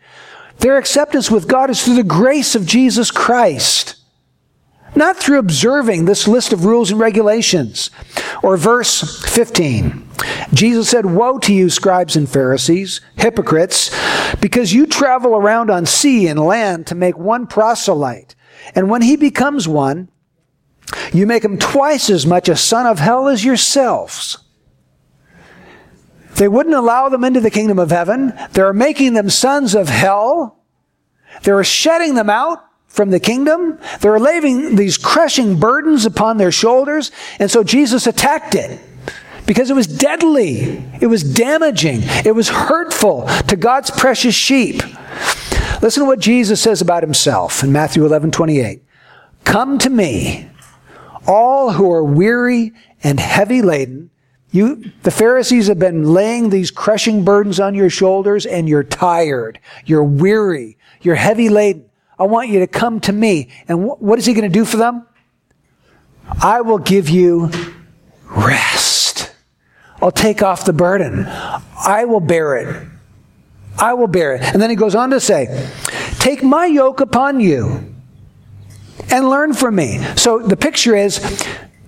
Their 0.59 0.79
acceptance 0.79 1.31
with 1.31 1.49
God 1.49 1.69
is 1.71 1.85
through 1.85 1.97
the 1.97 2.05
grace 2.05 2.55
of 2.55 2.65
Jesus 2.65 3.11
Christ, 3.11 3.97
not 4.99 5.17
through 5.17 5.39
observing 5.39 6.05
this 6.05 6.29
list 6.29 6.53
of 6.53 6.65
rules 6.65 6.91
and 6.91 7.01
regulations. 7.01 7.91
Or 8.43 8.57
verse 8.57 9.25
15. 9.27 10.07
Jesus 10.53 10.91
said, 10.91 11.07
Woe 11.07 11.39
to 11.39 11.55
you, 11.55 11.71
scribes 11.71 12.17
and 12.17 12.29
Pharisees, 12.29 13.01
hypocrites, 13.17 13.91
because 14.41 14.73
you 14.73 14.87
travel 14.87 15.35
around 15.35 15.71
on 15.71 15.87
sea 15.87 16.27
and 16.27 16.39
land 16.39 16.87
to 16.89 16.95
make 16.95 17.17
one 17.17 17.47
proselyte. 17.47 18.35
And 18.75 18.91
when 18.91 19.03
he 19.03 19.17
becomes 19.17 19.67
one, 19.67 20.11
you 21.13 21.27
make 21.27 21.45
him 21.45 21.59
twice 21.59 22.11
as 22.11 22.27
much 22.27 22.49
a 22.49 22.57
son 22.57 22.87
of 22.87 22.99
hell 22.99 23.29
as 23.29 23.45
yourselves. 23.45 24.39
They 26.37 26.49
wouldn't 26.49 26.75
allow 26.75 27.09
them 27.09 27.25
into 27.25 27.41
the 27.41 27.51
kingdom 27.51 27.79
of 27.79 27.91
heaven. 27.91 28.33
They're 28.53 28.73
making 28.73 29.15
them 29.15 29.31
sons 29.31 29.75
of 29.75 29.89
hell. 29.89 30.63
They're 31.43 31.65
shutting 31.65 32.15
them 32.15 32.31
out 32.31 32.68
from 32.89 33.11
the 33.11 33.21
kingdom. 33.21 33.79
They're 34.01 34.19
laying 34.19 34.77
these 34.77 34.97
crushing 34.97 35.61
burdens 35.61 36.05
upon 36.05 36.37
their 36.37 36.53
shoulders. 36.53 37.11
And 37.39 37.51
so 37.51 37.63
Jesus 37.63 38.07
attacked 38.07 38.55
it 38.55 38.81
because 39.47 39.71
it 39.71 39.75
was 39.75 39.87
deadly. 39.87 40.83
It 41.01 41.07
was 41.07 41.23
damaging. 41.23 42.01
It 42.25 42.35
was 42.35 42.49
hurtful 42.49 43.27
to 43.47 43.57
God's 43.57 43.91
precious 43.91 44.35
sheep. 44.35 44.83
Listen 45.81 46.03
to 46.03 46.07
what 46.07 46.19
Jesus 46.19 46.61
says 46.61 46.81
about 46.81 47.03
himself 47.03 47.63
in 47.63 47.73
Matthew 47.73 48.05
11 48.05 48.33
28. 48.33 48.83
Come 49.45 49.79
to 49.79 49.89
me, 49.89 50.51
all 51.27 51.73
who 51.73 51.91
are 51.93 52.05
weary 52.05 52.73
and 53.03 53.21
heavy 53.21 53.63
laden 53.63 54.11
you, 54.51 54.93
the 55.03 55.11
Pharisees 55.11 55.67
have 55.67 55.79
been 55.79 56.15
laying 56.15 56.49
these 56.49 56.71
crushing 56.71 57.25
burdens 57.25 57.61
on 57.61 57.75
your 57.75 57.91
shoulders 57.91 58.47
and 58.47 58.69
you're 58.69 58.83
tired. 58.83 59.61
You're 59.85 60.05
weary. 60.05 60.79
You're 61.03 61.17
heavy 61.17 61.49
laden. 61.49 61.85
I 62.19 62.25
want 62.25 62.49
you 62.49 62.61
to 62.61 62.67
come 62.67 63.01
to 63.01 63.13
me. 63.13 63.49
And 63.69 63.85
wh- 63.85 64.03
what 64.03 64.19
is 64.19 64.27
he 64.27 64.35
going 64.35 64.51
to 64.51 64.59
do 64.59 64.65
for 64.65 64.77
them? 64.77 65.07
I 66.43 66.61
will 66.61 66.79
give 66.79 67.09
you 67.09 67.51
rest. 68.25 69.33
I'll 70.01 70.11
take 70.11 70.43
off 70.43 70.65
the 70.65 70.73
burden. 70.73 71.27
I 71.27 72.05
will 72.05 72.21
bear 72.21 72.57
it. 72.57 72.87
I 73.79 73.95
will 73.95 74.07
bear 74.07 74.35
it. 74.35 74.43
And 74.43 74.61
then 74.61 74.71
he 74.71 74.77
goes 74.77 74.95
on 74.95 75.11
to 75.11 75.21
say, 75.21 75.71
Take 76.19 76.43
my 76.43 76.67
yoke 76.67 77.01
upon 77.01 77.41
you 77.41 77.95
and 79.11 79.29
learn 79.29 79.55
from 79.55 79.77
me. 79.77 80.05
So 80.17 80.41
the 80.41 80.57
picture 80.57 80.97
is 80.97 81.47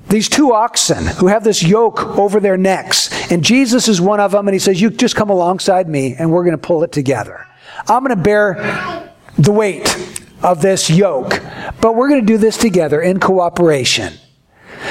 these 0.09 0.29
two 0.29 0.53
oxen 0.53 1.07
who 1.07 1.27
have 1.27 1.45
this 1.45 1.63
yoke 1.63 2.05
over 2.17 2.41
their 2.41 2.57
necks. 2.57 3.31
And 3.31 3.45
Jesus 3.45 3.89
is 3.89 4.01
one 4.01 4.21
of 4.21 4.33
them, 4.33 4.49
and 4.49 4.55
he 4.55 4.59
says, 4.59 4.81
You 4.81 4.91
just 4.91 5.17
come 5.17 5.31
alongside 5.31 5.89
me, 5.89 6.15
and 6.19 6.31
we're 6.31 6.45
going 6.45 6.57
to 6.57 6.59
pull 6.59 6.83
it 6.83 6.93
together. 6.93 7.47
I'm 7.89 8.05
going 8.05 8.17
to 8.17 8.23
bear 8.23 9.13
the 9.39 9.53
weight 9.53 10.20
of 10.43 10.63
this 10.63 10.91
yoke, 10.91 11.41
but 11.81 11.95
we're 11.95 12.09
going 12.09 12.21
to 12.21 12.27
do 12.27 12.39
this 12.39 12.57
together 12.57 13.01
in 13.01 13.21
cooperation. 13.21 14.15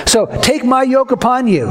So 0.06 0.26
take 0.42 0.64
my 0.64 0.84
yoke 0.84 1.12
upon 1.12 1.48
you 1.48 1.70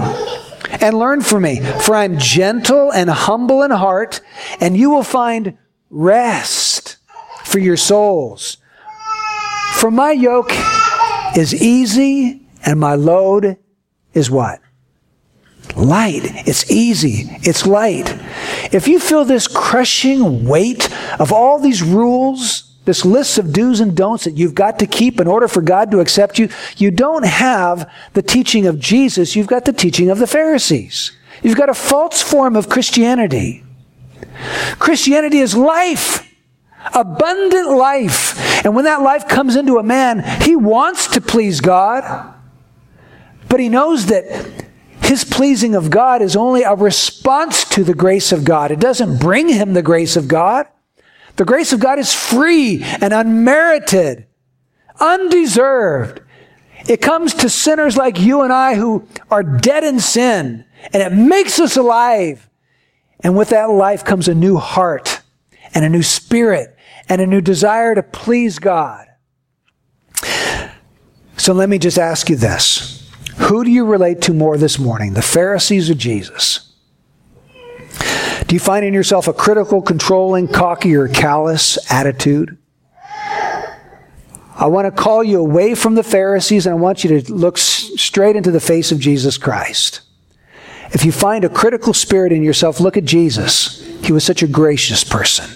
and 0.81 0.99
learn 0.99 1.21
from 1.23 1.45
me, 1.45 1.61
for 1.61 1.95
I'm 1.95 2.19
gentle 2.19 2.93
and 2.93 3.09
humble 3.09 3.63
in 3.63 3.71
heart, 3.71 4.21
and 4.61 4.77
you 4.77 4.91
will 4.91 5.03
find 5.03 5.57
rest 5.91 6.97
for 7.45 7.59
your 7.59 7.77
souls. 7.77 8.59
For 9.75 9.91
my 9.91 10.13
yoke 10.13 10.51
is 11.37 11.55
easy 11.55 12.47
and 12.65 12.81
my 12.81 12.95
load 12.95 13.59
is 14.13 14.31
what? 14.31 14.61
light. 15.77 16.23
It's 16.47 16.71
easy. 16.71 17.29
It's 17.43 17.67
light. 17.67 18.15
If 18.73 18.89
you 18.89 18.99
feel 18.99 19.25
this 19.25 19.47
crushing 19.47 20.47
weight 20.47 20.89
of 21.19 21.33
all 21.33 21.59
these 21.59 21.83
rules, 21.83 22.68
this 22.89 23.05
list 23.05 23.37
of 23.37 23.53
do's 23.53 23.81
and 23.81 23.95
don'ts 23.95 24.25
that 24.25 24.39
you've 24.39 24.55
got 24.55 24.79
to 24.79 24.87
keep 24.87 25.21
in 25.21 25.27
order 25.27 25.47
for 25.47 25.61
God 25.61 25.91
to 25.91 26.01
accept 26.01 26.39
you, 26.39 26.49
you 26.79 26.91
don't 26.91 27.27
have 27.27 27.93
the 28.15 28.23
teaching 28.23 28.67
of 28.67 28.79
Jesus, 28.79 29.37
you've 29.37 29.47
got 29.47 29.67
the 29.67 29.75
teaching 29.75 30.09
of 30.09 30.19
the 30.19 30.27
Pharisees. 30.27 31.13
You've 31.43 31.59
got 31.59 31.69
a 31.69 31.75
false 31.75 32.23
form 32.23 32.57
of 32.57 32.71
Christianity. 32.71 33.63
Christianity 34.79 35.39
is 35.39 35.55
life 35.55 36.25
abundant 36.95 37.77
life. 37.77 38.65
And 38.65 38.75
when 38.75 38.87
that 38.87 39.03
life 39.03 39.29
comes 39.29 39.55
into 39.55 39.77
a 39.77 39.83
man, 39.83 40.25
he 40.41 40.57
wants 40.57 41.09
to 41.09 41.21
please 41.21 41.61
God, 41.61 42.35
but 43.51 43.61
he 43.61 43.69
knows 43.69 44.07
that 44.07 44.65
his 45.03 45.25
pleasing 45.25 45.75
of 45.75 45.91
God 45.91 46.23
is 46.23 46.37
only 46.37 46.63
a 46.63 46.75
response 46.75 47.65
to 47.71 47.85
the 47.85 47.93
grace 47.93 48.33
of 48.33 48.45
God. 48.45 48.71
It 48.71 48.81
doesn't 48.81 49.21
bring 49.21 49.51
him 49.51 49.75
the 49.75 49.83
grace 49.83 50.17
of 50.17 50.27
God. 50.27 50.67
The 51.39 51.45
grace 51.45 51.73
of 51.73 51.79
God 51.79 52.01
is 52.01 52.13
free 52.13 52.83
and 52.83 53.15
unmerited, 53.15 54.27
undeserved. 54.99 56.21
It 56.89 57.01
comes 57.01 57.33
to 57.35 57.49
sinners 57.49 57.97
like 57.97 58.19
you 58.19 58.43
and 58.43 58.53
I 58.53 58.75
who 58.75 59.07
are 59.31 59.45
dead 59.45 59.85
in 59.85 60.01
sin, 60.01 60.65
and 60.93 61.01
it 61.01 61.13
makes 61.13 61.61
us 61.61 61.77
alive. 61.77 62.51
And 63.21 63.37
with 63.37 63.51
that 63.51 63.71
life 63.71 64.05
comes 64.05 64.27
a 64.27 64.35
new 64.35 64.57
heart 64.57 65.23
and 65.75 65.85
a 65.85 65.89
new 65.89 66.03
spirit 66.03 66.77
and 67.09 67.21
a 67.21 67.27
new 67.27 67.41
desire 67.41 67.95
to 67.95 68.03
please 68.03 68.59
God. 68.59 69.07
So 71.37 71.53
let 71.53 71.69
me 71.69 71.79
just 71.79 71.99
ask 71.99 72.29
you 72.29 72.37
this. 72.37 73.09
Who 73.37 73.63
do 73.63 73.71
you 73.71 73.85
relate 73.85 74.21
to 74.23 74.35
more 74.35 74.59
this 74.59 74.77
morning, 74.77 75.15
the 75.15 75.23
Pharisees 75.23 75.89
or 75.89 75.95
Jesus? 75.95 76.68
Do 78.49 78.55
you 78.55 78.61
find 78.61 78.83
in 78.83 78.95
yourself 78.95 79.29
a 79.29 79.35
critical, 79.35 79.83
controlling, 79.83 80.49
cocky, 80.49 80.97
or 80.97 81.07
callous 81.07 81.79
attitude? 81.93 82.57
I 84.57 84.67
want 84.67 84.87
to 84.87 84.91
call 84.91 85.23
you 85.23 85.39
away 85.39 85.75
from 85.75 85.95
the 85.95 86.03
Pharisees 86.03 86.65
and 86.67 86.75
I 86.75 86.79
want 86.79 87.05
you 87.05 87.21
to 87.21 87.33
look 87.33 87.59
straight 87.59 88.37
into 88.37 88.51
the 88.51 88.59
face 88.59 88.91
of 88.91 88.99
Jesus 88.99 89.37
Christ. 89.37 90.01
If 90.93 91.05
you 91.05 91.13
find 91.13 91.45
a 91.45 91.51
critical 91.51 91.93
spirit 91.93 92.33
in 92.33 92.43
yourself, 92.43 92.81
look 92.81 92.97
at 92.97 93.05
Jesus. 93.05 93.87
He 94.03 94.13
was 94.13 94.25
such 94.25 94.43
a 94.43 94.49
gracious 94.49 95.05
person. 95.05 95.51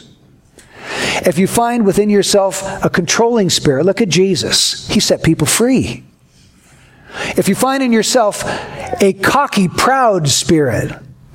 If 1.24 1.38
you 1.38 1.46
find 1.46 1.86
within 1.86 2.10
yourself 2.10 2.62
a 2.84 2.90
controlling 2.90 3.48
spirit, 3.48 3.86
look 3.86 4.02
at 4.02 4.10
Jesus. 4.10 4.86
He 4.88 5.00
set 5.00 5.22
people 5.22 5.46
free. 5.46 6.04
If 7.38 7.48
you 7.48 7.54
find 7.54 7.82
in 7.82 7.90
yourself 7.90 8.44
a 9.00 9.14
cocky, 9.14 9.68
proud 9.68 10.28
spirit, 10.28 10.92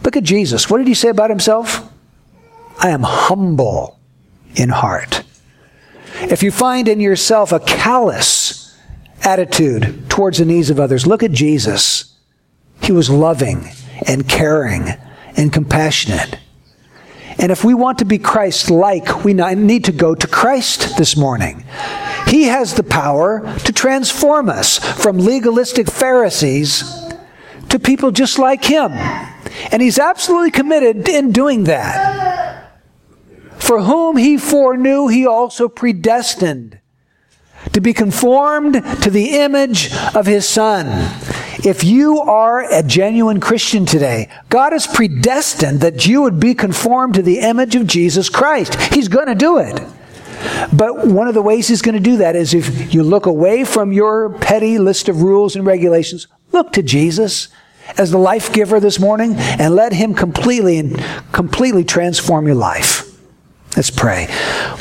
look 0.08 0.16
at 0.16 0.24
Jesus. 0.24 0.70
What 0.70 0.78
did 0.78 0.88
he 0.88 0.93
say 0.93 1.10
about 1.10 1.30
himself? 1.30 1.91
I 2.80 2.91
am 2.91 3.03
humble 3.03 3.99
in 4.55 4.70
heart. 4.70 5.22
If 6.22 6.41
you 6.43 6.49
find 6.49 6.88
in 6.88 7.01
yourself 7.01 7.51
a 7.51 7.60
callous 7.60 8.74
attitude 9.22 10.10
towards 10.10 10.38
the 10.38 10.45
needs 10.45 10.70
of 10.70 10.80
others, 10.80 11.05
look 11.05 11.24
at 11.24 11.34
Jesus. 11.34 12.16
He 12.82 12.93
was 12.93 13.10
loving 13.10 13.70
and 14.08 14.30
caring 14.30 14.88
and 15.36 15.51
compassionate. 15.51 16.39
And 17.38 17.51
if 17.51 17.66
we 17.66 17.74
want 17.74 17.97
to 17.97 18.05
be 18.05 18.18
Christ 18.18 18.72
like, 18.72 19.26
we 19.26 19.34
need 19.34 19.84
to 19.84 19.91
go 19.91 20.16
to 20.16 20.26
Christ 20.26 20.97
this 20.97 21.18
morning. 21.18 21.66
He 22.28 22.43
has 22.43 22.76
the 22.76 22.84
power 22.84 23.41
to 23.66 23.74
transform 23.74 24.47
us 24.47 24.80
from 25.03 25.18
legalistic 25.18 25.91
Pharisees 25.91 27.03
to 27.68 27.78
people 27.78 28.12
just 28.12 28.39
like 28.39 28.64
Him. 28.64 28.93
And 29.72 29.82
He's 29.82 29.99
absolutely 29.99 30.51
committed 30.51 31.08
in 31.08 31.32
doing 31.32 31.66
that. 31.66 32.72
For 33.60 33.82
whom 33.82 34.18
He 34.18 34.38
foreknew, 34.38 35.08
He 35.08 35.26
also 35.26 35.68
predestined 35.68 36.80
to 37.74 37.82
be 37.82 37.93
conformed 37.93 38.74
to 39.03 39.10
the 39.10 39.39
image 39.39 39.91
of 40.16 40.26
His 40.26 40.47
Son 40.47 40.88
if 41.64 41.84
you 41.84 42.20
are 42.20 42.72
a 42.72 42.84
genuine 42.84 43.39
Christian 43.39 43.86
today, 43.86 44.30
God 44.49 44.74
has 44.74 44.86
predestined 44.86 45.82
that 45.82 46.05
you 46.05 46.22
would 46.22 46.39
be 46.39 46.53
conformed 46.53 47.16
to 47.16 47.22
the 47.22 47.39
image 47.39 47.76
of 47.76 47.88
Jesus 47.88 48.30
Christ. 48.30 48.76
He's 48.93 49.08
going 49.08 49.28
to 49.28 49.36
do 49.36 49.58
it. 49.58 49.82
But 50.72 51.08
one 51.08 51.28
of 51.28 51.34
the 51.34 51.41
ways 51.41 51.68
He's 51.68 51.82
going 51.82 51.95
to 51.95 52.01
do 52.01 52.18
that 52.18 52.36
is 52.36 52.53
if 52.53 52.93
you 52.93 53.03
look 53.03 53.26
away 53.26 53.64
from 53.64 53.91
your 53.91 54.30
petty 54.30 54.78
list 54.78 55.10
of 55.10 55.24
rules 55.24 55.55
and 55.55 55.66
regulations, 55.66 56.28
look 56.51 56.74
to 56.74 56.84
Jesus 56.84 57.47
as 57.97 58.11
the 58.11 58.17
life 58.17 58.51
giver 58.53 58.79
this 58.79 58.99
morning 58.99 59.35
and 59.35 59.75
let 59.75 59.93
Him 59.93 60.13
completely 60.13 60.77
and 60.77 61.03
completely 61.31 61.83
transform 61.83 62.45
your 62.45 62.55
life. 62.55 63.03
Let's 63.75 63.89
pray. 63.89 64.27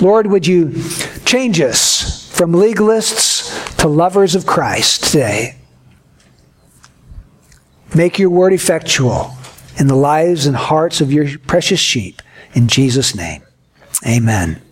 Lord, 0.00 0.26
would 0.26 0.46
you 0.46 0.82
change 1.24 1.60
us 1.60 2.30
from 2.34 2.52
legalists 2.52 3.76
to 3.78 3.88
lovers 3.88 4.34
of 4.34 4.46
Christ 4.46 5.04
today? 5.04 5.56
Make 7.94 8.18
your 8.18 8.30
word 8.30 8.52
effectual 8.52 9.36
in 9.78 9.86
the 9.86 9.94
lives 9.94 10.46
and 10.46 10.56
hearts 10.56 11.00
of 11.00 11.12
your 11.12 11.38
precious 11.38 11.80
sheep. 11.80 12.22
In 12.54 12.68
Jesus' 12.68 13.14
name, 13.14 13.42
amen. 14.06 14.65